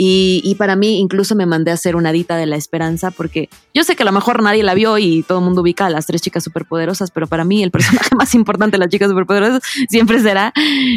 Y, 0.00 0.54
para 0.58 0.76
mí 0.76 1.00
incluso 1.00 1.34
me 1.34 1.44
mandé 1.44 1.72
a 1.72 1.74
hacer 1.74 1.96
una 1.96 2.12
dita 2.12 2.36
de 2.36 2.46
la 2.46 2.54
esperanza 2.54 3.10
porque 3.10 3.48
yo 3.74 3.82
sé 3.82 3.96
que 3.96 4.04
a 4.04 4.06
lo 4.06 4.12
mejor 4.12 4.44
nadie 4.44 4.62
la 4.62 4.74
vio 4.74 4.96
y 4.96 5.24
todo 5.24 5.38
el 5.38 5.44
mundo 5.44 5.62
ubica 5.62 5.86
a 5.86 5.90
las 5.90 6.06
tres 6.06 6.22
chicas 6.22 6.44
superpoderosas, 6.44 7.10
pero 7.10 7.26
para 7.26 7.42
mí 7.42 7.64
el 7.64 7.70
personaje 7.72 8.14
más 8.14 8.32
importante 8.36 8.76
de 8.76 8.78
las 8.78 8.90
chicas 8.90 9.08
superpoderosas 9.08 9.60
siempre 9.88 10.20
será 10.20 10.52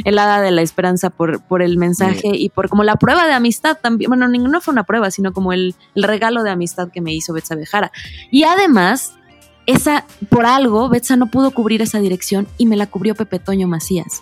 el 0.05 0.19
hada 0.19 0.39
de 0.41 0.51
la 0.51 0.61
esperanza 0.61 1.09
por, 1.09 1.41
por 1.41 1.63
el 1.63 1.77
mensaje 1.77 2.29
y 2.31 2.49
por 2.49 2.69
como 2.69 2.83
la 2.83 2.95
prueba 2.97 3.25
de 3.25 3.33
amistad 3.33 3.75
también. 3.81 4.07
Bueno, 4.07 4.27
no 4.27 4.61
fue 4.61 4.71
una 4.71 4.83
prueba, 4.83 5.09
sino 5.09 5.33
como 5.33 5.51
el, 5.51 5.73
regalo 5.95 6.43
de 6.43 6.51
amistad 6.51 6.89
que 6.91 7.01
me 7.01 7.11
hizo 7.11 7.33
Betsa 7.33 7.55
Bejara. 7.55 7.91
Y 8.29 8.43
además, 8.43 9.13
esa, 9.65 10.05
por 10.29 10.45
algo, 10.45 10.89
Betsa 10.89 11.15
no 11.15 11.25
pudo 11.25 11.49
cubrir 11.49 11.81
esa 11.81 11.99
dirección 11.99 12.47
y 12.59 12.67
me 12.67 12.77
la 12.77 12.85
cubrió 12.85 13.15
Pepe 13.15 13.39
Toño 13.39 13.67
Macías 13.67 14.21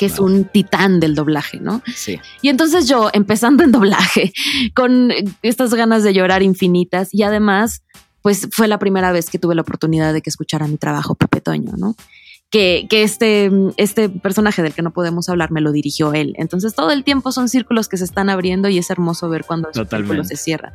que 0.00 0.06
es 0.06 0.18
un 0.18 0.46
titán 0.46 0.98
del 0.98 1.14
doblaje, 1.14 1.60
¿no? 1.60 1.82
Sí. 1.94 2.18
Y 2.40 2.48
entonces 2.48 2.88
yo, 2.88 3.10
empezando 3.12 3.64
en 3.64 3.70
doblaje, 3.70 4.32
con 4.74 5.12
estas 5.42 5.74
ganas 5.74 6.02
de 6.02 6.14
llorar 6.14 6.42
infinitas 6.42 7.12
y 7.12 7.22
además, 7.22 7.82
pues 8.22 8.48
fue 8.50 8.66
la 8.66 8.78
primera 8.78 9.12
vez 9.12 9.28
que 9.28 9.38
tuve 9.38 9.54
la 9.54 9.60
oportunidad 9.60 10.14
de 10.14 10.22
que 10.22 10.30
escuchara 10.30 10.66
mi 10.68 10.78
trabajo 10.78 11.16
Pepe 11.16 11.42
Toño, 11.42 11.72
¿no? 11.76 11.96
Que, 12.48 12.86
que, 12.88 13.02
este, 13.02 13.50
este 13.76 14.08
personaje 14.08 14.62
del 14.62 14.72
que 14.72 14.80
no 14.80 14.90
podemos 14.90 15.28
hablar 15.28 15.50
me 15.50 15.60
lo 15.60 15.70
dirigió 15.70 16.14
él. 16.14 16.32
Entonces 16.38 16.74
todo 16.74 16.92
el 16.92 17.04
tiempo 17.04 17.30
son 17.30 17.50
círculos 17.50 17.86
que 17.86 17.98
se 17.98 18.04
están 18.04 18.30
abriendo 18.30 18.70
y 18.70 18.78
es 18.78 18.88
hermoso 18.88 19.28
ver 19.28 19.44
cuando 19.44 19.68
los 19.74 19.86
círculos 19.86 20.28
se 20.28 20.36
cierran 20.36 20.72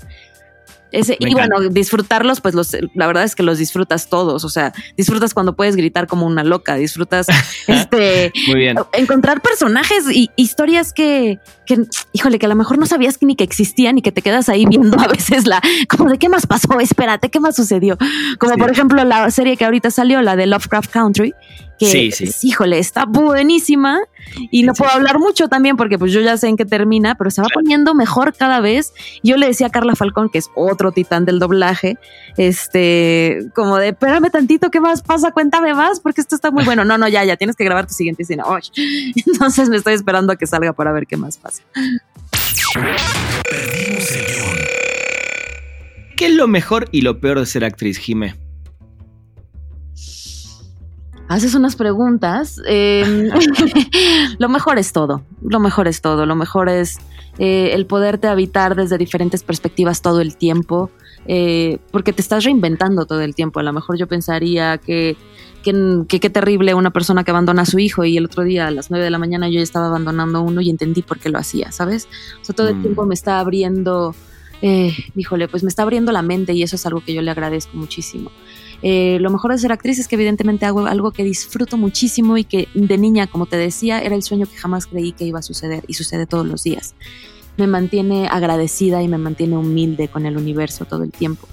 y 0.91 1.33
bueno, 1.33 1.59
disfrutarlos, 1.69 2.41
pues 2.41 2.55
los, 2.55 2.75
la 2.93 3.07
verdad 3.07 3.23
es 3.23 3.35
que 3.35 3.43
los 3.43 3.57
disfrutas 3.57 4.09
todos. 4.09 4.43
O 4.43 4.49
sea, 4.49 4.73
disfrutas 4.95 5.33
cuando 5.33 5.55
puedes 5.55 5.75
gritar 5.75 6.07
como 6.07 6.25
una 6.25 6.43
loca, 6.43 6.75
disfrutas 6.75 7.27
este 7.67 8.31
encontrar 8.93 9.41
personajes 9.41 10.05
y 10.11 10.31
historias 10.35 10.93
que, 10.93 11.39
que, 11.65 11.83
híjole, 12.13 12.39
que 12.39 12.45
a 12.45 12.49
lo 12.49 12.55
mejor 12.55 12.77
no 12.77 12.85
sabías 12.85 13.17
ni 13.21 13.35
que 13.35 13.43
existían 13.43 13.97
y 13.97 14.01
que 14.01 14.11
te 14.11 14.21
quedas 14.21 14.49
ahí 14.49 14.65
viendo 14.65 14.99
a 14.99 15.07
veces 15.07 15.45
la, 15.47 15.61
como 15.89 16.09
de 16.09 16.17
qué 16.17 16.29
más 16.29 16.47
pasó, 16.47 16.79
espérate, 16.79 17.29
qué 17.29 17.39
más 17.39 17.55
sucedió. 17.55 17.97
Como 18.39 18.55
por 18.57 18.71
ejemplo 18.71 19.03
la 19.03 19.29
serie 19.31 19.57
que 19.57 19.65
ahorita 19.65 19.91
salió, 19.91 20.21
la 20.21 20.35
de 20.35 20.45
Lovecraft 20.45 20.91
Country, 20.91 21.33
que 21.77 21.87
sí, 21.87 22.11
sí. 22.11 22.47
híjole, 22.47 22.79
está 22.79 23.05
buenísima 23.05 23.99
y 24.51 24.63
no 24.63 24.73
puedo 24.73 24.91
hablar 24.91 25.19
mucho 25.19 25.47
también 25.47 25.77
porque 25.77 25.97
pues 25.99 26.11
yo 26.11 26.21
ya 26.21 26.37
sé 26.37 26.47
en 26.47 26.57
qué 26.57 26.65
termina, 26.65 27.15
pero 27.15 27.31
se 27.31 27.41
va 27.41 27.47
poniendo 27.53 27.93
mejor 27.93 28.33
cada 28.33 28.59
vez. 28.59 28.93
Yo 29.23 29.37
le 29.37 29.47
decía 29.47 29.67
a 29.67 29.69
Carla 29.69 29.95
Falcón, 29.95 30.29
que 30.29 30.37
es 30.37 30.49
otro 30.55 30.91
titán 30.91 31.25
del 31.25 31.39
doblaje, 31.39 31.97
este, 32.37 33.49
como 33.53 33.77
de, 33.77 33.89
espérame 33.89 34.29
tantito, 34.29 34.71
¿qué 34.71 34.79
más 34.79 35.01
pasa? 35.01 35.31
Cuéntame 35.31 35.73
más 35.73 35.99
porque 35.99 36.21
esto 36.21 36.35
está 36.35 36.51
muy 36.51 36.63
bueno. 36.63 36.83
No, 36.85 36.99
no, 36.99 37.07
ya, 37.07 37.23
ya, 37.23 37.35
tienes 37.35 37.55
que 37.55 37.63
grabar 37.63 37.87
tu 37.87 37.95
siguiente 37.95 38.21
escena. 38.23 38.43
Entonces 39.25 39.69
me 39.69 39.77
estoy 39.77 39.95
esperando 39.95 40.31
a 40.31 40.35
que 40.35 40.45
salga 40.45 40.71
para 40.73 40.91
ver 40.91 41.07
qué 41.07 41.17
más 41.17 41.37
pasa. 41.37 41.63
¿Qué 46.15 46.27
es 46.27 46.33
lo 46.33 46.47
mejor 46.47 46.87
y 46.91 47.01
lo 47.01 47.19
peor 47.19 47.39
de 47.39 47.45
ser 47.47 47.65
actriz, 47.65 47.97
Jime? 47.97 48.35
Haces 51.27 51.55
unas 51.55 51.75
preguntas. 51.75 52.61
Em, 52.67 53.29
lo 54.39 54.49
mejor 54.49 54.77
es 54.77 54.91
todo. 54.91 55.23
Lo 55.41 55.59
mejor 55.59 55.87
es 55.87 56.01
todo. 56.01 56.25
Lo 56.25 56.35
mejor 56.35 56.69
es 56.69 56.97
eh, 57.39 57.71
el 57.73 57.85
poderte 57.85 58.27
habitar 58.27 58.75
desde 58.75 58.97
diferentes 58.97 59.43
perspectivas 59.43 60.01
todo 60.01 60.21
el 60.21 60.37
tiempo. 60.37 60.91
Eh, 61.27 61.79
porque 61.91 62.13
te 62.13 62.21
estás 62.21 62.43
reinventando 62.43 63.05
todo 63.05 63.21
el 63.21 63.33
tiempo. 63.33 63.59
A 63.59 63.63
lo 63.63 63.73
mejor 63.73 63.97
yo 63.97 64.07
pensaría 64.07 64.77
que 64.77 65.17
qué 65.63 66.29
terrible 66.29 66.75
una 66.75 66.91
persona 66.91 67.23
que 67.23 67.31
abandona 67.31 67.63
a 67.63 67.65
su 67.65 67.79
hijo 67.79 68.05
y 68.05 68.17
el 68.17 68.25
otro 68.25 68.43
día 68.43 68.67
a 68.67 68.71
las 68.71 68.91
9 68.91 69.03
de 69.03 69.09
la 69.09 69.17
mañana 69.17 69.47
yo 69.47 69.55
ya 69.55 69.63
estaba 69.63 69.87
abandonando 69.87 70.41
uno 70.43 70.61
y 70.61 70.69
entendí 70.69 71.01
por 71.01 71.19
qué 71.19 71.29
lo 71.29 71.39
hacía, 71.39 71.71
¿sabes? 71.71 72.07
O 72.39 72.45
sea, 72.45 72.55
todo 72.55 72.69
el 72.69 72.75
mm. 72.75 72.81
tiempo 72.83 73.05
me 73.05 73.15
está 73.15 73.39
abriendo, 73.39 74.13
eh, 74.61 74.93
híjole, 75.15 75.47
pues 75.47 75.63
me 75.63 75.69
está 75.69 75.81
abriendo 75.81 76.11
la 76.11 76.21
mente 76.21 76.53
y 76.53 76.61
eso 76.61 76.75
es 76.75 76.85
algo 76.85 77.01
que 77.01 77.15
yo 77.15 77.23
le 77.23 77.31
agradezco 77.31 77.75
muchísimo. 77.75 78.31
Eh, 78.81 79.17
lo 79.21 79.29
mejor 79.29 79.51
de 79.51 79.57
ser 79.57 79.71
actriz 79.71 79.99
es 79.99 80.07
que 80.07 80.15
evidentemente 80.15 80.65
hago 80.65 80.85
algo 80.85 81.11
que 81.11 81.23
disfruto 81.23 81.77
muchísimo 81.77 82.37
y 82.37 82.43
que 82.43 82.67
de 82.73 82.97
niña, 82.97 83.27
como 83.27 83.45
te 83.45 83.57
decía, 83.57 84.01
era 84.01 84.15
el 84.15 84.23
sueño 84.23 84.45
que 84.45 84.57
jamás 84.57 84.85
creí 84.85 85.11
que 85.11 85.25
iba 85.25 85.39
a 85.39 85.43
suceder 85.43 85.83
y 85.87 85.93
sucede 85.93 86.25
todos 86.25 86.45
los 86.45 86.63
días. 86.63 86.95
Me 87.57 87.67
mantiene 87.67 88.27
agradecida 88.27 89.01
y 89.01 89.07
me 89.07 89.17
mantiene 89.17 89.57
humilde 89.57 90.07
con 90.07 90.25
el 90.25 90.37
universo 90.37 90.85
todo 90.85 91.03
el 91.03 91.11
tiempo. 91.11 91.47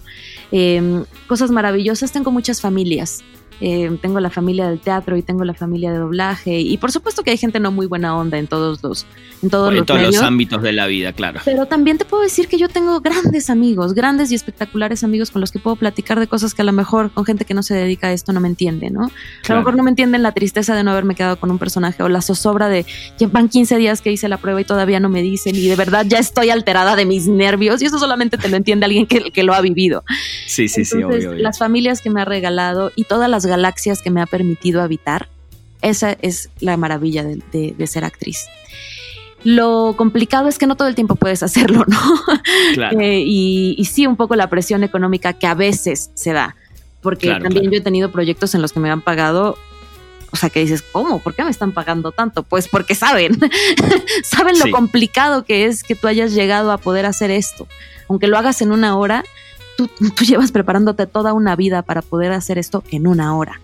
Em, 0.50 1.04
cosas 1.28 1.50
maravillosas, 1.50 2.12
tengo 2.12 2.30
muchas 2.30 2.61
familias. 2.61 3.22
Eh, 3.60 3.96
tengo 4.00 4.20
la 4.20 4.30
familia 4.30 4.68
del 4.68 4.80
teatro 4.80 5.16
y 5.16 5.22
tengo 5.22 5.44
la 5.44 5.54
familia 5.54 5.92
de 5.92 5.98
doblaje 5.98 6.60
y 6.60 6.76
por 6.78 6.90
supuesto 6.90 7.22
que 7.22 7.30
hay 7.30 7.36
gente 7.36 7.60
no 7.60 7.70
muy 7.70 7.86
buena 7.86 8.16
onda 8.16 8.38
en 8.38 8.46
todos 8.46 8.82
los 8.82 9.06
en 9.42 9.50
todos, 9.50 9.74
los, 9.74 9.86
todos 9.86 10.00
los 10.00 10.22
ámbitos 10.22 10.62
de 10.62 10.72
la 10.72 10.86
vida, 10.86 11.12
claro. 11.12 11.40
Pero 11.44 11.66
también 11.66 11.98
te 11.98 12.04
puedo 12.04 12.22
decir 12.22 12.46
que 12.46 12.58
yo 12.58 12.68
tengo 12.68 13.00
grandes 13.00 13.50
amigos, 13.50 13.92
grandes 13.92 14.30
y 14.30 14.36
espectaculares 14.36 15.02
amigos 15.02 15.30
con 15.30 15.40
los 15.40 15.50
que 15.50 15.58
puedo 15.58 15.74
platicar 15.76 16.20
de 16.20 16.28
cosas 16.28 16.54
que 16.54 16.62
a 16.62 16.64
lo 16.64 16.72
mejor 16.72 17.10
con 17.10 17.24
gente 17.24 17.44
que 17.44 17.54
no 17.54 17.62
se 17.62 17.74
dedica 17.74 18.08
a 18.08 18.12
esto 18.12 18.32
no 18.32 18.40
me 18.40 18.48
entiende, 18.48 18.90
¿no? 18.90 19.10
A 19.48 19.52
lo 19.52 19.58
mejor 19.58 19.76
no 19.76 19.82
me 19.82 19.90
entienden 19.90 20.22
la 20.22 20.32
tristeza 20.32 20.76
de 20.76 20.84
no 20.84 20.92
haberme 20.92 21.14
quedado 21.14 21.36
con 21.36 21.50
un 21.50 21.58
personaje 21.58 22.02
o 22.02 22.08
la 22.08 22.22
zozobra 22.22 22.68
de 22.68 22.86
ya 23.18 23.26
van 23.28 23.48
15 23.48 23.78
días 23.78 24.00
que 24.00 24.12
hice 24.12 24.28
la 24.28 24.36
prueba 24.36 24.60
y 24.60 24.64
todavía 24.64 25.00
no 25.00 25.08
me 25.08 25.22
dicen 25.22 25.56
y 25.56 25.66
de 25.66 25.76
verdad 25.76 26.06
ya 26.08 26.18
estoy 26.18 26.50
alterada 26.50 26.94
de 26.94 27.04
mis 27.04 27.26
nervios 27.26 27.82
y 27.82 27.86
eso 27.86 27.98
solamente 27.98 28.38
te 28.38 28.48
lo 28.48 28.56
entiende 28.56 28.86
alguien 28.86 29.06
que, 29.06 29.32
que 29.32 29.42
lo 29.42 29.54
ha 29.54 29.60
vivido. 29.60 30.04
Sí, 30.46 30.68
sí, 30.68 30.84
sí, 30.84 31.02
obvio, 31.02 31.34
Las 31.34 31.58
familias 31.58 32.00
que 32.00 32.10
me 32.10 32.20
ha 32.20 32.24
regalado 32.24 32.92
y 32.94 33.04
todas 33.04 33.28
las 33.28 33.44
galaxias 33.52 34.00
que 34.00 34.10
me 34.10 34.22
ha 34.22 34.26
permitido 34.26 34.80
habitar. 34.80 35.28
Esa 35.82 36.16
es 36.22 36.48
la 36.60 36.78
maravilla 36.78 37.22
de, 37.22 37.86
ser 37.86 38.04
actriz. 38.04 38.46
Lo 39.44 39.94
complicado 39.96 40.48
es 40.48 40.58
que 40.58 40.66
no 40.66 40.74
todo 40.74 40.88
el 40.88 40.94
tiempo 40.94 41.16
puedes 41.16 41.42
hacerlo, 41.48 41.84
¿no? 41.86 43.00
Eh, 43.00 43.22
y, 43.26 43.84
sí, 43.84 44.06
un 44.06 44.16
poco 44.16 44.36
la 44.36 44.48
presión 44.48 44.84
económica 44.84 45.34
que 45.34 45.46
a 45.46 45.54
veces 45.54 46.10
se 46.14 46.32
da, 46.32 46.56
porque 47.02 47.28
también 47.28 47.70
yo 47.70 47.78
he 47.78 47.82
tenido 47.82 48.10
proyectos 48.10 48.54
en 48.54 48.62
los 48.62 48.72
que 48.72 48.80
me 48.80 48.90
han 48.90 49.02
pagado, 49.02 49.58
o 50.30 50.36
sea, 50.36 50.48
que 50.48 50.60
dices, 50.60 50.80
¿cómo? 50.80 51.18
¿Por 51.18 51.34
qué 51.34 51.44
me 51.44 51.50
están 51.50 51.72
pagando 51.72 52.10
tanto? 52.12 52.44
Pues 52.44 52.68
porque 52.68 52.94
saben, 52.94 53.38
saben 54.24 54.58
lo 54.58 54.70
complicado 54.70 55.44
que 55.44 55.66
es 55.66 55.82
que 55.82 55.96
tú 55.96 56.06
hayas 56.06 56.32
llegado 56.32 56.72
a 56.72 56.78
poder 56.78 57.04
hacer 57.04 57.30
esto. 57.30 57.68
Aunque 58.08 58.28
lo 58.28 58.38
hagas 58.38 58.62
en 58.62 58.72
una 58.72 58.96
hora, 58.96 59.24
tú, 59.76 59.88
llevas 60.24 60.52
preparándote 60.52 61.06
toda 61.06 61.32
una 61.32 61.56
vida 61.56 61.82
para 61.82 62.02
poder 62.02 62.32
hacer 62.32 62.58
esto 62.58 62.82
en 62.90 63.06
una 63.06 63.37
hora. 63.37 63.61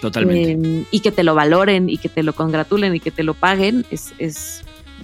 Totalmente. 0.00 0.52
Em, 0.52 0.84
y 0.90 1.00
que 1.00 1.10
te 1.10 1.24
lo 1.24 1.34
valoren 1.34 1.88
y 1.88 1.98
que 1.98 2.08
te 2.08 2.22
lo 2.22 2.32
congratulen 2.32 2.94
y 2.94 3.00
que 3.00 3.10
te 3.10 3.24
lo 3.24 3.34
paguen 3.34 3.84
es, 3.90 4.62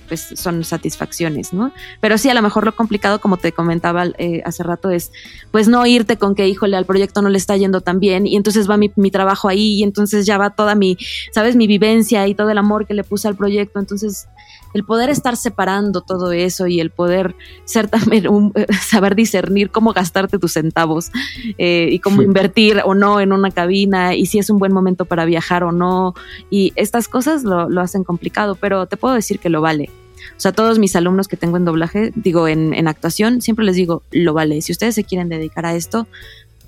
pues 0.09 0.29
son 0.35 0.62
satisfacciones, 0.64 1.53
¿no? 1.53 1.73
Pero 2.01 2.19
sí, 2.19 2.29
a 2.29 2.35
lo 2.35 2.43
mejor 2.43 2.64
lo 2.64 2.77
complicado, 2.77 3.21
como 3.21 3.37
te 3.37 3.53
comentaba 3.53 4.07
eh, 4.19 4.43
hace 4.45 4.62
rato, 4.62 4.90
es 4.90 5.11
pues 5.51 5.67
no 5.67 5.85
irte 5.87 6.17
con 6.17 6.35
que, 6.35 6.47
híjole, 6.47 6.77
al 6.77 6.85
proyecto 6.85 7.23
no 7.23 7.29
le 7.29 7.38
está 7.38 7.57
yendo 7.57 7.81
tan 7.81 7.99
bien 7.99 8.27
y 8.27 8.37
entonces 8.37 8.69
va 8.69 8.77
mi, 8.77 8.93
mi 8.97 9.11
trabajo 9.11 9.49
ahí 9.49 9.75
y 9.75 9.83
entonces 9.83 10.27
ya 10.27 10.38
va 10.38 10.51
toda 10.51 10.75
mi, 10.75 10.97
¿sabes? 11.33 11.57
Mi 11.57 11.67
vivencia 11.67 12.27
y 12.29 12.35
todo 12.35 12.51
el 12.51 12.59
amor 12.59 12.87
que 12.87 12.95
le 12.95 13.03
puse 13.03 13.27
al 13.27 13.35
proyecto. 13.35 13.81
Entonces, 13.81 14.29
el 14.75 14.85
poder 14.85 15.09
estar 15.09 15.37
separando 15.37 16.03
todo 16.03 16.33
eso 16.33 16.67
y 16.67 16.81
el 16.81 16.91
poder 16.91 17.35
ser 17.65 17.89
también 17.89 18.29
un, 18.29 18.53
saber 18.83 19.15
discernir 19.15 19.71
cómo 19.71 19.93
gastarte 19.93 20.39
tus 20.39 20.53
centavos 20.53 21.11
eh, 21.59 21.89
y 21.91 22.01
cómo 22.01 22.23
invertir 22.23 22.83
o 22.85 22.95
no 22.95 23.21
en 23.21 23.33
una 23.33 23.51
cabina 23.51 24.15
y 24.15 24.27
si 24.27 24.38
es 24.38 24.51
un 24.51 24.59
buen 24.59 24.73
momento 24.73 25.05
para 25.05 25.25
viajar 25.25 25.65
o 25.65 25.73
no. 25.73 26.15
Y 26.51 26.73
estas 26.77 27.09
cosas 27.09 27.44
lo, 27.44 27.71
lo 27.71 27.81
hacen 27.81 28.05
complicado, 28.05 28.57
pero 28.57 28.87
te 28.87 28.96
puedo 28.96 29.15
decir 29.15 29.38
que 29.38 29.48
lo 29.48 29.61
vale. 29.61 29.90
O 30.37 30.40
sea, 30.40 30.53
todos 30.53 30.79
mis 30.79 30.96
alumnos 30.96 31.29
que 31.29 31.37
tengo 31.37 31.57
en 31.57 31.65
doblaje, 31.65 32.13
digo, 32.17 32.48
en, 32.48 32.75
en 32.75 32.88
actuación, 32.88 33.40
siempre 33.40 33.65
les 33.65 33.77
digo, 33.77 34.03
lo 34.11 34.35
vale. 34.35 34.61
Si 34.63 34.73
ustedes 34.73 34.96
se 34.96 35.05
quieren 35.05 35.29
dedicar 35.29 35.65
a 35.65 35.75
esto, 35.77 36.09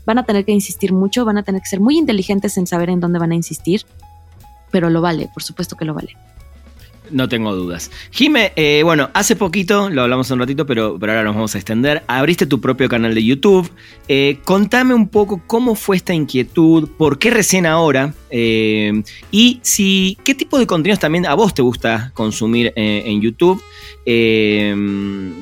van 0.05 0.19
a 0.19 0.25
tener 0.25 0.45
que 0.45 0.53
insistir 0.53 0.93
mucho, 0.93 1.25
van 1.25 1.39
a 1.39 1.43
tener 1.43 1.61
que 1.61 1.69
ser 1.69 1.81
muy 1.81 1.99
inteligentes 1.99 2.57
en 2.57 2.67
saber 2.67 2.91
en 2.91 3.01
dónde 3.01 3.19
van 3.19 3.33
a 3.33 3.35
insistir, 3.35 3.83
pero 4.71 4.89
lo 4.89 5.01
vale, 5.01 5.29
por 5.35 5.43
supuesto 5.43 5.77
que 5.77 5.85
lo 5.85 5.95
vale. 5.95 6.17
No 7.11 7.29
tengo 7.29 7.55
dudas. 7.55 7.91
Jime, 8.11 8.53
eh, 8.57 8.83
bueno, 8.83 9.11
hace 9.15 9.37
poquito, 9.37 9.91
lo 9.91 10.03
hablamos 10.03 10.31
un 10.31 10.39
ratito, 10.39 10.67
pero, 10.67 10.99
pero 10.99 11.13
ahora 11.13 11.25
nos 11.25 11.35
vamos 11.35 11.55
a 11.55 11.59
extender. 11.59 12.03
Abriste 12.07 12.47
tu 12.47 12.61
propio 12.61 12.89
canal 12.89 13.15
de 13.15 13.25
YouTube. 13.25 13.71
Eh, 14.09 14.39
contame 14.45 14.95
un 14.95 15.09
poco 15.09 15.43
cómo 15.47 15.75
fue 15.75 15.97
esta 15.97 16.15
inquietud, 16.15 16.89
por 16.97 17.19
qué 17.19 17.31
recién 17.31 17.67
ahora, 17.67 18.15
eh, 18.31 19.03
y 19.31 19.61
si 19.63 20.19
qué 20.25 20.35
tipo 20.35 20.59
de 20.59 20.67
contenidos 20.67 20.99
también 20.99 21.27
a 21.27 21.35
vos 21.35 21.55
te 21.55 21.63
gusta 21.63 22.13
consumir 22.15 22.73
en 22.77 23.21
YouTube. 23.21 23.63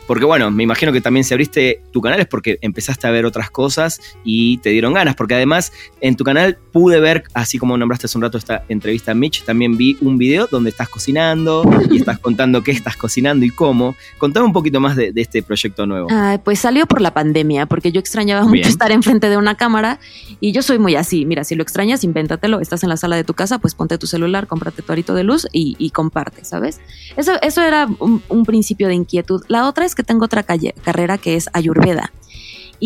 Porque 0.06 0.24
bueno, 0.24 0.50
me 0.50 0.62
imagino 0.62 0.92
que 0.92 1.00
también 1.00 1.24
si 1.24 1.34
abriste 1.34 1.82
tu 1.92 2.00
canal 2.00 2.20
es 2.20 2.26
porque 2.26 2.58
empezaste 2.62 3.06
a 3.06 3.10
ver 3.10 3.26
otras 3.26 3.50
cosas 3.50 4.00
y 4.24 4.58
te 4.58 4.70
dieron 4.70 4.94
ganas, 4.94 5.14
porque 5.14 5.34
además 5.34 5.72
en 6.00 6.16
tu 6.16 6.24
canal 6.24 6.58
pude 6.72 7.00
ver, 7.00 7.24
así 7.34 7.58
como 7.58 7.76
nombraste 7.76 8.06
hace 8.06 8.18
un 8.18 8.22
rato 8.22 8.38
esta 8.38 8.64
entrevista 8.68 9.12
a 9.12 9.14
Mitch, 9.14 9.44
también 9.44 9.76
vi 9.76 9.96
un 10.00 10.18
video 10.18 10.48
donde 10.50 10.70
estás 10.70 10.88
cocinando 10.88 11.53
y 11.90 11.96
estás 11.98 12.18
contando 12.18 12.62
qué 12.62 12.72
estás 12.72 12.96
cocinando 12.96 13.44
y 13.44 13.50
cómo. 13.50 13.94
Contame 14.18 14.46
un 14.46 14.52
poquito 14.52 14.80
más 14.80 14.96
de, 14.96 15.12
de 15.12 15.20
este 15.20 15.42
proyecto 15.42 15.86
nuevo. 15.86 16.08
Ay, 16.10 16.38
pues 16.38 16.58
salió 16.58 16.86
por 16.86 17.00
la 17.00 17.12
pandemia, 17.12 17.66
porque 17.66 17.92
yo 17.92 18.00
extrañaba 18.00 18.44
mucho 18.46 18.68
estar 18.68 18.90
enfrente 18.92 19.28
de 19.28 19.36
una 19.36 19.54
cámara 19.56 19.98
y 20.40 20.52
yo 20.52 20.62
soy 20.62 20.78
muy 20.78 20.96
así. 20.96 21.24
Mira, 21.26 21.44
si 21.44 21.54
lo 21.54 21.62
extrañas, 21.62 22.02
invéntatelo. 22.04 22.60
Estás 22.60 22.82
en 22.82 22.88
la 22.88 22.96
sala 22.96 23.16
de 23.16 23.24
tu 23.24 23.34
casa, 23.34 23.58
pues 23.58 23.74
ponte 23.74 23.98
tu 23.98 24.06
celular, 24.06 24.46
cómprate 24.46 24.82
tu 24.82 24.92
arito 24.92 25.14
de 25.14 25.24
luz 25.24 25.46
y, 25.52 25.76
y 25.78 25.90
comparte, 25.90 26.44
¿sabes? 26.44 26.80
Eso, 27.16 27.32
eso 27.42 27.62
era 27.62 27.86
un, 27.98 28.22
un 28.28 28.44
principio 28.44 28.88
de 28.88 28.94
inquietud. 28.94 29.42
La 29.48 29.68
otra 29.68 29.84
es 29.84 29.94
que 29.94 30.02
tengo 30.02 30.24
otra 30.24 30.42
calle- 30.42 30.74
carrera 30.84 31.18
que 31.18 31.36
es 31.36 31.48
Ayurveda. 31.52 32.10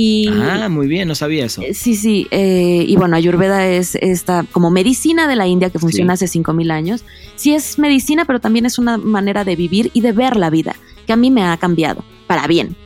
Y 0.01 0.29
Ah, 0.33 0.69
muy 0.69 0.87
bien, 0.87 1.09
no 1.09 1.17
sabía 1.17 1.45
eso. 1.45 1.61
eh, 1.61 1.75
Sí, 1.75 1.97
sí, 1.97 2.29
eh, 2.31 2.85
y 2.87 2.95
bueno, 2.95 3.17
Ayurveda 3.17 3.67
es 3.67 3.97
esta 3.97 4.45
como 4.53 4.71
medicina 4.71 5.27
de 5.27 5.35
la 5.35 5.49
India 5.49 5.71
que 5.71 5.81
funciona 5.81 6.13
hace 6.13 6.29
5000 6.29 6.71
años. 6.71 7.03
Sí 7.35 7.53
es 7.53 7.81
medicina, 7.81 8.25
pero 8.25 8.39
también 8.39 8.65
es 8.65 8.79
una 8.79 8.97
manera 8.97 9.43
de 9.43 9.57
vivir 9.57 9.91
y 9.95 10.01
de 10.03 10.13
ver 10.13 10.37
la 10.37 10.51
vida, 10.51 10.77
que 11.05 11.13
a 11.13 11.17
mí 11.17 11.33
me 11.33 11.43
ha 11.43 11.57
cambiado 11.57 12.05
para 12.29 12.47
bien. 12.47 12.77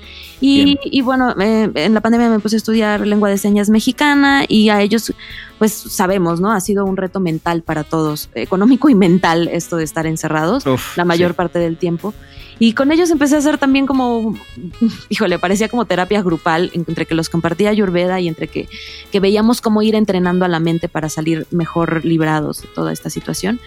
Y, 0.45 1.01
bueno, 1.03 1.35
eh, 1.41 1.71
en 1.73 1.95
la 1.95 2.01
pandemia 2.01 2.29
me 2.29 2.41
puse 2.41 2.57
a 2.57 2.59
estudiar 2.59 3.07
lengua 3.07 3.31
de 3.31 3.39
señas 3.39 3.71
mexicana 3.71 4.45
y 4.49 4.71
a 4.71 4.83
ellos, 4.83 5.15
pues 5.59 5.73
sabemos, 5.73 6.41
¿no? 6.41 6.51
Ha 6.51 6.61
sido 6.61 6.85
un 6.85 6.97
reto 6.97 7.21
mental 7.21 7.63
para 7.63 7.85
todos, 7.85 8.29
económico 8.35 8.89
y 8.89 8.97
mental, 8.97 9.49
esto 9.49 9.77
de 9.77 9.85
estar 9.85 10.05
encerrados 10.05 10.67
Uf, 10.67 10.97
la 10.97 11.05
mayor 11.05 11.31
sí. 11.31 11.37
parte 11.37 11.61
del 11.61 11.77
tiempo. 11.77 12.13
Y 12.59 12.75
con 12.75 12.91
ellos 12.93 13.11
empecé 13.11 13.37
a 13.37 13.39
hacer 13.39 13.59
también 13.59 13.87
como, 13.87 14.37
híjole, 15.09 15.39
parecía 15.39 15.69
como 15.69 15.85
terapia 15.85 16.23
grupal, 16.23 16.71
entre 16.75 17.07
que 17.07 17.15
los 17.15 17.29
compartía 17.29 17.71
Ayurveda 17.71 18.21
y 18.21 18.27
entre 18.27 18.49
que, 18.49 18.69
que 19.13 19.21
veíamos 19.21 19.61
cómo 19.61 19.81
ir 19.83 19.95
entrenando 19.95 20.45
a 20.45 20.49
la 20.49 20.59
mente 20.59 20.89
para 20.89 21.09
salir 21.09 21.47
mejor 21.53 22.05
librados 22.05 22.63
de 22.63 22.69
toda 22.69 22.93
esta 22.93 23.11
situación. 23.11 23.61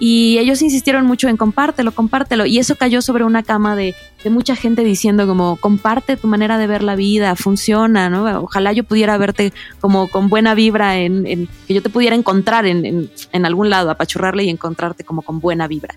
Y 0.00 0.38
ellos 0.38 0.60
insistieron 0.62 1.06
mucho 1.06 1.28
en 1.28 1.36
compártelo, 1.36 1.92
compártelo. 1.92 2.46
Y 2.46 2.58
eso 2.58 2.74
cayó 2.76 3.00
sobre 3.00 3.24
una 3.24 3.42
cama 3.42 3.76
de, 3.76 3.94
de 4.22 4.30
mucha 4.30 4.56
gente 4.56 4.84
diciendo 4.84 5.26
como, 5.26 5.56
comparte 5.56 6.16
tu 6.16 6.26
manera 6.26 6.58
de 6.58 6.66
ver 6.66 6.82
la 6.82 6.96
vida, 6.96 7.36
funciona, 7.36 8.10
¿no? 8.10 8.24
Ojalá 8.42 8.72
yo 8.72 8.84
pudiera 8.84 9.16
verte 9.18 9.52
como 9.80 10.08
con 10.08 10.28
buena 10.28 10.54
vibra, 10.54 10.96
en, 10.98 11.26
en- 11.26 11.48
que 11.66 11.74
yo 11.74 11.82
te 11.82 11.90
pudiera 11.90 12.16
encontrar 12.16 12.66
en, 12.66 12.84
en, 12.84 13.10
en 13.32 13.46
algún 13.46 13.70
lado, 13.70 13.90
apachurrarle 13.90 14.44
y 14.44 14.50
encontrarte 14.50 15.04
como 15.04 15.22
con 15.22 15.40
buena 15.40 15.68
vibra. 15.68 15.94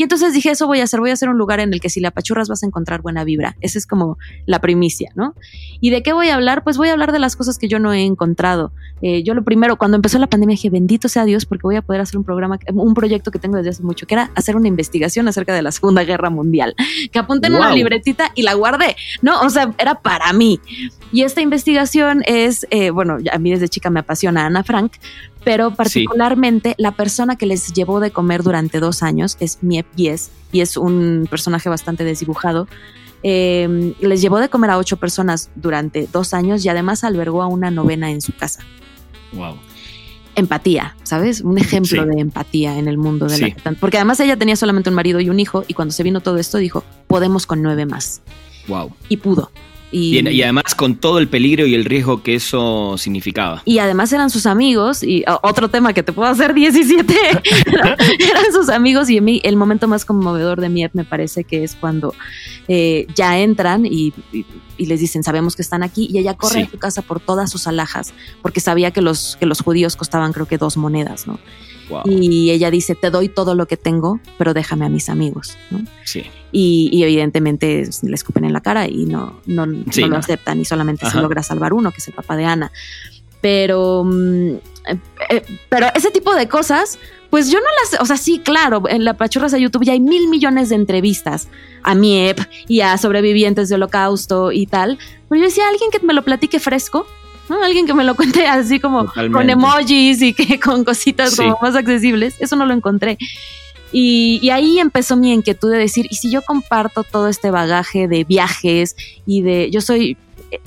Y 0.00 0.02
entonces 0.02 0.32
dije, 0.32 0.50
eso 0.50 0.66
voy 0.66 0.80
a 0.80 0.84
hacer, 0.84 0.98
voy 0.98 1.10
a 1.10 1.12
hacer 1.12 1.28
un 1.28 1.36
lugar 1.36 1.60
en 1.60 1.74
el 1.74 1.80
que 1.82 1.90
si 1.90 2.00
le 2.00 2.06
apachurras 2.06 2.48
vas 2.48 2.62
a 2.62 2.66
encontrar 2.66 3.02
buena 3.02 3.22
vibra. 3.22 3.58
Esa 3.60 3.76
es 3.76 3.86
como 3.86 4.16
la 4.46 4.58
primicia, 4.58 5.12
¿no? 5.14 5.34
¿Y 5.78 5.90
de 5.90 6.02
qué 6.02 6.14
voy 6.14 6.30
a 6.30 6.36
hablar? 6.36 6.64
Pues 6.64 6.78
voy 6.78 6.88
a 6.88 6.92
hablar 6.92 7.12
de 7.12 7.18
las 7.18 7.36
cosas 7.36 7.58
que 7.58 7.68
yo 7.68 7.78
no 7.78 7.92
he 7.92 8.06
encontrado. 8.06 8.72
Eh, 9.02 9.22
yo 9.24 9.34
lo 9.34 9.44
primero, 9.44 9.76
cuando 9.76 9.96
empezó 9.96 10.18
la 10.18 10.26
pandemia, 10.26 10.54
dije, 10.54 10.70
bendito 10.70 11.10
sea 11.10 11.26
Dios, 11.26 11.44
porque 11.44 11.64
voy 11.64 11.76
a 11.76 11.82
poder 11.82 12.00
hacer 12.00 12.16
un 12.16 12.24
programa, 12.24 12.58
un 12.72 12.94
proyecto 12.94 13.30
que 13.30 13.38
tengo 13.38 13.58
desde 13.58 13.68
hace 13.68 13.82
mucho, 13.82 14.06
que 14.06 14.14
era 14.14 14.30
hacer 14.36 14.56
una 14.56 14.68
investigación 14.68 15.28
acerca 15.28 15.52
de 15.52 15.60
la 15.60 15.70
Segunda 15.70 16.02
Guerra 16.02 16.30
Mundial, 16.30 16.74
que 17.12 17.18
apunté 17.18 17.48
en 17.48 17.56
una 17.56 17.74
libretita 17.74 18.32
y 18.34 18.40
la 18.40 18.54
guardé, 18.54 18.96
¿no? 19.20 19.38
O 19.42 19.50
sea, 19.50 19.74
era 19.76 19.96
para 19.96 20.32
mí. 20.32 20.60
Y 21.12 21.24
esta 21.24 21.42
investigación 21.42 22.22
es, 22.24 22.66
eh, 22.70 22.88
bueno, 22.88 23.18
a 23.30 23.38
mí 23.38 23.50
desde 23.50 23.68
chica 23.68 23.90
me 23.90 24.00
apasiona 24.00 24.46
Ana 24.46 24.64
Frank, 24.64 24.92
pero 25.44 25.74
particularmente 25.74 26.74
la 26.78 26.92
persona 26.92 27.36
que 27.36 27.46
les 27.46 27.72
llevó 27.72 28.00
de 28.00 28.10
comer 28.10 28.42
durante 28.42 28.80
dos 28.80 29.02
años 29.02 29.36
es 29.40 29.58
Miep 29.62 29.86
Yes, 29.96 30.30
y 30.52 30.60
es 30.60 30.76
un 30.76 31.26
personaje 31.30 31.68
bastante 31.68 32.04
desdibujado. 32.04 32.68
Eh, 33.22 33.94
les 34.00 34.22
llevó 34.22 34.38
de 34.38 34.48
comer 34.48 34.70
a 34.70 34.78
ocho 34.78 34.96
personas 34.96 35.50
durante 35.54 36.08
dos 36.12 36.32
años 36.34 36.64
y 36.64 36.68
además 36.68 37.04
albergó 37.04 37.42
a 37.42 37.46
una 37.46 37.70
novena 37.70 38.10
en 38.10 38.20
su 38.22 38.32
casa. 38.34 38.62
Wow. 39.32 39.56
Empatía, 40.36 40.96
¿sabes? 41.02 41.40
Un 41.42 41.58
ejemplo 41.58 42.02
Sí. 42.04 42.08
de 42.08 42.20
empatía 42.20 42.78
en 42.78 42.88
el 42.88 42.96
mundo 42.96 43.26
de 43.26 43.36
Sí. 43.36 43.54
la 43.64 43.72
Porque 43.72 43.98
además 43.98 44.20
ella 44.20 44.36
tenía 44.36 44.56
solamente 44.56 44.88
un 44.88 44.96
marido 44.96 45.20
y 45.20 45.28
un 45.28 45.38
hijo, 45.40 45.64
y 45.68 45.74
cuando 45.74 45.92
se 45.92 46.02
vino 46.02 46.20
todo 46.20 46.38
esto 46.38 46.58
dijo, 46.58 46.84
podemos 47.08 47.46
con 47.46 47.62
nueve 47.62 47.84
más. 47.84 48.22
Wow. 48.68 48.92
Y 49.08 49.18
pudo. 49.18 49.50
Y, 49.92 50.42
además 50.42 50.74
con 50.76 50.94
todo 50.96 51.18
el 51.18 51.26
peligro 51.28 51.66
y 51.66 51.74
el 51.74 51.84
riesgo 51.84 52.22
que 52.22 52.36
eso 52.36 52.96
significaba. 52.96 53.62
Y 53.64 53.78
además 53.78 54.12
eran 54.12 54.30
sus 54.30 54.46
amigos, 54.46 55.02
y 55.02 55.24
o- 55.26 55.40
otro 55.42 55.68
tema 55.68 55.92
que 55.92 56.02
te 56.04 56.12
puedo 56.12 56.28
hacer 56.30 56.54
17, 56.54 57.14
eran 58.18 58.52
sus 58.52 58.68
amigos 58.68 59.10
y 59.10 59.18
a 59.18 59.20
mí 59.22 59.40
el 59.44 59.56
momento 59.56 59.88
más 59.88 60.04
conmovedor 60.04 60.60
de 60.60 60.68
Miep 60.68 60.92
me 60.94 61.04
parece 61.04 61.44
que 61.44 61.64
es 61.64 61.74
cuando 61.74 62.14
eh, 62.68 63.06
ya 63.14 63.38
entran 63.40 63.84
y, 63.86 64.12
y- 64.32 64.44
y 64.76 64.86
les 64.86 65.00
dicen, 65.00 65.22
sabemos 65.22 65.56
que 65.56 65.62
están 65.62 65.82
aquí, 65.82 66.08
y 66.10 66.18
ella 66.18 66.34
corre 66.34 66.60
Sí. 66.60 66.62
a 66.62 66.70
su 66.70 66.78
casa 66.78 67.02
por 67.02 67.20
todas 67.20 67.50
sus 67.50 67.66
alhajas, 67.66 68.14
porque 68.40 68.60
sabía 68.60 68.92
que 68.92 69.02
los, 69.02 69.36
que 69.38 69.44
los 69.44 69.60
judíos 69.60 69.94
costaban 69.96 70.32
creo 70.32 70.46
que 70.46 70.56
dos 70.56 70.76
monedas, 70.78 71.26
¿no? 71.26 71.38
Wow. 71.90 72.02
Y 72.06 72.50
ella 72.50 72.70
dice, 72.70 72.94
te 72.94 73.10
doy 73.10 73.28
todo 73.28 73.54
lo 73.54 73.66
que 73.66 73.76
tengo, 73.76 74.20
pero 74.38 74.54
déjame 74.54 74.86
a 74.86 74.88
mis 74.88 75.08
amigos, 75.08 75.58
¿no? 75.70 75.80
Sí. 76.04 76.24
y, 76.52 76.88
y 76.92 77.02
evidentemente 77.02 77.88
le 78.02 78.14
escupen 78.14 78.44
en 78.44 78.52
la 78.52 78.60
cara 78.60 78.88
y 78.88 79.04
no, 79.06 79.40
no, 79.46 79.66
Sí, 79.90 80.02
no 80.02 80.08
lo 80.08 80.16
aceptan 80.16 80.60
y 80.60 80.64
solamente 80.64 81.08
se 81.10 81.20
logra 81.20 81.42
salvar 81.42 81.72
uno, 81.72 81.90
que 81.90 81.98
es 81.98 82.08
el 82.08 82.14
papá 82.14 82.36
de 82.36 82.44
Ana. 82.44 82.72
Pero, 83.40 84.04
mm, 84.04 84.50
eh, 84.86 84.98
eh, 85.30 85.42
pero 85.68 85.86
ese 85.94 86.10
tipo 86.10 86.34
de 86.34 86.48
cosas, 86.48 86.98
pues 87.30 87.50
yo 87.50 87.58
no 87.58 87.66
las, 87.82 88.00
o 88.00 88.04
sea, 88.04 88.16
sí, 88.16 88.40
claro, 88.40 88.82
en 88.88 89.04
la 89.04 89.14
Pachurras 89.14 89.52
de 89.52 89.60
YouTube 89.60 89.84
ya 89.84 89.92
hay 89.92 90.00
mil 90.00 90.28
millones 90.28 90.68
de 90.68 90.74
entrevistas 90.74 91.48
a 91.82 91.94
Miep 91.94 92.38
y 92.68 92.80
a 92.80 92.98
sobrevivientes 92.98 93.68
de 93.68 93.76
holocausto 93.76 94.52
y 94.52 94.66
tal, 94.66 94.98
pero 95.28 95.40
yo 95.40 95.46
decía, 95.46 95.68
alguien 95.68 95.90
que 95.90 96.04
me 96.04 96.12
lo 96.12 96.22
platique 96.22 96.60
fresco, 96.60 97.06
¿no? 97.50 97.62
Alguien 97.62 97.84
que 97.86 97.92
me 97.92 98.04
lo 98.04 98.14
cuente 98.16 98.46
así 98.46 98.80
como 98.80 99.04
Totalmente. 99.04 99.36
con 99.36 99.50
emojis 99.50 100.22
y 100.22 100.32
que 100.32 100.58
con 100.60 100.84
cositas 100.84 101.32
Sí. 101.32 101.36
como 101.42 101.58
más 101.60 101.74
accesibles, 101.76 102.36
eso 102.40 102.56
no 102.56 102.64
lo 102.64 102.72
encontré. 102.72 103.18
Y, 103.92 104.38
y 104.40 104.50
ahí 104.50 104.78
empezó 104.78 105.16
mi 105.16 105.32
inquietud 105.32 105.70
de 105.70 105.78
decir, 105.78 106.06
¿y 106.10 106.14
si 106.14 106.30
yo 106.30 106.42
comparto 106.42 107.02
todo 107.02 107.26
este 107.28 107.50
bagaje 107.50 108.06
de 108.08 108.22
viajes 108.24 108.94
y 109.26 109.42
de... 109.42 109.68
Yo 109.70 109.80
soy 109.80 110.16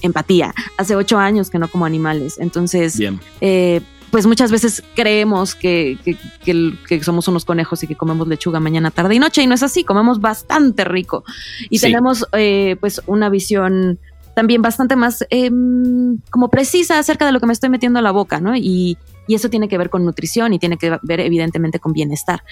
empatía, 0.01 0.53
hace 0.77 0.95
ocho 0.95 1.17
años 1.17 1.49
que 1.49 1.57
no 1.59 1.67
como 1.69 1.85
animales, 1.85 2.37
entonces, 2.39 2.97
Bien. 2.97 3.19
eh, 3.41 3.81
pues 4.11 4.25
muchas 4.27 4.51
veces 4.51 4.83
creemos 4.95 5.55
que, 5.55 5.97
que, 6.05 6.17
que 6.45 6.51
el- 6.51 6.77
que 6.87 7.03
somos 7.03 7.27
unos 7.27 7.45
conejos 7.45 7.81
y 7.83 7.87
que 7.87 7.95
comemos 7.95 8.27
lechuga 8.27 8.59
mañana, 8.59 8.91
tarde 8.91 9.15
y 9.15 9.19
noche, 9.19 9.41
y 9.41 9.47
no 9.47 9.55
es 9.55 9.63
así, 9.63 9.83
comemos 9.83 10.21
bastante 10.21 10.83
rico. 10.85 11.23
Y 11.69 11.79
Sí. 11.79 11.87
tenemos 11.87 12.25
eh, 12.33 12.75
pues 12.79 13.01
una 13.07 13.29
visión 13.29 13.99
también 14.35 14.61
bastante 14.61 14.95
más 14.95 15.25
em, 15.29 16.17
como 16.29 16.49
precisa 16.49 16.99
acerca 16.99 17.25
de 17.25 17.31
lo 17.31 17.39
que 17.39 17.45
me 17.45 17.53
estoy 17.53 17.69
metiendo 17.69 17.99
a 17.99 18.01
la 18.01 18.11
boca, 18.11 18.39
¿no? 18.39 18.55
Y, 18.55 18.97
y 19.27 19.35
eso 19.35 19.49
tiene 19.49 19.67
que 19.67 19.77
ver 19.77 19.89
con 19.89 20.05
nutrición 20.05 20.53
y 20.53 20.59
tiene 20.59 20.77
que 20.77 20.97
ver 21.01 21.19
evidentemente 21.19 21.79
con 21.79 21.93
bienestar. 21.93 22.43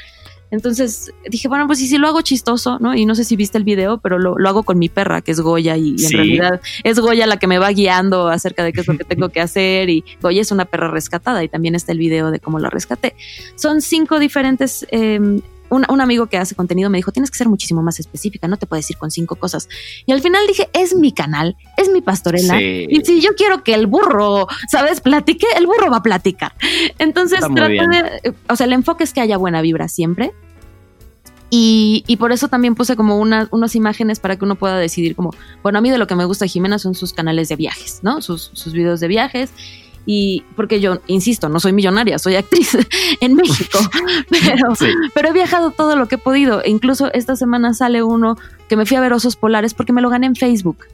Entonces 0.52 1.14
dije, 1.30 1.48
bueno, 1.48 1.66
pues 1.66 1.82
y 1.82 1.88
si 1.88 1.98
lo 1.98 2.10
hago 2.10 2.22
chistoso, 2.22 2.78
¿no? 2.80 2.94
Y 2.94 3.06
no 3.06 3.16
sé 3.16 3.24
si 3.24 3.38
viste 3.38 3.58
el 3.58 3.64
video, 3.64 4.00
pero 4.00 4.20
lo, 4.20 4.38
lo 4.38 4.50
hago 4.50 4.64
con 4.64 4.78
mi 4.78 4.90
perra, 4.90 5.22
que 5.22 5.32
es 5.32 5.40
Goya, 5.40 5.78
y, 5.78 5.96
y 5.98 6.06
en 6.06 6.12
realidad 6.12 6.62
es 6.84 7.00
Goya 7.00 7.26
la 7.26 7.38
que 7.38 7.48
me 7.48 7.58
va 7.58 7.70
guiando 7.72 8.28
acerca 8.28 8.66
de 8.66 8.74
qué 8.74 8.82
es 8.82 8.88
lo 8.88 8.98
que 8.98 9.06
tengo 9.06 9.30
que 9.34 9.40
hacer. 9.40 9.90
Y 9.90 10.04
Goya 10.22 10.42
es 10.42 10.52
una 10.52 10.66
perra 10.66 10.90
rescatada, 10.90 11.42
y 11.42 11.48
también 11.48 11.74
está 11.74 11.94
el 11.94 12.00
video 12.00 12.32
de 12.32 12.42
cómo 12.42 12.60
la 12.60 12.70
rescaté. 12.70 13.16
Son 13.56 13.82
cinco 13.82 14.20
diferentes 14.20 14.86
eh, 14.92 15.42
un, 15.72 15.86
un, 15.90 16.02
amigo 16.02 16.28
que 16.28 16.38
hace 16.38 16.54
contenido 16.54 16.90
me 16.90 16.98
dijo, 16.98 17.12
tienes 17.12 17.32
que 17.32 17.38
ser 17.38 17.48
muchísimo 17.48 17.82
más 17.82 18.00
específica, 18.00 18.48
no 18.48 18.58
te 18.58 18.68
puedes 18.68 18.90
ir 18.90 18.98
con 18.98 19.10
cinco 19.10 19.38
cosas. 19.38 19.70
Y 20.06 20.12
al 20.12 20.22
final 20.22 20.46
dije, 20.46 20.70
es 20.74 20.94
mi 20.94 21.14
canal, 21.14 21.56
es 21.78 21.90
mi 21.90 22.02
pastorela. 22.02 22.62
Y 22.62 23.02
si 23.06 23.22
yo 23.22 23.30
quiero 23.36 23.64
que 23.64 23.74
el 23.74 23.88
burro, 23.88 24.48
¿sabes? 24.70 25.00
Platique, 25.00 25.48
el 25.58 25.66
burro 25.66 25.90
va 25.90 25.98
a 25.98 26.04
platicar. 26.04 26.54
Entonces, 27.00 27.40
de, 27.40 28.34
o 28.50 28.56
sea, 28.56 28.66
el 28.66 28.74
enfoque 28.74 29.06
es 29.06 29.14
que 29.14 29.22
haya 29.22 29.38
buena 29.38 29.62
vibra 29.62 29.88
siempre. 29.88 30.34
Y, 31.54 32.06
y, 32.08 32.16
por 32.16 32.32
eso 32.32 32.48
también 32.48 32.76
puse 32.76 32.96
como 32.96 33.18
una, 33.18 33.50
unas 33.52 33.76
imágenes 33.76 34.22
para 34.22 34.38
que 34.38 34.46
uno 34.46 34.56
pueda 34.56 34.78
decidir 34.78 35.18
como, 35.18 35.32
bueno, 35.64 35.80
a 35.80 35.82
mí 35.82 35.90
de 35.90 35.98
lo 35.98 36.08
que 36.08 36.16
me 36.16 36.24
gusta 36.24 36.48
Jimena 36.48 36.80
son 36.80 36.96
sus 36.96 37.12
canales 37.12 37.50
de 37.50 37.58
viajes, 37.58 38.00
¿no? 38.04 38.22
Sus, 38.22 38.52
sus 38.54 38.72
videos 38.72 39.02
de 39.02 39.10
viajes 39.10 39.52
y 40.06 40.44
porque 40.56 40.80
yo, 40.80 41.00
insisto, 41.08 41.50
no 41.50 41.60
soy 41.60 41.74
millonaria, 41.74 42.18
soy 42.20 42.36
actriz 42.36 42.78
en 43.22 43.36
México, 43.36 43.80
pero, 44.30 44.74
pero 45.14 45.30
he 45.30 45.34
viajado 45.34 45.72
todo 45.72 45.96
lo 45.96 46.08
que 46.08 46.16
he 46.16 46.18
podido. 46.18 46.64
E 46.64 46.70
incluso 46.70 47.12
esta 47.14 47.36
semana 47.36 47.74
sale 47.74 48.04
uno 48.04 48.38
que 48.68 48.76
me 48.76 48.86
fui 48.86 48.98
a 48.98 49.02
ver 49.02 49.14
osos 49.14 49.36
polares 49.36 49.74
porque 49.74 49.94
me 49.94 50.02
lo 50.02 50.10
gané 50.10 50.28
en 50.28 50.36
Facebook. 50.36 50.86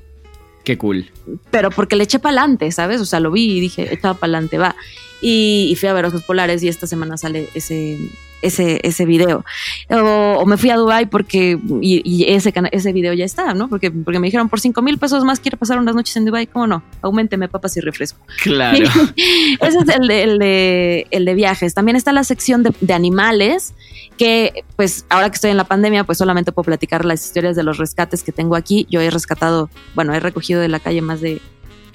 Qué 0.64 0.78
cool. 0.78 1.10
Pero 1.50 1.72
porque 1.72 1.96
le 1.96 2.04
eché 2.04 2.20
para 2.20 2.42
adelante, 2.42 2.72
¿sabes? 2.72 3.00
O 3.00 3.06
sea, 3.06 3.22
lo 3.22 3.32
vi 3.32 3.58
y 3.58 3.60
dije, 3.62 3.94
echaba 3.94 4.16
para 4.16 4.34
adelante, 4.34 4.58
va. 4.58 4.76
Y, 5.22 5.70
y, 5.72 5.76
fui 5.76 5.90
a 5.90 5.94
ver 5.94 6.06
osos 6.06 6.24
polares 6.24 6.62
y 6.62 6.68
esta 6.68 6.86
semana 6.86 7.18
sale 7.18 7.50
ese, 7.56 7.98
ese, 8.42 8.80
ese 8.84 9.06
video. 9.06 9.44
O, 9.90 10.46
me 10.46 10.58
fui 10.58 10.70
a 10.70 10.78
Dubai 10.78 11.08
porque, 11.08 11.60
y, 11.82 12.26
ese, 12.28 12.54
ese 12.72 12.94
video 12.94 13.14
ya 13.14 13.26
está, 13.26 13.54
¿no? 13.54 13.68
Porque, 13.70 13.92
porque 13.92 14.20
me 14.20 14.28
dijeron, 14.28 14.50
por 14.50 14.60
5 14.60 14.82
mil 14.82 14.98
pesos 14.98 15.24
más 15.24 15.40
quiero 15.40 15.58
pasar 15.58 15.80
unas 15.80 15.96
noches 15.96 16.16
en 16.18 16.26
Dubai, 16.26 16.48
¿cómo 16.48 16.68
no? 16.68 16.84
Aumenteme 17.02 17.48
papas 17.48 17.78
y 17.78 17.82
refresco. 17.82 18.20
Claro. 18.44 18.86
ese 19.62 19.78
es 19.80 19.90
el 19.90 20.08
de, 20.08 20.24
el, 20.24 20.40
de, 20.40 21.08
el 21.12 21.26
de 21.26 21.34
viajes. 21.34 21.74
También 21.74 21.96
está 21.96 22.12
la 22.12 22.24
sección 22.24 22.64
de, 22.64 22.74
de 22.80 22.94
animales, 22.94 23.74
que 24.18 24.64
pues 24.76 25.06
ahora 25.10 25.30
que 25.30 25.36
estoy 25.36 25.52
en 25.52 25.58
la 25.58 25.66
pandemia, 25.66 26.04
pues 26.04 26.18
solamente 26.18 26.52
puedo 26.52 26.66
platicar 26.66 27.06
las 27.06 27.24
historias 27.26 27.56
de 27.56 27.64
los 27.64 27.78
rescates 27.78 28.24
que 28.24 28.32
tengo 28.32 28.56
aquí. 28.56 28.88
Yo 28.90 29.02
he 29.02 29.10
rescatado, 29.10 29.70
bueno, 29.96 30.14
he 30.14 30.20
recogido 30.20 30.60
de 30.60 30.68
la 30.68 30.80
calle 30.80 31.02
más 31.02 31.22
de 31.22 31.42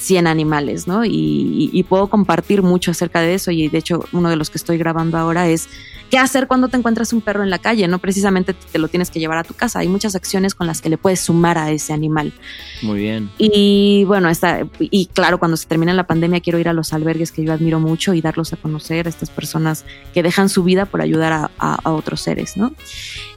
100 0.02 0.26
animales, 0.26 0.86
¿no? 0.86 1.04
Y, 1.04 1.70
y, 1.72 1.82
puedo 1.84 2.08
compartir 2.08 2.62
mucho 2.62 2.90
acerca 2.90 3.20
de 3.20 3.34
eso 3.34 3.50
y 3.50 3.68
de 3.68 3.78
hecho 3.78 4.04
uno 4.12 4.30
de 4.30 4.36
los 4.36 4.50
que 4.50 4.58
estoy 4.58 4.78
grabando 4.78 5.16
ahora 5.16 5.48
es 5.48 5.68
qué 6.12 6.18
hacer 6.18 6.46
cuando 6.46 6.68
te 6.68 6.76
encuentras 6.76 7.14
un 7.14 7.22
perro 7.22 7.42
en 7.42 7.48
la 7.48 7.58
calle, 7.58 7.88
no 7.88 7.98
precisamente 7.98 8.52
te 8.52 8.78
lo 8.78 8.88
tienes 8.88 9.10
que 9.10 9.18
llevar 9.18 9.38
a 9.38 9.44
tu 9.44 9.54
casa, 9.54 9.78
hay 9.78 9.88
muchas 9.88 10.14
acciones 10.14 10.54
con 10.54 10.66
las 10.66 10.82
que 10.82 10.90
le 10.90 10.98
puedes 10.98 11.20
sumar 11.20 11.56
a 11.56 11.70
ese 11.70 11.94
animal. 11.94 12.34
Muy 12.82 12.98
bien. 12.98 13.30
Y 13.38 14.04
bueno, 14.06 14.28
está, 14.28 14.66
y 14.78 15.06
claro, 15.06 15.38
cuando 15.38 15.56
se 15.56 15.66
termine 15.66 15.94
la 15.94 16.06
pandemia 16.06 16.40
quiero 16.40 16.58
ir 16.58 16.68
a 16.68 16.74
los 16.74 16.92
albergues 16.92 17.32
que 17.32 17.42
yo 17.42 17.52
admiro 17.52 17.80
mucho 17.80 18.12
y 18.12 18.20
darlos 18.20 18.52
a 18.52 18.56
conocer 18.58 19.06
a 19.06 19.08
estas 19.08 19.30
personas 19.30 19.86
que 20.12 20.22
dejan 20.22 20.50
su 20.50 20.64
vida 20.64 20.84
por 20.84 21.00
ayudar 21.00 21.32
a, 21.32 21.50
a, 21.56 21.90
otros 21.92 22.20
seres, 22.20 22.58
¿no? 22.58 22.74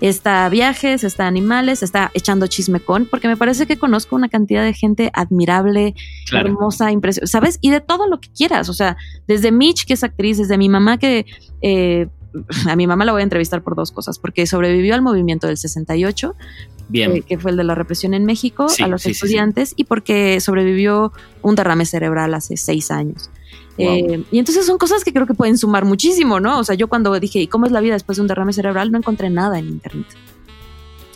Está 0.02 0.50
viajes, 0.50 1.06
está 1.06 1.28
animales, 1.28 1.82
está 1.82 2.12
echando 2.14 2.48
chisme 2.48 2.82
con, 2.82 3.06
porque 3.06 3.30
me 3.30 3.38
parece 3.38 3.68
que 3.68 3.78
conozco 3.78 4.18
una 4.18 4.28
cantidad 4.28 4.64
de 4.64 4.74
gente 4.74 5.12
admirable, 5.14 5.96
hermosa, 6.56 6.92
impresionante, 6.92 7.32
¿sabes? 7.32 7.58
Y 7.62 7.72
de 7.72 7.82
todo 7.82 8.08
lo 8.08 8.20
que 8.20 8.30
quieras, 8.30 8.70
o 8.70 8.74
sea, 8.74 8.98
desde 9.28 9.52
Mitch, 9.52 9.86
que 9.86 9.94
es 9.94 10.04
actriz, 10.04 10.38
desde 10.38 10.58
mi 10.58 10.70
mamá 10.70 10.98
que... 10.98 11.26
Eh, 11.62 12.08
a 12.68 12.76
mi 12.76 12.86
mamá 12.86 13.06
la 13.06 13.14
voy 13.14 13.22
a 13.22 13.24
entrevistar 13.24 13.64
por 13.64 13.78
dos 13.78 13.94
cosas, 13.94 14.20
porque 14.20 14.46
sobrevivió 14.46 14.94
al 14.94 15.02
movimiento 15.02 15.48
del 15.48 15.56
68, 15.58 16.36
Bien. 16.88 17.16
Eh, 17.16 17.22
que 17.22 17.38
fue 17.38 17.52
el 17.52 17.58
de 17.58 17.64
la 17.64 17.76
represión 17.76 18.14
en 18.14 18.26
México, 18.26 18.68
a 18.84 18.88
los 18.88 19.06
estudiantes, 19.06 19.74
y 19.76 19.86
porque 19.86 20.40
sobrevivió 20.40 21.12
un 21.42 21.56
derrame 21.56 21.86
cerebral 21.86 22.34
hace 22.34 22.58
seis 22.58 22.92
años. 22.92 23.30
Eh, 23.78 24.24
y 24.32 24.40
entonces 24.40 24.66
son 24.66 24.78
cosas 24.78 25.04
que 25.04 25.12
creo 25.12 25.26
que 25.26 25.34
pueden 25.34 25.58
sumar 25.58 25.84
muchísimo, 25.86 26.40
¿no? 26.40 26.60
O 26.60 26.64
sea, 26.64 26.76
yo 26.76 26.88
cuando 26.88 27.18
dije, 27.20 27.40
¿y 27.40 27.48
cómo 27.48 27.66
es 27.66 27.72
la 27.72 27.82
vida 27.82 27.94
después 27.94 28.18
de 28.18 28.22
un 28.22 28.28
derrame 28.28 28.54
cerebral? 28.54 28.92
No 28.92 28.98
encontré 28.98 29.30
nada 29.30 29.60
en 29.60 29.68
internet. 29.68 30.08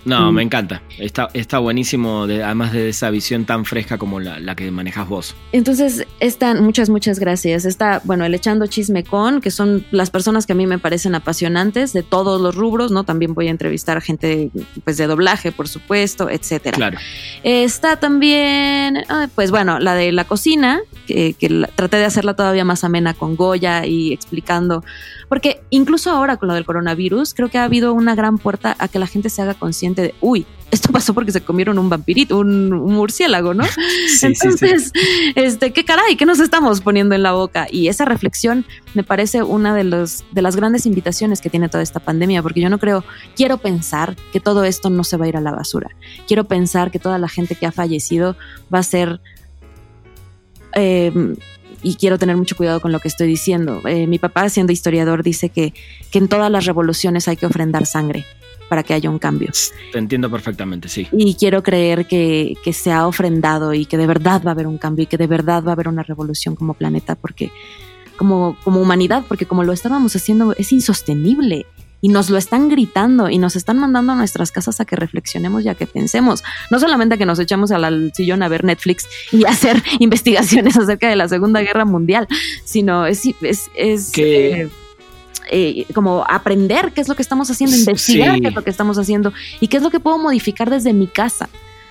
No, 0.05 0.31
mm. 0.31 0.35
me 0.35 0.43
encanta. 0.43 0.81
Está, 0.97 1.29
está 1.33 1.59
buenísimo, 1.59 2.23
además 2.23 2.73
de 2.73 2.89
esa 2.89 3.09
visión 3.09 3.45
tan 3.45 3.65
fresca 3.65 3.97
como 3.97 4.19
la, 4.19 4.55
que 4.55 4.71
manejas 4.71 5.07
vos. 5.07 5.35
Entonces, 5.51 6.05
están, 6.19 6.63
muchas, 6.63 6.89
muchas 6.89 7.19
gracias. 7.19 7.65
Está, 7.65 8.01
bueno, 8.03 8.25
el 8.25 8.33
Echando 8.33 8.67
Chisme 8.67 9.03
Con, 9.03 9.41
que 9.41 9.51
son 9.51 9.85
las 9.91 10.09
personas 10.09 10.45
que 10.45 10.53
a 10.53 10.55
mí 10.55 10.67
me 10.67 10.79
parecen 10.79 11.15
apasionantes 11.15 11.93
de 11.93 12.03
todos 12.03 12.41
los 12.41 12.55
rubros, 12.55 12.91
¿no? 12.91 13.03
También 13.03 13.33
voy 13.33 13.47
a 13.47 13.51
entrevistar 13.51 13.97
a 13.97 14.01
gente, 14.01 14.51
pues, 14.83 14.97
de 14.97 15.07
doblaje, 15.07 15.51
por 15.51 15.67
supuesto, 15.67 16.29
etcétera. 16.29 16.75
Claro. 16.75 16.97
Está 17.43 17.97
también, 17.97 19.03
pues, 19.35 19.51
bueno, 19.51 19.79
la 19.79 19.95
de 19.95 20.11
la 20.11 20.25
cocina, 20.25 20.79
que, 21.07 21.33
que 21.33 21.67
traté 21.75 21.97
de 21.97 22.05
hacerla 22.05 22.35
todavía 22.35 22.65
más 22.65 22.83
amena 22.83 23.13
con 23.13 23.35
Goya 23.35 23.85
y 23.85 24.13
explicando, 24.13 24.83
porque 25.30 25.61
incluso 25.69 26.09
ahora 26.09 26.38
con 26.38 26.47
lo 26.47 26.55
del 26.55 26.65
coronavirus, 26.65 27.34
creo 27.34 27.49
que 27.49 27.59
ha 27.59 27.63
habido 27.63 27.93
una 27.93 28.15
gran 28.15 28.38
puerta 28.39 28.75
a 28.80 28.88
que 28.88 28.99
la 28.99 29.07
gente 29.07 29.30
se 29.30 29.41
haga 29.41 29.53
consciente 29.53 30.01
de, 30.01 30.15
uy, 30.19 30.45
esto 30.71 30.91
pasó 30.91 31.13
porque 31.13 31.32
se 31.32 31.41
comieron 31.41 31.80
un 31.80 31.89
vampirito, 31.89 32.38
un, 32.38 32.69
murciélago, 32.69 33.53
¿no? 33.53 33.63
Entonces, 34.21 34.91
este, 35.36 35.71
qué 35.71 35.86
caray, 35.86 36.15
¿qué 36.15 36.25
nos 36.25 36.39
estamos 36.39 36.82
poniendo 36.82 37.15
en 37.15 37.23
la 37.23 37.32
boca? 37.32 37.67
Y 37.71 37.88
esa 37.88 38.05
reflexión 38.05 38.65
me 38.93 39.03
parece 39.03 39.43
una 39.43 39.73
de, 39.75 39.84
los, 39.84 40.23
de 40.32 40.41
las 40.41 40.55
grandes 40.55 40.86
invitaciones 40.86 41.41
que 41.41 41.49
tiene 41.49 41.69
toda 41.69 41.84
esta 41.84 41.99
pandemia, 41.99 42.41
porque 42.41 42.61
yo 42.61 42.69
no 42.69 42.80
creo, 42.80 43.03
quiero 43.36 43.57
pensar 43.57 44.15
que 44.32 44.39
todo 44.39 44.63
esto 44.63 44.89
no 44.89 45.03
se 45.03 45.17
va 45.17 45.25
a 45.25 45.30
ir 45.30 45.38
a 45.38 45.41
la 45.41 45.51
basura. 45.51 45.89
Quiero 46.27 46.45
pensar 46.45 46.91
que 46.91 46.99
toda 46.99 47.17
la 47.17 47.30
gente 47.30 47.55
que 47.55 47.65
ha 47.65 47.71
fallecido 47.71 48.36
va 48.73 48.80
a 48.80 48.84
ser... 48.84 49.21
Em, 50.73 51.36
y 51.82 51.95
quiero 51.95 52.17
tener 52.17 52.38
mucho 52.38 52.55
cuidado 52.55 52.80
con 52.80 52.91
lo 52.91 52.99
que 52.99 53.07
estoy 53.07 53.27
diciendo. 53.27 53.82
Eh, 53.86 54.07
mi 54.07 54.19
papá, 54.19 54.49
siendo 54.49 54.73
historiador, 54.73 55.23
dice 55.23 55.49
que, 55.49 55.73
que 56.11 56.19
en 56.19 56.27
todas 56.27 56.51
las 56.51 56.65
revoluciones 56.65 57.27
hay 57.27 57.38
que 57.38 57.45
ofrendar 57.45 57.86
sangre 57.86 58.25
para 58.69 58.84
que 58.84 58.93
haya 58.93 59.09
un 59.09 59.19
cambio. 59.19 59.49
Te 59.91 59.97
entiendo 59.97 60.30
perfectamente, 60.30 60.88
sí. 60.89 61.07
Y 61.11 61.36
quiero 61.36 61.63
creer 61.63 62.05
que, 62.05 62.55
que 62.63 62.71
se 62.71 62.91
ha 62.91 63.07
ofrendado 63.07 63.73
y 63.73 63.86
que 63.86 63.97
de 63.97 64.05
verdad 64.05 64.41
va 64.45 64.51
a 64.51 64.53
haber 64.53 64.67
un 64.67 64.77
cambio 64.77 65.03
y 65.03 65.07
que 65.07 65.17
de 65.17 65.27
verdad 65.27 65.63
va 65.63 65.71
a 65.71 65.73
haber 65.73 65.88
una 65.88 66.03
revolución 66.03 66.55
como 66.55 66.75
planeta, 66.75 67.15
porque 67.15 67.51
como, 68.15 68.57
como 68.63 68.82
humanidad, 68.82 69.23
porque 69.27 69.45
como 69.45 69.63
lo 69.63 69.73
estábamos 69.73 70.15
haciendo 70.15 70.53
es 70.57 70.71
insostenible 70.71 71.65
y 72.01 72.09
nos 72.09 72.29
lo 72.29 72.37
están 72.37 72.69
gritando 72.69 73.29
y 73.29 73.37
nos 73.37 73.55
están 73.55 73.77
mandando 73.79 74.13
a 74.13 74.15
nuestras 74.15 74.51
casas 74.51 74.79
a 74.79 74.85
que 74.85 74.95
reflexionemos 74.95 75.63
y 75.65 75.69
a 75.69 75.75
que 75.75 75.87
pensemos. 75.87 76.43
No 76.71 76.79
solamente 76.79 77.15
a 77.15 77.17
que 77.17 77.25
nos 77.25 77.39
echamos 77.39 77.71
al 77.71 78.11
sillón 78.13 78.43
a 78.43 78.47
ver 78.47 78.63
Netflix 78.63 79.07
y 79.31 79.45
hacer 79.47 79.81
investigaciones 79.99 80.77
acerca 80.77 81.09
de 81.09 81.15
la 81.15 81.27
Segunda 81.27 81.61
Guerra 81.61 81.85
Mundial, 81.85 82.27
sino 82.63 83.05
es, 83.05 83.21
es, 83.41 83.69
es 83.75 84.11
que, 84.11 84.69
eh, 85.51 85.85
como 85.93 86.23
aprender 86.27 86.91
qué 86.93 87.01
es 87.01 87.07
lo 87.07 87.15
que 87.15 87.21
estamos 87.21 87.49
haciendo, 87.49 87.75
investigar 87.75 88.39
qué 88.39 88.47
es 88.47 88.55
lo 88.55 88.63
que 88.63 88.69
estamos 88.69 88.97
haciendo 88.97 89.33
y 89.59 89.67
qué 89.67 89.77
es 89.77 89.83
lo 89.83 89.89
que 89.89 89.99
puedo 89.99 90.17
modificar 90.17 90.69
desde 90.69 90.93
mi 90.93 91.07
casa. 91.07 91.49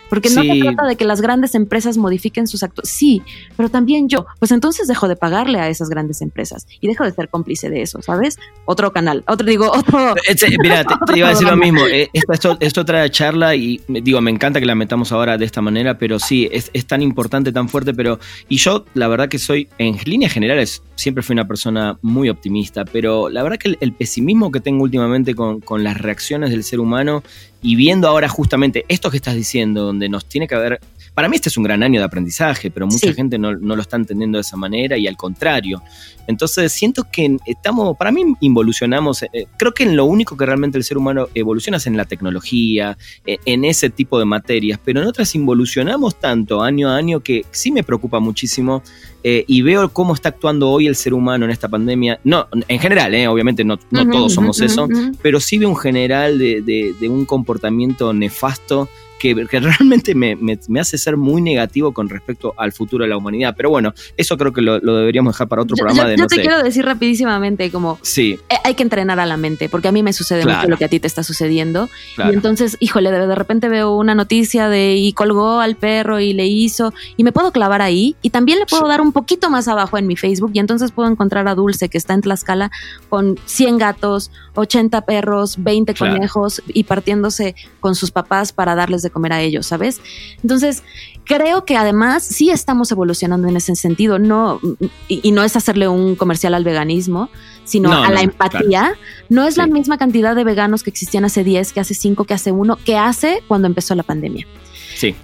Porque 0.08 0.30
no 0.30 0.42
se 0.42 0.60
trata 0.60 0.86
de 0.86 0.96
que 0.96 1.04
las 1.04 1.20
grandes 1.20 1.54
empresas 1.54 1.96
modifiquen 1.96 2.46
sus 2.46 2.62
actos. 2.62 2.88
Sí, 2.88 3.22
pero 3.56 3.68
también 3.68 4.08
yo. 4.08 4.26
Pues 4.38 4.52
entonces 4.52 4.88
dejo 4.88 5.08
de 5.08 5.16
pagarle 5.16 5.60
a 5.60 5.68
esas 5.68 5.88
grandes 5.88 6.22
empresas 6.22 6.66
y 6.80 6.88
dejo 6.88 7.04
de 7.04 7.12
ser 7.12 7.28
cómplice 7.28 7.70
de 7.70 7.82
eso, 7.82 8.00
¿sabes? 8.02 8.38
Otro 8.64 8.92
canal, 8.92 9.24
otro, 9.26 9.46
digo, 9.46 9.70
otro. 9.74 10.14
Mira, 10.62 10.84
te, 11.06 11.18
iba 11.18 11.28
a 11.28 11.30
decir 11.30 11.46
lo 11.46 11.56
mismo. 11.56 11.86
Eh, 11.86 12.08
esto, 12.12 12.56
esto, 12.60 12.84
trae 12.84 13.10
charla 13.10 13.54
y 13.54 13.80
digo, 13.88 14.20
me 14.20 14.30
encanta 14.30 14.60
que 14.60 14.66
la 14.66 14.74
metamos 14.74 15.12
ahora 15.12 15.36
de 15.36 15.44
esta 15.44 15.60
manera, 15.60 15.98
pero 15.98 16.18
sí, 16.18 16.48
es, 16.50 16.70
es 16.72 16.86
tan 16.86 17.02
importante, 17.02 17.52
tan 17.52 17.68
fuerte, 17.68 17.94
pero. 17.94 18.18
Y 18.48 18.56
yo, 18.56 18.84
la 18.94 19.08
verdad 19.08 19.28
que 19.28 19.38
soy, 19.38 19.68
en 19.78 19.96
líneas 20.04 20.32
generales, 20.32 20.82
siempre 20.94 21.22
fui 21.22 21.34
una 21.34 21.46
persona 21.46 21.98
muy 22.02 22.28
optimista, 22.28 22.84
pero 22.84 23.28
la 23.28 23.42
verdad 23.42 23.58
que 23.58 23.76
el, 23.80 23.92
pesimismo 23.92 24.50
que 24.52 24.60
tengo 24.60 24.84
últimamente 24.84 25.34
con, 25.34 25.60
con 25.60 25.82
las 25.82 25.98
reacciones 25.98 26.50
del 26.50 26.62
ser 26.62 26.80
humano 26.80 27.22
y 27.62 27.76
viendo 27.76 28.08
ahora 28.08 28.28
justamente 28.28 28.84
esto 28.88 29.10
que 29.10 29.16
estás 29.16 29.34
diciendo, 29.34 29.82
donde 29.84 30.08
nos 30.08 30.24
tiene 30.26 30.46
que 30.46 30.54
haber 30.54 30.80
para 31.18 31.28
mí 31.28 31.34
este 31.34 31.48
es 31.48 31.56
un 31.56 31.64
gran 31.64 31.82
año 31.82 31.98
de 31.98 32.06
aprendizaje, 32.06 32.70
pero 32.70 32.86
mucha 32.86 33.12
gente 33.12 33.40
no, 33.40 33.52
lo 33.52 33.82
está 33.82 33.96
entendiendo 33.96 34.38
de 34.38 34.42
esa 34.42 34.56
manera 34.56 34.96
y 34.96 35.08
al 35.08 35.16
contrario. 35.16 35.82
Entonces 36.28 36.70
siento 36.70 37.08
que 37.10 37.38
estamos, 37.44 37.96
para 37.96 38.12
mí 38.12 38.22
involucionamos, 38.38 39.24
eh, 39.24 39.48
creo 39.56 39.74
que 39.74 39.82
en 39.82 39.96
lo 39.96 40.04
único 40.04 40.36
que 40.36 40.46
realmente 40.46 40.78
el 40.78 40.84
ser 40.84 40.96
humano 40.96 41.26
evoluciona 41.34 41.78
es 41.78 41.88
en 41.88 41.96
la 41.96 42.04
tecnología, 42.04 42.96
e, 43.26 43.40
en, 43.46 43.64
ese 43.64 43.90
tipo 43.90 44.16
de 44.20 44.26
materias, 44.26 44.78
pero 44.84 45.02
en 45.02 45.08
otras 45.08 45.34
involucionamos 45.34 46.20
tanto 46.20 46.62
año 46.62 46.88
a 46.88 46.94
año 46.94 47.18
que 47.18 47.44
sí 47.50 47.72
me 47.72 47.82
preocupa 47.82 48.20
muchísimo 48.20 48.84
eh, 49.24 49.44
y 49.48 49.62
veo 49.62 49.88
cómo 49.88 50.14
está 50.14 50.28
actuando 50.28 50.70
hoy 50.70 50.86
el 50.86 50.94
ser 50.94 51.14
humano 51.14 51.46
en 51.46 51.50
esta 51.50 51.68
pandemia. 51.68 52.20
No, 52.22 52.46
en 52.68 52.78
general, 52.78 53.12
eh, 53.16 53.26
obviamente 53.26 53.64
no, 53.64 53.76
todos 53.76 54.34
somos 54.34 54.60
eso, 54.60 54.86
pero 55.20 55.40
sí 55.40 55.58
veo 55.58 55.68
un 55.68 55.76
general 55.76 56.38
de, 56.38 56.62
de 56.62 57.08
un 57.08 57.24
comportamiento 57.24 58.12
nefasto 58.12 58.88
que, 59.18 59.34
realmente 59.60 60.14
me, 60.14 60.36
hace 60.80 60.98
ser 60.98 61.16
muy 61.16 61.42
negativo 61.42 61.92
con 61.92 62.08
respecto 62.08 62.54
al 62.56 62.72
futuro 62.72 63.04
de 63.04 63.10
la 63.10 63.16
humanidad. 63.16 63.54
Pero 63.56 63.70
bueno, 63.70 63.92
eso 64.16 64.36
creo 64.36 64.52
que 64.52 64.62
lo, 64.62 64.78
deberíamos 64.80 65.34
dejar 65.34 65.48
para 65.48 65.62
otro 65.62 65.76
programa. 65.76 66.04
Yo, 66.04 66.08
de, 66.08 66.16
yo 66.16 66.26
te 66.26 66.40
quiero 66.40 66.62
decir 66.62 66.84
rapidísimamente, 66.84 67.70
como 67.70 67.98
sí. 68.02 68.38
Eh, 68.48 68.56
hay 68.64 68.74
que 68.74 68.82
entrenar 68.82 69.20
a 69.20 69.26
la 69.26 69.36
mente, 69.36 69.68
porque 69.68 69.88
a 69.88 69.92
mí 69.92 70.02
me 70.02 70.12
sucede 70.12 70.44
mucho 70.44 70.68
lo 70.68 70.76
que 70.76 70.84
a 70.84 70.88
ti 70.88 71.00
te 71.00 71.06
está 71.06 71.22
sucediendo. 71.22 71.88
Y 72.18 72.34
entonces, 72.34 72.76
híjole, 72.80 73.10
de, 73.10 73.26
de 73.26 73.34
repente 73.34 73.68
veo 73.68 73.96
una 73.96 74.14
noticia 74.14 74.68
de 74.68 74.96
y 74.96 75.12
colgó 75.12 75.60
al 75.60 75.76
perro 75.76 76.20
y 76.20 76.32
le 76.32 76.46
hizo, 76.46 76.92
y 77.16 77.24
me 77.24 77.32
puedo 77.32 77.52
clavar 77.52 77.82
ahí, 77.82 78.16
y 78.22 78.30
también 78.30 78.58
le 78.58 78.66
puedo 78.66 78.86
dar 78.88 79.00
un 79.00 79.12
poquito 79.12 79.50
más 79.50 79.68
abajo 79.68 79.98
en 79.98 80.06
mi 80.06 80.16
Facebook, 80.16 80.50
y 80.54 80.58
entonces 80.58 80.92
puedo 80.92 81.10
encontrar 81.10 81.48
a 81.48 81.54
Dulce, 81.54 81.88
que 81.88 81.98
está 81.98 82.14
en 82.14 82.22
Tlaxcala, 82.22 82.70
con 83.08 83.38
100 83.44 83.78
gatos, 83.78 84.30
80 84.54 85.02
perros, 85.02 85.56
20 85.58 85.94
conejos, 85.94 86.62
y 86.68 86.84
partiéndose 86.84 87.54
con 87.80 87.94
sus 87.94 88.10
papás 88.10 88.52
para 88.52 88.74
darles 88.74 89.02
de 89.02 89.07
comer 89.10 89.32
a 89.32 89.40
ellos, 89.40 89.66
¿sabes? 89.66 90.00
Entonces, 90.42 90.82
creo 91.24 91.64
que 91.64 91.76
además 91.76 92.24
sí 92.24 92.50
estamos 92.50 92.90
evolucionando 92.90 93.48
en 93.48 93.56
ese 93.56 93.76
sentido, 93.76 94.18
no, 94.18 94.60
y, 95.08 95.30
no 95.32 95.42
es 95.44 95.56
hacerle 95.56 95.88
un 95.88 96.16
comercial 96.16 96.54
al 96.54 96.64
veganismo, 96.64 97.28
sino 97.64 97.92
a 97.92 98.10
la 98.10 98.22
empatía. 98.22 98.94
No 99.28 99.46
es 99.46 99.56
la 99.56 99.66
misma 99.66 99.98
cantidad 99.98 100.34
de 100.34 100.44
veganos 100.44 100.82
que 100.82 100.90
existían 100.90 101.24
hace 101.24 101.44
10, 101.44 101.72
que 101.72 101.80
hace 101.80 101.94
5, 101.94 102.24
que 102.24 102.34
hace 102.34 102.50
1, 102.50 102.76
que 102.84 102.96
hace 102.96 103.42
cuando 103.46 103.66
empezó 103.66 103.94
la 103.94 104.02
pandemia. 104.02 104.46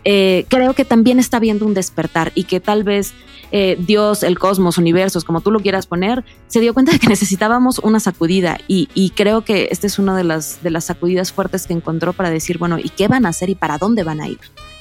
Eh, 0.05 0.47
creo 0.49 0.75
que 0.75 0.85
también 0.85 1.19
está 1.19 1.39
viendo 1.39 1.67
un 1.67 1.75
despertar 1.75 2.33
y 2.35 2.45
que 2.45 2.61
tal 2.61 2.85
vez 2.85 3.15
eh, 3.51 3.77
Dios, 3.79 4.23
el 4.23 4.39
cosmos, 4.39 4.79
universos, 4.79 5.25
como 5.25 5.41
tú 5.41 5.51
lo 5.51 5.61
quieras 5.61 5.87
poner, 5.87 6.25
se 6.49 6.61
dio 6.61 6.75
cuenta 6.75 6.93
de 6.93 6.99
que 6.99 7.07
necesitábamos 7.09 7.79
una 7.81 8.01
sacudida 8.01 8.59
y, 8.69 8.89
y, 8.95 9.11
creo 9.11 9.45
que 9.45 9.69
esta 9.71 9.87
es 9.87 9.99
una 9.99 10.17
de 10.17 10.25
las, 10.25 10.63
de 10.63 10.71
las 10.71 10.85
sacudidas 10.85 11.33
fuertes 11.33 11.67
que 11.67 11.73
encontró 11.73 12.13
para 12.13 12.31
decir, 12.31 12.59
bueno, 12.59 12.79
¿y 12.79 12.89
qué 12.89 13.09
van 13.09 13.27
a 13.27 13.31
hacer 13.31 13.51
y 13.51 13.55
para 13.55 13.79
dónde 13.79 14.03
van 14.03 14.21
a 14.21 14.29
ir? 14.29 14.39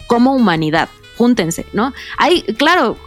Como 0.07 0.33
humanidad, 0.33 0.89
júntense, 1.17 1.65
¿no? 1.73 1.93
Hay, 2.17 2.43
claro, 2.57 2.97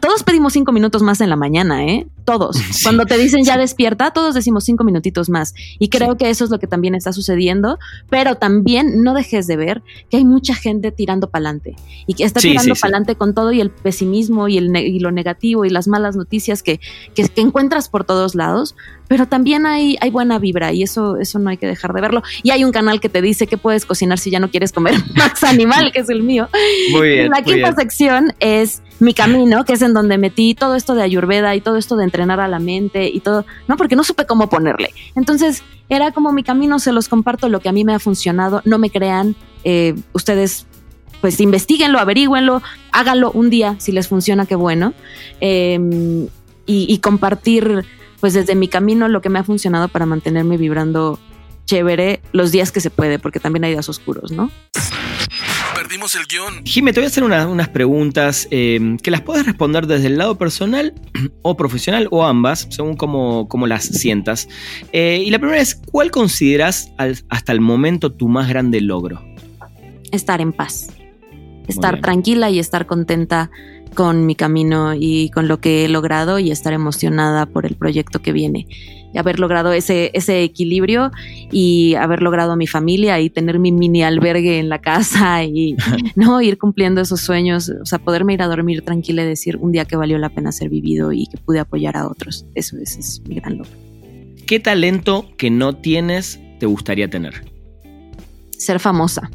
todos 0.00 0.24
pedimos 0.24 0.52
cinco 0.52 0.72
minutos 0.72 1.02
más 1.02 1.20
en 1.20 1.30
la 1.30 1.36
mañana, 1.36 1.84
¿eh? 1.84 2.06
Todos. 2.24 2.56
Cuando 2.82 3.06
te 3.06 3.16
dicen 3.16 3.44
ya 3.44 3.56
despierta, 3.56 4.10
todos 4.10 4.34
decimos 4.34 4.64
cinco 4.64 4.82
minutitos 4.82 5.28
más. 5.28 5.54
Y 5.78 5.88
creo 5.88 6.16
que 6.16 6.30
eso 6.30 6.44
es 6.44 6.50
lo 6.50 6.58
que 6.58 6.66
también 6.66 6.94
está 6.94 7.12
sucediendo. 7.12 7.78
Pero 8.10 8.34
también 8.36 9.02
no 9.02 9.14
dejes 9.14 9.46
de 9.46 9.56
ver 9.56 9.82
que 10.10 10.16
hay 10.16 10.24
mucha 10.24 10.54
gente 10.54 10.90
tirando 10.90 11.30
para 11.30 11.46
adelante. 11.46 11.76
Y 12.06 12.14
que 12.14 12.24
está 12.24 12.40
tirando 12.40 12.74
para 12.74 12.88
adelante 12.88 13.14
con 13.16 13.34
todo 13.34 13.52
y 13.52 13.60
el 13.60 13.70
pesimismo 13.70 14.48
y, 14.48 14.58
el 14.58 14.74
y 14.76 14.98
lo 14.98 15.12
negativo 15.12 15.64
y 15.64 15.70
las 15.70 15.86
malas 15.86 16.16
noticias 16.16 16.62
que, 16.62 16.80
que, 17.14 17.30
encuentras 17.36 17.88
por 17.88 18.04
todos 18.04 18.34
lados. 18.34 18.74
Pero 19.06 19.28
también 19.28 19.66
hay, 19.66 19.96
hay 20.00 20.10
buena 20.10 20.38
vibra 20.38 20.72
y 20.72 20.82
eso, 20.82 21.18
eso 21.18 21.38
no 21.38 21.50
hay 21.50 21.56
que 21.56 21.66
dejar 21.66 21.92
de 21.92 22.00
verlo. 22.00 22.22
Y 22.42 22.50
hay 22.50 22.64
un 22.64 22.72
canal 22.72 23.00
que 23.00 23.08
te 23.08 23.22
dice 23.22 23.46
que 23.46 23.58
puedes 23.58 23.86
cocinar 23.86 24.18
si 24.18 24.30
ya 24.30 24.40
no 24.40 24.50
quieres 24.50 24.72
comer 24.72 24.94
más 25.14 25.44
animal, 25.44 25.92
que 25.92 26.00
es 26.00 26.08
el 26.08 26.22
mío. 26.22 26.48
Muy 26.90 27.08
bien. 27.08 27.30
La 27.30 27.42
quinta 27.42 27.74
sección 27.74 28.32
es 28.40 28.82
mi 29.04 29.14
camino, 29.14 29.64
que 29.64 29.74
es 29.74 29.82
en 29.82 29.94
donde 29.94 30.18
metí 30.18 30.54
todo 30.54 30.74
esto 30.74 30.94
de 30.94 31.02
Ayurveda 31.02 31.54
y 31.54 31.60
todo 31.60 31.76
esto 31.76 31.96
de 31.96 32.04
entrenar 32.04 32.40
a 32.40 32.48
la 32.48 32.58
mente 32.58 33.08
y 33.08 33.20
todo, 33.20 33.44
¿no? 33.68 33.76
Porque 33.76 33.96
no 33.96 34.04
supe 34.04 34.26
cómo 34.26 34.48
ponerle. 34.48 34.92
Entonces, 35.14 35.62
era 35.88 36.12
como 36.12 36.32
mi 36.32 36.42
camino, 36.42 36.78
se 36.78 36.92
los 36.92 37.08
comparto 37.08 37.48
lo 37.48 37.60
que 37.60 37.68
a 37.68 37.72
mí 37.72 37.84
me 37.84 37.94
ha 37.94 37.98
funcionado, 37.98 38.62
no 38.64 38.78
me 38.78 38.90
crean, 38.90 39.36
eh, 39.64 39.94
ustedes 40.12 40.66
pues 41.20 41.40
investiguenlo, 41.40 41.98
averigüenlo, 42.00 42.60
háganlo 42.92 43.30
un 43.32 43.48
día, 43.48 43.76
si 43.78 43.92
les 43.92 44.08
funciona, 44.08 44.44
qué 44.44 44.56
bueno. 44.56 44.92
Em, 45.40 46.26
y, 46.66 46.86
y 46.86 46.98
compartir, 46.98 47.86
pues 48.20 48.34
desde 48.34 48.54
mi 48.54 48.68
camino, 48.68 49.08
lo 49.08 49.22
que 49.22 49.30
me 49.30 49.38
ha 49.38 49.44
funcionado 49.44 49.88
para 49.88 50.04
mantenerme 50.04 50.58
vibrando 50.58 51.18
chévere 51.64 52.20
los 52.32 52.52
días 52.52 52.72
que 52.72 52.80
se 52.80 52.90
puede, 52.90 53.18
porque 53.18 53.40
también 53.40 53.64
hay 53.64 53.72
días 53.72 53.88
oscuros, 53.88 54.32
¿no? 54.32 54.50
Perdimos 55.84 56.14
el 56.14 56.24
guion. 56.24 56.64
Jimé, 56.64 56.94
te 56.94 57.00
voy 57.00 57.04
a 57.04 57.08
hacer 57.08 57.22
unas 57.24 57.68
preguntas 57.68 58.48
eh, 58.50 58.96
que 59.02 59.10
las 59.10 59.20
puedes 59.20 59.44
responder 59.44 59.86
desde 59.86 60.06
el 60.06 60.16
lado 60.16 60.38
personal 60.38 60.94
o 61.42 61.58
profesional 61.58 62.08
o 62.10 62.24
ambas, 62.24 62.66
según 62.70 62.96
cómo, 62.96 63.66
las 63.66 63.84
sientas. 63.84 64.48
Eh, 64.92 65.22
y 65.26 65.30
la 65.30 65.38
primera 65.38 65.60
es, 65.60 65.74
¿cuál 65.74 66.10
consideras 66.10 66.90
hasta 67.28 67.52
el 67.52 67.60
momento 67.60 68.10
tu 68.10 68.28
más 68.28 68.48
grande 68.48 68.80
logro? 68.80 69.22
Estar 70.10 70.40
en 70.40 70.54
paz. 70.54 70.88
Estar 71.68 72.00
tranquila 72.00 72.48
y 72.48 72.60
estar 72.60 72.86
contenta 72.86 73.50
con 73.94 74.24
mi 74.24 74.36
camino 74.36 74.94
y 74.94 75.28
con 75.34 75.48
lo 75.48 75.60
que 75.60 75.84
he 75.84 75.88
logrado 75.90 76.38
y 76.38 76.50
estar 76.50 76.72
emocionada 76.72 77.44
por 77.44 77.66
el 77.66 77.76
proyecto 77.76 78.22
que 78.22 78.32
viene 78.32 78.66
haber 79.18 79.40
logrado 79.40 79.72
ese, 79.72 80.10
ese 80.14 80.42
equilibrio 80.42 81.10
y 81.50 81.94
haber 81.94 82.22
logrado 82.22 82.52
a 82.52 82.56
mi 82.56 82.66
familia 82.66 83.20
y 83.20 83.30
tener 83.30 83.58
mi 83.58 83.72
mini 83.72 84.02
albergue 84.02 84.58
en 84.58 84.68
la 84.68 84.80
casa 84.80 85.44
y 85.44 85.76
no 86.16 86.40
ir 86.40 86.58
cumpliendo 86.58 87.00
esos 87.00 87.20
sueños, 87.20 87.70
o 87.80 87.86
sea, 87.86 87.98
poderme 87.98 88.34
ir 88.34 88.42
a 88.42 88.46
dormir 88.46 88.82
tranquila 88.82 89.22
y 89.22 89.26
decir 89.26 89.56
un 89.56 89.72
día 89.72 89.84
que 89.84 89.96
valió 89.96 90.18
la 90.18 90.30
pena 90.30 90.52
ser 90.52 90.68
vivido 90.68 91.12
y 91.12 91.26
que 91.26 91.38
pude 91.38 91.60
apoyar 91.60 91.96
a 91.96 92.08
otros. 92.08 92.46
Eso, 92.54 92.76
es 92.78 93.22
mi 93.28 93.36
gran 93.36 93.58
logro. 93.58 93.72
¿Qué 94.46 94.60
talento 94.60 95.30
que 95.38 95.50
no 95.50 95.74
tienes 95.74 96.40
te 96.60 96.66
gustaría 96.66 97.08
tener? 97.08 97.53
Ser 98.64 98.80
famosa. 98.80 99.30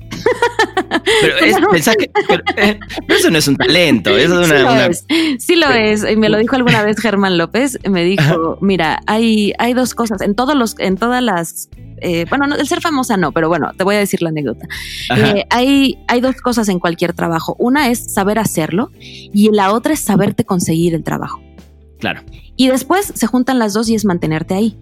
Pero, 1.21 1.37
eh, 2.57 2.79
eso 3.07 3.29
no 3.29 3.37
es 3.37 3.47
un 3.47 3.57
talento, 3.57 4.17
eso 4.17 4.41
es 4.41 4.49
una. 4.49 4.89
Sí 5.37 5.55
lo, 5.55 5.69
es. 5.69 6.03
Y 6.09 6.15
me 6.15 6.29
lo 6.29 6.37
dijo 6.39 6.55
alguna 6.55 6.81
vez 6.83 6.99
Germán 6.99 7.37
López. 7.37 7.77
Me 7.87 8.03
dijo: 8.03 8.57
Mira, 8.61 9.01
hay, 9.05 9.53
hay 9.59 9.73
dos 9.73 9.93
cosas. 9.93 10.21
En 10.21 10.33
todos 10.35 10.55
los, 10.55 10.75
en 10.79 10.97
todas 10.97 11.21
las. 11.21 11.69
Eh, 12.01 12.25
bueno, 12.29 12.45
el 12.55 12.67
ser 12.67 12.81
famosa 12.81 13.17
no, 13.17 13.31
pero 13.31 13.49
bueno, 13.49 13.71
te 13.77 13.83
voy 13.83 13.95
a 13.95 13.99
decir 13.99 14.21
la 14.21 14.29
anécdota. 14.29 14.67
Eh, 15.15 15.45
hay, 15.49 15.99
hay 16.07 16.21
dos 16.21 16.37
cosas 16.37 16.69
en 16.69 16.79
cualquier 16.79 17.13
trabajo. 17.13 17.55
Una 17.59 17.89
es 17.89 18.13
saber 18.13 18.39
hacerlo 18.39 18.89
y 18.99 19.51
la 19.51 19.73
otra 19.73 19.93
es 19.93 19.99
saberte 19.99 20.45
conseguir 20.45 20.95
el 20.95 21.03
trabajo. 21.03 21.39
Claro. 21.99 22.21
Y 22.55 22.67
después 22.67 23.11
se 23.13 23.27
juntan 23.27 23.59
las 23.59 23.73
dos 23.73 23.89
y 23.89 23.95
es 23.95 24.05
mantenerte 24.05 24.53
ahí. 24.55 24.77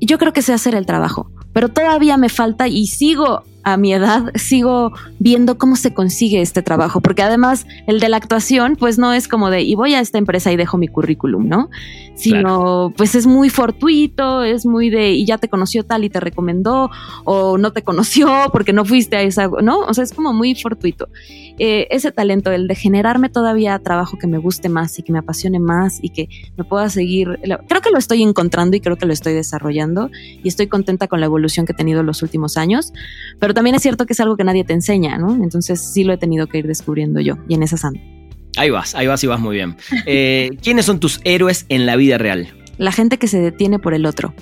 Yo 0.00 0.18
creo 0.18 0.32
que 0.32 0.42
sé 0.42 0.52
hacer 0.52 0.74
el 0.74 0.84
trabajo, 0.84 1.30
pero 1.56 1.70
todavía 1.70 2.18
me 2.18 2.28
falta 2.28 2.68
y 2.68 2.86
sigo 2.86 3.44
a 3.66 3.76
mi 3.76 3.92
edad 3.92 4.30
sigo 4.36 4.92
viendo 5.18 5.58
cómo 5.58 5.74
se 5.74 5.92
consigue 5.92 6.40
este 6.40 6.62
trabajo, 6.62 7.00
porque 7.00 7.22
además 7.22 7.66
el 7.88 7.98
de 7.98 8.08
la 8.08 8.16
actuación, 8.16 8.76
pues 8.76 8.96
no 8.96 9.12
es 9.12 9.26
como 9.26 9.50
de, 9.50 9.62
y 9.62 9.74
voy 9.74 9.92
a 9.94 10.00
esta 10.00 10.18
empresa 10.18 10.52
y 10.52 10.56
dejo 10.56 10.78
mi 10.78 10.86
currículum, 10.86 11.48
¿no? 11.48 11.68
Sino, 12.14 12.94
pues 12.96 13.16
es 13.16 13.26
muy 13.26 13.50
fortuito, 13.50 14.44
es 14.44 14.64
muy 14.66 14.88
de, 14.88 15.14
y 15.14 15.26
ya 15.26 15.38
te 15.38 15.48
conoció 15.48 15.84
tal 15.84 16.04
y 16.04 16.10
te 16.10 16.20
recomendó, 16.20 16.90
o 17.24 17.58
no 17.58 17.72
te 17.72 17.82
conoció 17.82 18.28
porque 18.52 18.72
no 18.72 18.84
fuiste 18.84 19.16
a 19.16 19.22
esa, 19.22 19.48
¿no? 19.48 19.80
O 19.80 19.92
sea, 19.92 20.04
es 20.04 20.12
como 20.12 20.32
muy 20.32 20.54
fortuito. 20.54 21.08
Eh, 21.58 21.88
ese 21.90 22.12
talento, 22.12 22.52
el 22.52 22.68
de 22.68 22.74
generarme 22.76 23.30
todavía 23.30 23.78
trabajo 23.80 24.16
que 24.16 24.28
me 24.28 24.38
guste 24.38 24.68
más 24.68 24.96
y 25.00 25.02
que 25.02 25.12
me 25.12 25.18
apasione 25.18 25.58
más 25.58 25.98
y 26.02 26.10
que 26.10 26.28
me 26.56 26.62
pueda 26.62 26.88
seguir, 26.88 27.40
creo 27.66 27.80
que 27.80 27.90
lo 27.90 27.98
estoy 27.98 28.22
encontrando 28.22 28.76
y 28.76 28.80
creo 28.80 28.96
que 28.96 29.06
lo 29.06 29.12
estoy 29.12 29.32
desarrollando 29.32 30.08
y 30.14 30.46
estoy 30.46 30.68
contenta 30.68 31.08
con 31.08 31.18
la 31.18 31.26
evolución 31.26 31.66
que 31.66 31.72
he 31.72 31.74
tenido 31.74 32.04
los 32.04 32.22
últimos 32.22 32.56
años, 32.56 32.92
pero 33.40 33.55
también 33.56 33.74
es 33.74 33.80
cierto 33.80 34.04
que 34.04 34.12
es 34.12 34.20
algo 34.20 34.36
que 34.36 34.44
nadie 34.44 34.64
te 34.64 34.74
enseña, 34.74 35.16
¿no? 35.16 35.42
Entonces 35.42 35.80
sí 35.80 36.04
lo 36.04 36.12
he 36.12 36.18
tenido 36.18 36.46
que 36.46 36.58
ir 36.58 36.66
descubriendo 36.66 37.20
yo 37.20 37.38
y 37.48 37.54
en 37.54 37.62
esa 37.62 37.88
ando. 37.88 37.98
Ahí 38.58 38.68
vas, 38.68 38.94
ahí 38.94 39.06
vas 39.06 39.24
y 39.24 39.28
vas 39.28 39.40
muy 39.40 39.56
bien. 39.56 39.76
Eh, 40.04 40.50
¿Quiénes 40.62 40.84
son 40.84 41.00
tus 41.00 41.22
héroes 41.24 41.64
en 41.70 41.86
la 41.86 41.96
vida 41.96 42.18
real? 42.18 42.48
La 42.76 42.92
gente 42.92 43.16
que 43.16 43.28
se 43.28 43.40
detiene 43.40 43.78
por 43.78 43.94
el 43.94 44.04
otro. 44.04 44.34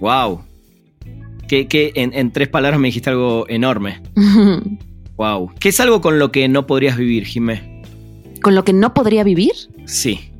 Wow. 0.00 0.40
Que, 1.46 1.92
en, 1.94 2.32
tres 2.32 2.48
palabras 2.48 2.80
me 2.80 2.88
dijiste 2.88 3.10
algo 3.10 3.44
enorme. 3.50 4.00
wow. 5.16 5.52
¿Qué 5.60 5.68
es 5.68 5.78
algo 5.78 6.00
con 6.00 6.18
lo 6.18 6.32
que 6.32 6.48
no 6.48 6.66
podrías 6.66 6.96
vivir, 6.96 7.26
Jimé? 7.26 7.82
¿Con 8.40 8.54
lo 8.54 8.64
que 8.64 8.72
no 8.72 8.94
podría 8.94 9.22
vivir? 9.22 9.52
Sí. 9.84 10.32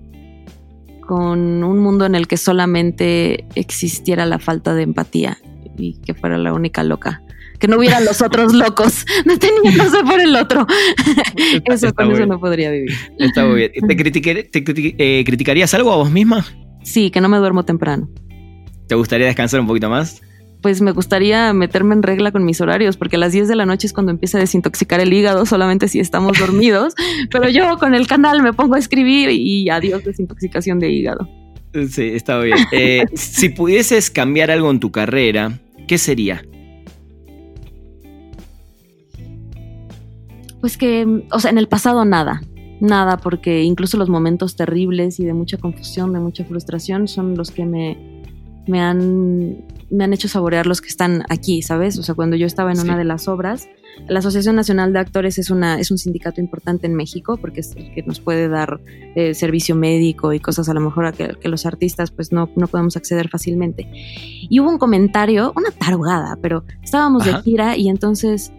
Con 1.07 1.63
un 1.63 1.79
mundo 1.81 2.07
en 2.07 2.15
el 2.15 2.29
que 2.29 2.39
solamente 2.39 3.45
existiera 3.57 4.25
la 4.25 4.39
falta 4.39 4.75
de 4.75 4.85
empatía 4.85 5.37
y 5.77 5.99
que 6.01 6.15
fuera 6.15 6.39
la 6.39 6.55
única 6.55 6.83
loca 6.83 7.22
que 7.63 7.69
no 7.69 7.77
hubiera 7.79 8.01
los 8.01 8.21
otros 8.23 8.53
locos 8.53 9.07
deteniéndose 9.25 10.03
por 10.03 10.21
el 10.21 10.35
otro. 10.35 10.67
eso 11.67 11.95
con 11.95 12.11
eso 12.11 12.27
no 12.27 12.41
podría 12.41 12.73
vivir. 12.73 12.91
Está 13.21 13.47
muy 13.47 13.55
bien. 13.55 13.73
¿Te, 14.51 14.65
eh, 14.99 15.23
criticarías 15.25 15.73
algo 15.73 15.93
a 15.93 15.97
vos 15.97 16.11
misma? 16.11 16.45
Sí, 16.83 17.13
que 17.13 17.21
no 17.21 17.29
me 17.29 17.37
duermo 17.37 17.65
temprano. 17.65 18.11
¿Te 18.89 18.97
gustaría 18.97 19.29
descansar 19.29 19.61
un 19.61 19.69
poquito 19.69 19.89
más? 19.89 20.21
Pues 20.61 20.81
me 20.81 20.91
gustaría 20.91 21.53
meterme 21.53 21.95
en 21.95 22.03
regla 22.03 22.33
con 22.33 22.45
mis 22.45 22.61
horarios, 22.61 22.97
porque 22.97 23.15
a 23.15 23.21
las 23.21 23.31
10 23.31 23.47
de 23.47 23.55
la 23.55 23.65
noche 23.65 23.87
es 23.87 23.93
cuando 23.93 24.11
empieza 24.11 24.39
a 24.39 24.41
desintoxicar 24.41 24.99
el 24.99 25.13
hígado, 25.13 25.47
solamente 25.47 25.87
si 25.87 26.01
estamos 26.01 26.37
dormidos. 26.41 26.95
Pero 27.31 27.49
yo 27.49 27.79
con 27.79 27.95
el 27.95 28.09
canal 28.09 28.43
me 28.43 28.53
pongo 28.53 28.75
a 28.75 28.81
escribir 28.81 29.31
y 29.31 29.71
adiós 29.71 30.03
desintoxicación 30.03 30.81
de 30.81 30.91
hígado. 30.91 31.29
Sí, 31.89 32.09
está 32.09 32.41
bien. 32.41 32.59
Eh, 32.73 33.05
si 33.15 33.51
pudieses 33.51 34.11
cambiar 34.11 34.51
algo 34.51 34.69
en 34.73 34.81
tu 34.81 34.91
carrera, 34.91 35.61
¿qué 35.87 35.97
sería? 35.97 36.43
Pues 40.63 40.79
que, 40.79 41.27
o 41.31 41.39
sea, 41.39 41.51
en 41.51 41.59
el 41.59 41.69
pasado 41.69 42.07
nada, 42.07 42.41
nada, 42.81 43.19
porque 43.19 43.63
incluso 43.63 43.99
los 43.99 44.09
momentos 44.09 44.57
terribles 44.57 45.21
y 45.21 45.25
de 45.25 45.35
mucha 45.35 45.59
confusión, 45.59 46.15
de 46.15 46.21
mucha 46.21 46.45
frustración, 46.47 47.07
son 47.07 47.37
los 47.37 47.51
que 47.51 47.67
me, 47.67 48.23
me 48.67 48.81
han 48.81 49.67
me 49.93 50.05
han 50.05 50.13
hecho 50.15 50.27
saborear 50.27 50.67
los 50.67 50.81
que 50.81 50.89
están 50.89 51.23
aquí, 51.29 51.61
¿sabes? 51.61 51.99
O 51.99 52.03
sea, 52.03 52.15
cuando 52.15 52.35
yo 52.35 52.47
estaba 52.47 52.73
en 52.73 52.81
una 52.81 52.97
de 52.97 53.05
las 53.05 53.29
obras, 53.29 53.69
la 54.09 54.21
Asociación 54.21 54.57
Nacional 54.57 54.95
de 54.95 55.01
Actores 55.01 55.39
es, 55.39 55.51
una, 55.51 55.79
es 55.79 55.91
un 55.91 55.99
sindicato 55.99 56.41
importante 56.41 56.87
en 56.87 56.95
México 56.95 57.37
porque 57.37 57.61
es 57.61 57.77
el 57.77 57.93
que 57.93 58.03
nos 58.03 58.19
puede 58.19 58.49
dar 58.49 58.81
eh, 59.15 59.35
servicio 59.35 59.77
médico 59.77 60.33
y 60.33 60.41
cosas 60.41 60.71
a 60.71 60.75
lo 60.75 60.81
mejor 60.81 61.05
a 61.05 61.13
que, 61.13 61.37
los 61.45 61.67
artistas 61.67 62.11
pues 62.11 62.33
no, 62.33 62.49
no 62.57 62.69
podemos 62.69 62.97
acceder 62.97 63.29
fácilmente. 63.29 63.87
Y 64.49 64.61
hubo 64.61 64.71
un 64.71 64.79
comentario, 64.79 65.53
una 65.55 65.71
tarugada, 65.71 66.39
pero 66.41 66.65
estábamos 66.83 67.27
de 67.27 67.35
gira 67.43 67.77
y 67.77 67.91
entonces 67.91 68.51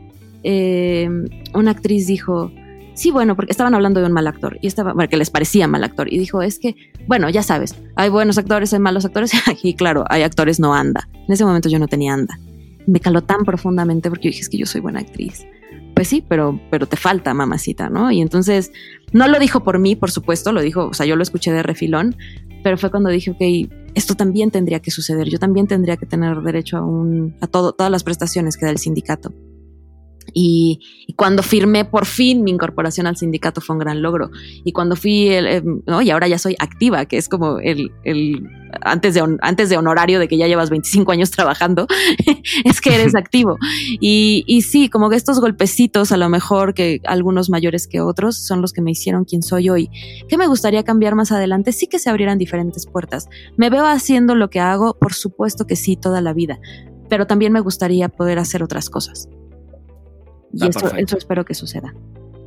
eh, 0.43 1.09
una 1.53 1.71
actriz 1.71 2.07
dijo, 2.07 2.51
sí, 2.93 3.11
bueno, 3.11 3.35
porque 3.35 3.51
estaban 3.51 3.73
hablando 3.73 3.99
de 3.99 4.07
un 4.07 4.13
mal 4.13 4.27
actor 4.27 4.57
y 4.61 4.67
estaba, 4.67 4.93
bueno, 4.93 5.09
que 5.09 5.17
les 5.17 5.29
parecía 5.29 5.67
mal 5.67 5.83
actor 5.83 6.11
y 6.11 6.17
dijo, 6.17 6.41
es 6.41 6.59
que, 6.59 6.75
bueno, 7.07 7.29
ya 7.29 7.43
sabes, 7.43 7.75
hay 7.95 8.09
buenos 8.09 8.37
actores, 8.37 8.73
hay 8.73 8.79
malos 8.79 9.05
actores 9.05 9.31
y 9.63 9.73
claro, 9.73 10.05
hay 10.09 10.23
actores 10.23 10.59
no 10.59 10.73
anda. 10.73 11.09
En 11.27 11.33
ese 11.33 11.45
momento 11.45 11.69
yo 11.69 11.79
no 11.79 11.87
tenía 11.87 12.13
anda 12.13 12.37
me 12.85 12.99
caló 12.99 13.21
tan 13.21 13.43
profundamente 13.43 14.09
porque 14.09 14.25
yo 14.25 14.29
dije, 14.29 14.41
es 14.41 14.49
que 14.49 14.57
yo 14.57 14.65
soy 14.65 14.81
buena 14.81 14.99
actriz. 14.99 15.45
Pues 15.95 16.07
sí, 16.07 16.23
pero, 16.27 16.59
pero 16.71 16.87
te 16.87 16.97
falta, 16.97 17.33
mamacita, 17.33 17.89
¿no? 17.89 18.11
Y 18.11 18.21
entonces, 18.21 18.71
no 19.11 19.27
lo 19.27 19.39
dijo 19.39 19.63
por 19.63 19.77
mí, 19.77 19.95
por 19.95 20.09
supuesto, 20.09 20.51
lo 20.51 20.61
dijo, 20.61 20.87
o 20.87 20.93
sea, 20.93 21.05
yo 21.05 21.15
lo 21.15 21.21
escuché 21.21 21.51
de 21.51 21.61
refilón, 21.61 22.15
pero 22.63 22.77
fue 22.77 22.89
cuando 22.89 23.09
dije, 23.09 23.31
ok, 23.31 23.71
esto 23.93 24.15
también 24.15 24.49
tendría 24.49 24.79
que 24.79 24.89
suceder, 24.89 25.29
yo 25.29 25.37
también 25.37 25.67
tendría 25.67 25.97
que 25.97 26.07
tener 26.07 26.41
derecho 26.41 26.77
a, 26.77 26.81
un, 26.85 27.35
a 27.41 27.47
todo, 27.47 27.73
todas 27.73 27.91
las 27.91 28.03
prestaciones 28.03 28.57
que 28.57 28.65
da 28.65 28.71
el 28.71 28.79
sindicato. 28.79 29.33
Y, 30.33 30.79
cuando 31.15 31.43
firmé 31.43 31.85
por 31.85 32.05
fin 32.05 32.43
mi 32.43 32.49
incorporación 32.49 33.05
al 33.05 33.17
sindicato 33.17 33.61
fue 33.61 33.75
un 33.75 33.79
gran 33.79 34.01
logro. 34.01 34.31
Y 34.63 34.71
cuando 34.71 34.95
fui, 34.95 35.29
el, 35.29 35.81
¿no? 35.85 36.01
y 36.01 36.09
ahora 36.09 36.27
ya 36.27 36.39
soy 36.39 36.55
activa, 36.59 37.05
que 37.05 37.17
es 37.17 37.29
como 37.29 37.59
el, 37.59 37.91
el 38.03 38.47
antes, 38.81 39.13
de, 39.13 39.37
antes 39.41 39.69
de 39.69 39.77
honorario 39.77 40.19
de 40.19 40.27
que 40.27 40.37
ya 40.37 40.47
llevas 40.47 40.69
25 40.69 41.11
años 41.11 41.31
trabajando, 41.31 41.87
es 42.65 42.81
que 42.81 42.95
eres 42.95 43.15
activo. 43.15 43.57
Y, 43.99 44.43
y 44.47 44.61
sí, 44.61 44.89
como 44.89 45.09
que 45.09 45.15
estos 45.15 45.39
golpecitos, 45.39 46.11
a 46.11 46.17
lo 46.17 46.29
mejor 46.29 46.73
que 46.73 47.01
algunos 47.05 47.49
mayores 47.49 47.87
que 47.87 48.01
otros, 48.01 48.37
son 48.37 48.61
los 48.61 48.73
que 48.73 48.81
me 48.81 48.91
hicieron 48.91 49.25
quien 49.25 49.43
soy 49.43 49.69
hoy. 49.69 49.89
¿Qué 50.27 50.37
me 50.37 50.47
gustaría 50.47 50.83
cambiar 50.83 51.15
más 51.15 51.31
adelante? 51.31 51.71
Sí 51.71 51.87
que 51.87 51.99
se 51.99 52.09
abrieran 52.09 52.37
diferentes 52.37 52.85
puertas. 52.85 53.27
¿Me 53.57 53.69
veo 53.69 53.85
haciendo 53.85 54.35
lo 54.35 54.49
que 54.49 54.59
hago? 54.59 54.97
Por 54.97 55.13
supuesto 55.13 55.65
que 55.65 55.75
sí, 55.75 55.95
toda 55.95 56.21
la 56.21 56.33
vida. 56.33 56.59
Pero 57.09 57.27
también 57.27 57.53
me 57.53 57.59
gustaría 57.59 58.09
poder 58.09 58.39
hacer 58.39 58.63
otras 58.63 58.89
cosas. 58.89 59.29
Y 60.53 60.67
eso, 60.67 61.17
espero 61.17 61.43
que 61.43 61.53
suceda. 61.53 61.93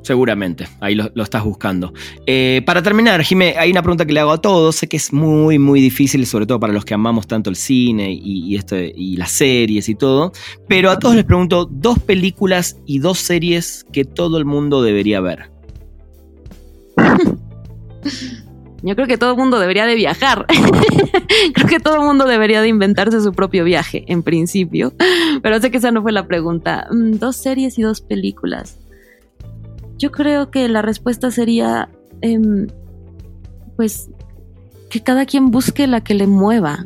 Seguramente, 0.02 0.68
ahí 0.80 0.94
lo, 0.94 1.10
estás 1.20 1.42
buscando. 1.42 1.92
Eh, 2.26 2.62
para 2.64 2.80
terminar, 2.80 3.22
Jimé, 3.24 3.56
hay 3.58 3.72
una 3.72 3.82
pregunta 3.82 4.06
que 4.06 4.12
le 4.12 4.20
hago 4.20 4.30
a 4.30 4.40
todos. 4.40 4.76
Sé 4.76 4.86
que 4.86 4.96
es 4.96 5.12
muy, 5.12 5.58
muy 5.58 5.80
difícil, 5.80 6.24
sobre 6.26 6.46
todo 6.46 6.60
para 6.60 6.72
los 6.72 6.84
que 6.84 6.94
amamos 6.94 7.26
tanto 7.26 7.50
el 7.50 7.56
cine 7.56 8.12
y, 8.12 8.54
esto, 8.54 8.76
y 8.76 9.16
las 9.16 9.32
series 9.32 9.88
y 9.88 9.96
todo. 9.96 10.32
Pero 10.68 10.90
a 10.90 10.98
todos 11.00 11.16
les 11.16 11.24
pregunto 11.24 11.68
dos 11.68 11.98
películas 11.98 12.78
y 12.86 13.00
dos 13.00 13.18
series 13.18 13.84
que 13.92 14.04
todo 14.04 14.38
el 14.38 14.44
mundo 14.44 14.80
debería 14.80 15.20
ver. 15.20 15.50
Yo 18.82 18.94
creo 18.94 19.06
que 19.06 19.18
todo 19.18 19.32
el 19.32 19.36
mundo 19.36 19.58
debería 19.58 19.86
de 19.86 19.94
viajar. 19.94 20.46
creo 21.54 21.68
que 21.68 21.80
todo 21.80 21.96
el 21.96 22.02
mundo 22.02 22.26
debería 22.26 22.60
de 22.60 22.68
inventarse 22.68 23.20
su 23.20 23.32
propio 23.32 23.64
viaje, 23.64 24.04
en 24.08 24.22
principio. 24.22 24.92
Pero 25.42 25.60
sé 25.60 25.70
que 25.70 25.78
esa 25.78 25.90
no 25.90 26.02
fue 26.02 26.12
la 26.12 26.26
pregunta. 26.26 26.86
Mm, 26.90 27.12
dos 27.12 27.36
series 27.36 27.78
y 27.78 27.82
dos 27.82 28.00
películas. 28.00 28.78
Yo 29.98 30.10
creo 30.12 30.50
que 30.50 30.68
la 30.68 30.82
respuesta 30.82 31.30
sería, 31.30 31.88
em, 32.20 32.66
pues, 33.76 34.10
que 34.90 35.02
cada 35.02 35.24
quien 35.24 35.50
busque 35.50 35.86
la 35.86 36.02
que 36.02 36.14
le 36.14 36.26
mueva. 36.26 36.84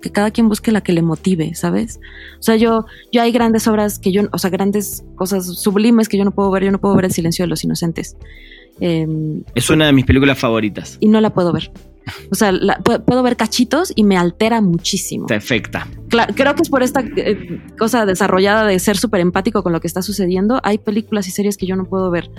que 0.00 0.10
cada 0.10 0.30
quien 0.30 0.48
busque 0.48 0.72
la 0.72 0.80
que 0.80 0.94
le 0.94 1.02
motive, 1.02 1.54
¿sabes? 1.54 2.00
O 2.38 2.42
sea, 2.42 2.56
yo, 2.56 2.86
yo 3.12 3.20
hay 3.20 3.32
grandes 3.32 3.68
obras 3.68 3.98
que 3.98 4.12
yo, 4.12 4.22
o 4.32 4.38
sea, 4.38 4.48
grandes 4.48 5.04
cosas 5.14 5.44
sublimes 5.44 6.08
que 6.08 6.16
yo 6.16 6.24
no 6.24 6.30
puedo 6.30 6.50
ver. 6.50 6.64
Yo 6.64 6.72
no 6.72 6.80
puedo 6.80 6.96
ver 6.96 7.04
El 7.04 7.12
silencio 7.12 7.42
de 7.42 7.48
los 7.48 7.64
inocentes. 7.64 8.16
Em, 8.80 9.42
es 9.54 9.70
una 9.70 9.86
de 9.86 9.92
mis 9.92 10.04
películas 10.04 10.38
favoritas. 10.38 10.96
Y 11.00 11.08
no 11.08 11.20
la 11.20 11.30
puedo 11.30 11.52
ver. 11.52 11.70
O 12.30 12.34
sea, 12.34 12.52
puedo 13.06 13.22
ver 13.22 13.36
cachitos 13.36 13.92
y 13.94 14.04
me 14.04 14.16
altera 14.18 14.60
muchísimo. 14.60 15.26
Te 15.26 15.34
afecta. 15.34 15.88
creo 16.34 16.54
que 16.54 16.62
es 16.62 16.68
por 16.68 16.82
esta 16.82 17.00
eh, 17.00 17.62
cosa 17.78 18.04
desarrollada 18.04 18.66
de 18.66 18.78
ser 18.78 18.98
súper 18.98 19.20
empático 19.20 19.62
con 19.62 19.72
lo 19.72 19.80
que 19.80 19.86
está 19.86 20.02
sucediendo. 20.02 20.60
Hay 20.64 20.78
películas 20.78 21.26
y 21.28 21.30
series 21.30 21.56
que 21.56 21.66
yo 21.66 21.76
no 21.76 21.86
puedo 21.86 22.10
ver. 22.10 22.30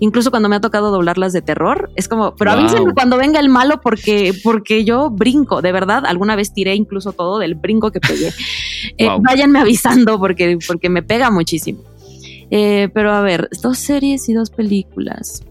Incluso 0.00 0.30
cuando 0.30 0.50
me 0.50 0.56
ha 0.56 0.60
tocado 0.60 0.90
doblarlas 0.90 1.32
de 1.32 1.40
terror, 1.40 1.90
es 1.96 2.08
como, 2.08 2.36
pero 2.36 2.50
avísenme 2.50 2.92
cuando 2.92 3.16
venga 3.16 3.40
el 3.40 3.48
malo 3.48 3.80
porque, 3.80 4.34
porque 4.44 4.84
yo 4.84 5.08
brinco. 5.08 5.62
De 5.62 5.72
verdad, 5.72 6.04
alguna 6.04 6.36
vez 6.36 6.52
tiré 6.52 6.74
incluso 6.74 7.12
todo 7.12 7.38
del 7.38 7.54
brinco 7.54 7.90
que 7.92 8.00
pegué. 8.00 8.32
Eh, 8.98 9.08
váyanme 9.20 9.58
avisando 9.58 10.18
porque, 10.18 10.58
porque 10.66 10.88
me 10.88 11.02
pega 11.02 11.30
muchísimo. 11.30 11.82
Eh, 12.50 12.88
pero 12.94 13.12
a 13.12 13.20
ver, 13.20 13.48
dos 13.62 13.78
series 13.78 14.28
y 14.28 14.32
dos 14.32 14.48
películas. 14.50 15.42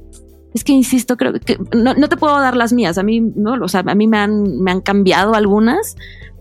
Es 0.56 0.64
que 0.64 0.72
insisto, 0.72 1.18
creo 1.18 1.34
que 1.34 1.60
no, 1.74 1.93
te 2.08 2.16
puedo 2.16 2.39
dar 2.39 2.56
las 2.56 2.72
mías. 2.72 2.97
A 2.97 3.03
mí, 3.03 3.20
no, 3.20 3.56
o 3.62 3.68
sea, 3.68 3.84
a 3.86 3.93
mí 3.93 4.08
me 4.08 4.18
han, 4.18 4.62
me 4.62 4.72
han 4.72 4.80
cambiado 4.80 5.34
algunas, 5.34 5.97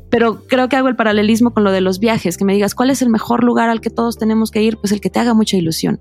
pero 0.09 0.47
creo 0.47 0.69
que 0.69 0.77
hago 0.77 0.87
el 0.87 0.95
paralelismo 0.95 1.53
con 1.53 1.65
lo 1.65 1.73
de 1.73 1.81
los 1.81 1.99
viajes, 1.99 2.39
que 2.39 2.45
me 2.45 2.55
digas 2.55 2.77
cuál 2.77 2.91
es 2.91 3.03
el 3.03 3.11
mejor 3.11 3.43
lugar 3.43 3.71
al 3.71 3.81
que 3.81 3.91
todos 3.91 4.17
tenemos 4.17 4.53
que 4.53 4.63
ir, 4.63 4.77
pues 4.77 4.93
el 4.93 5.01
que 5.01 5.11
te 5.11 5.19
haga 5.19 5.35
mucha 5.35 5.57
ilusión. 5.57 6.01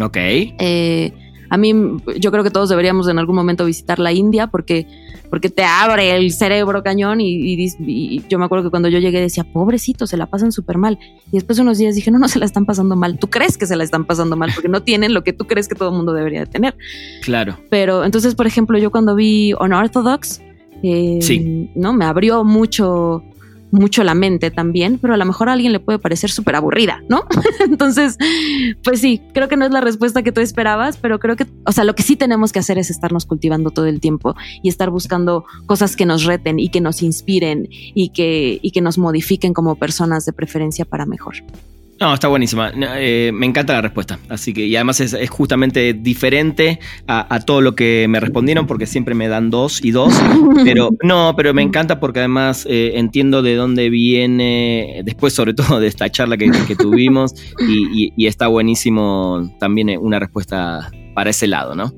Ok. 0.00 0.16
Eh, 0.16 1.12
a 1.50 1.56
mí, 1.56 1.74
yo 2.16 2.30
creo 2.30 2.44
que 2.44 2.50
todos 2.50 2.68
deberíamos 2.68 3.08
en 3.08 3.18
algún 3.18 3.34
momento 3.34 3.64
visitar 3.64 3.98
la 3.98 4.12
India 4.12 4.46
porque, 4.46 4.86
porque 5.32 5.48
te 5.48 5.64
abre 5.64 6.14
el 6.14 6.30
cerebro 6.30 6.82
cañón 6.82 7.22
y, 7.22 8.22
yo 8.28 8.38
me 8.38 8.44
acuerdo 8.44 8.64
que 8.64 8.70
cuando 8.70 8.90
yo 8.90 8.98
llegué 8.98 9.18
decía, 9.18 9.44
pobrecito, 9.44 10.06
se 10.06 10.18
la 10.18 10.26
pasan 10.26 10.52
súper 10.52 10.76
mal. 10.76 10.98
Y 11.28 11.36
después 11.36 11.56
de 11.56 11.62
unos 11.62 11.78
días 11.78 11.94
dije, 11.94 12.10
no, 12.10 12.18
no 12.18 12.28
se 12.28 12.38
la 12.38 12.44
están 12.44 12.66
pasando 12.66 12.96
mal. 12.96 13.18
Tú 13.18 13.30
crees 13.30 13.56
que 13.56 13.64
se 13.64 13.74
la 13.74 13.82
están 13.82 14.04
pasando 14.04 14.36
mal 14.36 14.50
porque 14.54 14.68
no 14.68 14.82
tienen 14.82 15.14
lo 15.14 15.24
que 15.24 15.32
tú 15.32 15.46
crees 15.46 15.68
que 15.68 15.74
todo 15.74 15.88
el 15.88 15.96
mundo 15.96 16.12
debería 16.12 16.40
de 16.40 16.46
tener. 16.48 16.76
Claro. 17.22 17.56
Pero 17.70 18.04
entonces, 18.04 18.34
por 18.34 18.46
ejemplo, 18.46 18.76
yo 18.76 18.90
cuando 18.90 19.14
vi 19.14 19.54
Unorthodox, 19.58 20.42
eh, 20.82 21.20
sí. 21.22 21.70
¿no? 21.76 21.94
Me 21.94 22.04
abrió 22.04 22.44
mucho 22.44 23.24
mucho 23.72 24.04
la 24.04 24.14
mente 24.14 24.50
también, 24.50 24.98
pero 24.98 25.14
a 25.14 25.16
lo 25.16 25.24
mejor 25.24 25.48
a 25.48 25.54
alguien 25.54 25.72
le 25.72 25.80
puede 25.80 25.98
parecer 25.98 26.30
súper 26.30 26.54
aburrida, 26.54 27.02
¿no? 27.08 27.24
Entonces, 27.60 28.18
pues 28.84 29.00
sí, 29.00 29.20
creo 29.32 29.48
que 29.48 29.56
no 29.56 29.64
es 29.64 29.72
la 29.72 29.80
respuesta 29.80 30.22
que 30.22 30.30
tú 30.30 30.40
esperabas, 30.40 30.98
pero 30.98 31.18
creo 31.18 31.36
que, 31.36 31.46
o 31.66 31.72
sea, 31.72 31.84
lo 31.84 31.94
que 31.94 32.02
sí 32.02 32.14
tenemos 32.14 32.52
que 32.52 32.58
hacer 32.58 32.78
es 32.78 32.90
estarnos 32.90 33.26
cultivando 33.26 33.70
todo 33.70 33.86
el 33.86 34.00
tiempo 34.00 34.36
y 34.62 34.68
estar 34.68 34.90
buscando 34.90 35.44
cosas 35.66 35.96
que 35.96 36.06
nos 36.06 36.24
reten 36.24 36.58
y 36.58 36.68
que 36.68 36.80
nos 36.80 37.02
inspiren 37.02 37.68
y 37.70 38.10
que, 38.10 38.60
y 38.62 38.70
que 38.70 38.82
nos 38.82 38.98
modifiquen 38.98 39.54
como 39.54 39.76
personas 39.76 40.26
de 40.26 40.32
preferencia 40.32 40.84
para 40.84 41.06
mejor. 41.06 41.36
No, 42.02 42.12
está 42.12 42.26
buenísima. 42.26 42.72
Eh, 42.96 43.30
me 43.32 43.46
encanta 43.46 43.74
la 43.74 43.80
respuesta. 43.80 44.18
Así 44.28 44.52
que, 44.52 44.66
y 44.66 44.74
además 44.74 44.98
es, 44.98 45.30
justamente 45.30 45.92
diferente 45.92 46.80
a, 47.06 47.38
todo 47.46 47.60
lo 47.60 47.76
que 47.76 48.06
me 48.08 48.18
respondieron, 48.18 48.66
porque 48.66 48.86
siempre 48.86 49.14
me 49.14 49.28
dan 49.28 49.50
dos 49.50 49.84
y 49.84 49.92
dos. 49.92 50.12
Pero 50.64 50.90
no, 51.04 51.34
pero 51.36 51.54
me 51.54 51.62
encanta 51.62 52.00
porque 52.00 52.18
además 52.18 52.66
eh, 52.68 52.94
entiendo 52.96 53.40
de 53.42 53.54
dónde 53.54 53.88
viene, 53.88 55.02
después, 55.04 55.32
sobre 55.32 55.54
todo 55.54 55.78
de 55.78 55.86
esta 55.86 56.10
charla 56.10 56.36
que, 56.36 56.50
tuvimos, 56.76 57.34
y, 57.60 58.26
está 58.26 58.48
buenísimo 58.48 59.48
también 59.60 59.96
una 60.00 60.18
respuesta 60.18 60.90
para 61.14 61.30
ese 61.30 61.46
lado, 61.46 61.76
¿no? 61.76 61.92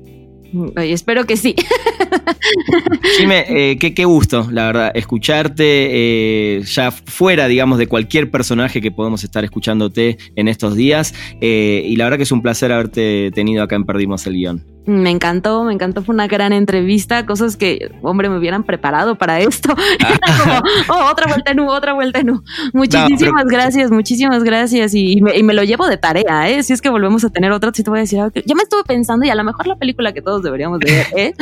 Espero 0.77 1.25
que 1.25 1.37
sí. 1.37 1.55
Dime, 3.19 3.45
eh, 3.47 3.77
qué, 3.77 4.05
gusto, 4.05 4.47
la 4.51 4.67
verdad, 4.67 4.91
escucharte 4.93 5.63
eh, 5.65 6.61
ya 6.63 6.91
fuera, 6.91 7.47
digamos, 7.47 7.77
de 7.77 7.87
cualquier 7.87 8.31
personaje 8.31 8.81
que 8.81 8.91
podemos 8.91 9.23
estar 9.23 9.43
escuchándote 9.43 10.17
en 10.35 10.47
estos 10.47 10.75
días. 10.75 11.13
Eh, 11.41 11.83
y 11.85 11.95
la 11.95 12.05
verdad 12.05 12.17
que 12.17 12.23
es 12.23 12.31
un 12.31 12.41
placer 12.41 12.71
haberte 12.71 13.31
tenido 13.33 13.63
acá 13.63 13.75
en 13.75 13.85
Perdimos 13.85 14.25
el 14.27 14.33
Guión. 14.33 14.74
Me 14.85 15.09
encantó, 15.09 15.63
me 15.63 15.73
encantó, 15.73 16.03
fue 16.03 16.13
una 16.13 16.27
gran 16.27 16.53
entrevista, 16.53 17.25
cosas 17.25 17.57
que, 17.57 17.91
hombre, 18.03 18.29
me 18.29 18.37
hubieran 18.37 18.63
preparado 18.63 19.15
para 19.15 19.39
esto. 19.39 19.69
como, 20.43 20.61
oh, 20.89 21.11
otra 21.11 21.27
vuelta 21.27 21.51
en 21.51 21.59
U, 21.59 21.69
otra 21.69 21.93
vuelta 21.93 22.19
en 22.19 22.29
U. 22.31 22.43
Muchísimas 22.73 23.45
gracias, 23.45 23.89
muchísimas 23.89 24.43
gracias. 24.43 24.93
Y, 24.93 25.21
me, 25.21 25.53
lo 25.53 25.63
llevo 25.63 25.87
de 25.87 25.97
tarea, 25.97 26.49
¿eh? 26.49 26.61
Si 26.61 26.73
es 26.73 26.81
que 26.81 26.89
volvemos 26.89 27.23
a 27.23 27.29
tener 27.29 27.51
otra, 27.51 27.71
si 27.73 27.83
te 27.83 27.89
voy 27.89 27.99
a 27.99 28.01
decir, 28.01 28.19
ya 28.45 28.55
me 28.55 28.63
estuve 28.63 28.83
pensando 28.83 29.25
y 29.25 29.29
a 29.29 29.35
lo 29.35 29.43
mejor 29.43 29.67
la 29.67 29.75
película 29.75 30.13
que 30.13 30.21
todos 30.21 30.43
deberíamos 30.43 30.79
ver, 30.79 31.07
¿eh? 31.15 31.33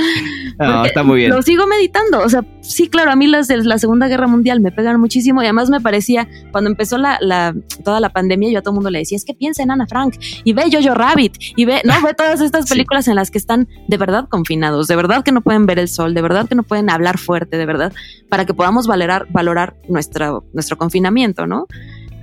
está 0.86 1.04
muy 1.04 1.18
bien. 1.18 1.32
Lo 1.32 1.42
sigo 1.42 1.68
meditando, 1.68 2.20
o 2.20 2.30
sea, 2.30 2.46
sí, 2.62 2.88
claro, 2.88 3.12
a 3.12 3.16
mí 3.16 3.28
las 3.28 3.48
de 3.48 3.58
la 3.58 3.78
Segunda 3.78 4.08
Guerra 4.08 4.28
Mundial 4.28 4.62
me 4.62 4.72
pegan 4.72 5.00
muchísimo 5.00 5.42
y 5.42 5.46
además 5.46 5.70
me 5.70 5.82
parecía, 5.82 6.30
cuando 6.52 6.70
empezó 6.70 6.98
la, 6.98 7.18
la 7.20 7.54
toda 7.84 8.00
la 8.00 8.10
pandemia, 8.10 8.52
yo 8.52 8.60
a 8.60 8.62
todo 8.62 8.72
el 8.72 8.76
mundo 8.76 8.90
le 8.90 9.00
decía, 9.00 9.18
es 9.18 9.26
que 9.26 9.34
piensa 9.34 9.64
en 9.64 9.72
Ana 9.72 9.88
Frank 9.88 10.16
y 10.44 10.54
ve 10.54 10.64
Jojo 10.72 10.94
Rabbit 10.94 11.36
y 11.56 11.66
ve, 11.66 11.82
no, 11.84 11.94
ve 12.02 12.14
todas 12.14 12.40
estas 12.40 12.70
películas 12.70 13.08
en 13.08 13.16
las 13.16 13.32
que 13.34 13.38
están 13.38 13.68
de 13.90 13.98
verdad 13.98 14.30
confinados, 14.30 14.88
de 14.88 14.96
verdad 14.96 15.24
que 15.26 15.34
no 15.34 15.42
pueden 15.42 15.66
ver 15.66 15.80
el 15.80 15.90
sol, 15.90 16.14
de 16.14 16.22
verdad 16.22 16.48
que 16.48 16.56
no 16.56 16.64
pueden 16.64 16.90
hablar 16.90 17.18
fuerte, 17.18 17.58
de 17.58 17.66
verdad, 17.66 17.92
para 18.30 18.46
que 18.46 18.54
podamos 18.54 18.88
valorar, 18.88 19.28
valorar 19.32 19.76
nuestro 19.90 20.78
confinamiento, 20.78 21.46
¿no? 21.46 21.68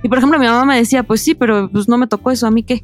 Y 0.01 0.09
por 0.09 0.17
ejemplo, 0.17 0.39
mi 0.39 0.47
mamá 0.47 0.65
me 0.65 0.77
decía, 0.77 1.03
pues 1.03 1.21
sí, 1.21 1.35
pero 1.35 1.69
pues 1.71 1.87
no 1.87 1.99
me 1.99 2.07
tocó 2.07 2.31
eso, 2.31 2.47
¿a 2.47 2.51
mí 2.51 2.63
qué? 2.63 2.83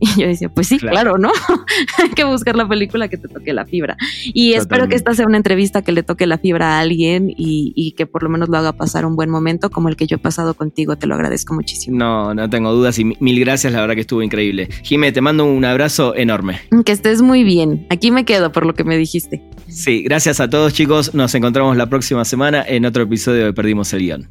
Y 0.00 0.06
yo 0.20 0.26
decía, 0.26 0.48
pues 0.48 0.66
sí, 0.66 0.78
claro, 0.78 1.18
¿no? 1.18 1.30
Hay 1.98 2.08
que 2.10 2.24
buscar 2.24 2.56
la 2.56 2.66
película 2.66 3.08
que 3.08 3.18
te 3.18 3.28
toque 3.28 3.52
la 3.52 3.66
fibra. 3.66 3.96
Y 4.24 4.54
espero 4.54 4.88
que 4.88 4.96
esta 4.96 5.14
sea 5.14 5.26
una 5.26 5.36
entrevista 5.36 5.82
que 5.82 5.92
le 5.92 6.02
toque 6.02 6.26
la 6.26 6.38
fibra 6.38 6.78
a 6.78 6.80
alguien 6.80 7.30
y, 7.30 7.72
y, 7.76 7.92
que 7.92 8.06
por 8.06 8.22
lo 8.22 8.30
menos 8.30 8.48
lo 8.48 8.56
haga 8.56 8.72
pasar 8.72 9.04
un 9.04 9.14
buen 9.14 9.30
momento 9.30 9.70
como 9.70 9.88
el 9.88 9.96
que 9.96 10.06
yo 10.06 10.16
he 10.16 10.18
pasado 10.18 10.54
contigo. 10.54 10.96
Te 10.96 11.06
lo 11.06 11.14
agradezco 11.14 11.54
muchísimo. 11.54 11.98
No, 11.98 12.34
no 12.34 12.48
tengo 12.48 12.72
dudas 12.72 12.98
y 12.98 13.04
mil 13.04 13.40
gracias, 13.40 13.72
la 13.72 13.80
verdad 13.80 13.94
que 13.94 14.00
estuvo 14.00 14.22
increíble. 14.22 14.68
Jimé, 14.82 15.12
te 15.12 15.20
mando 15.20 15.44
un 15.44 15.64
abrazo 15.64 16.14
enorme. 16.16 16.60
Que 16.84 16.92
estés 16.92 17.22
muy 17.22 17.44
bien. 17.44 17.86
Aquí 17.90 18.10
me 18.10 18.24
quedo 18.24 18.52
por 18.52 18.66
lo 18.66 18.74
que 18.74 18.84
me 18.84 18.96
dijiste. 18.96 19.42
Sí, 19.68 20.02
gracias 20.02 20.40
a 20.40 20.48
todos 20.48 20.72
chicos. 20.72 21.14
Nos 21.14 21.34
encontramos 21.34 21.76
la 21.76 21.88
próxima 21.88 22.24
semana 22.24 22.64
en 22.66 22.86
otro 22.86 23.02
episodio 23.02 23.44
de 23.44 23.52
Perdimos 23.52 23.92
el 23.92 24.00
Guión. 24.00 24.30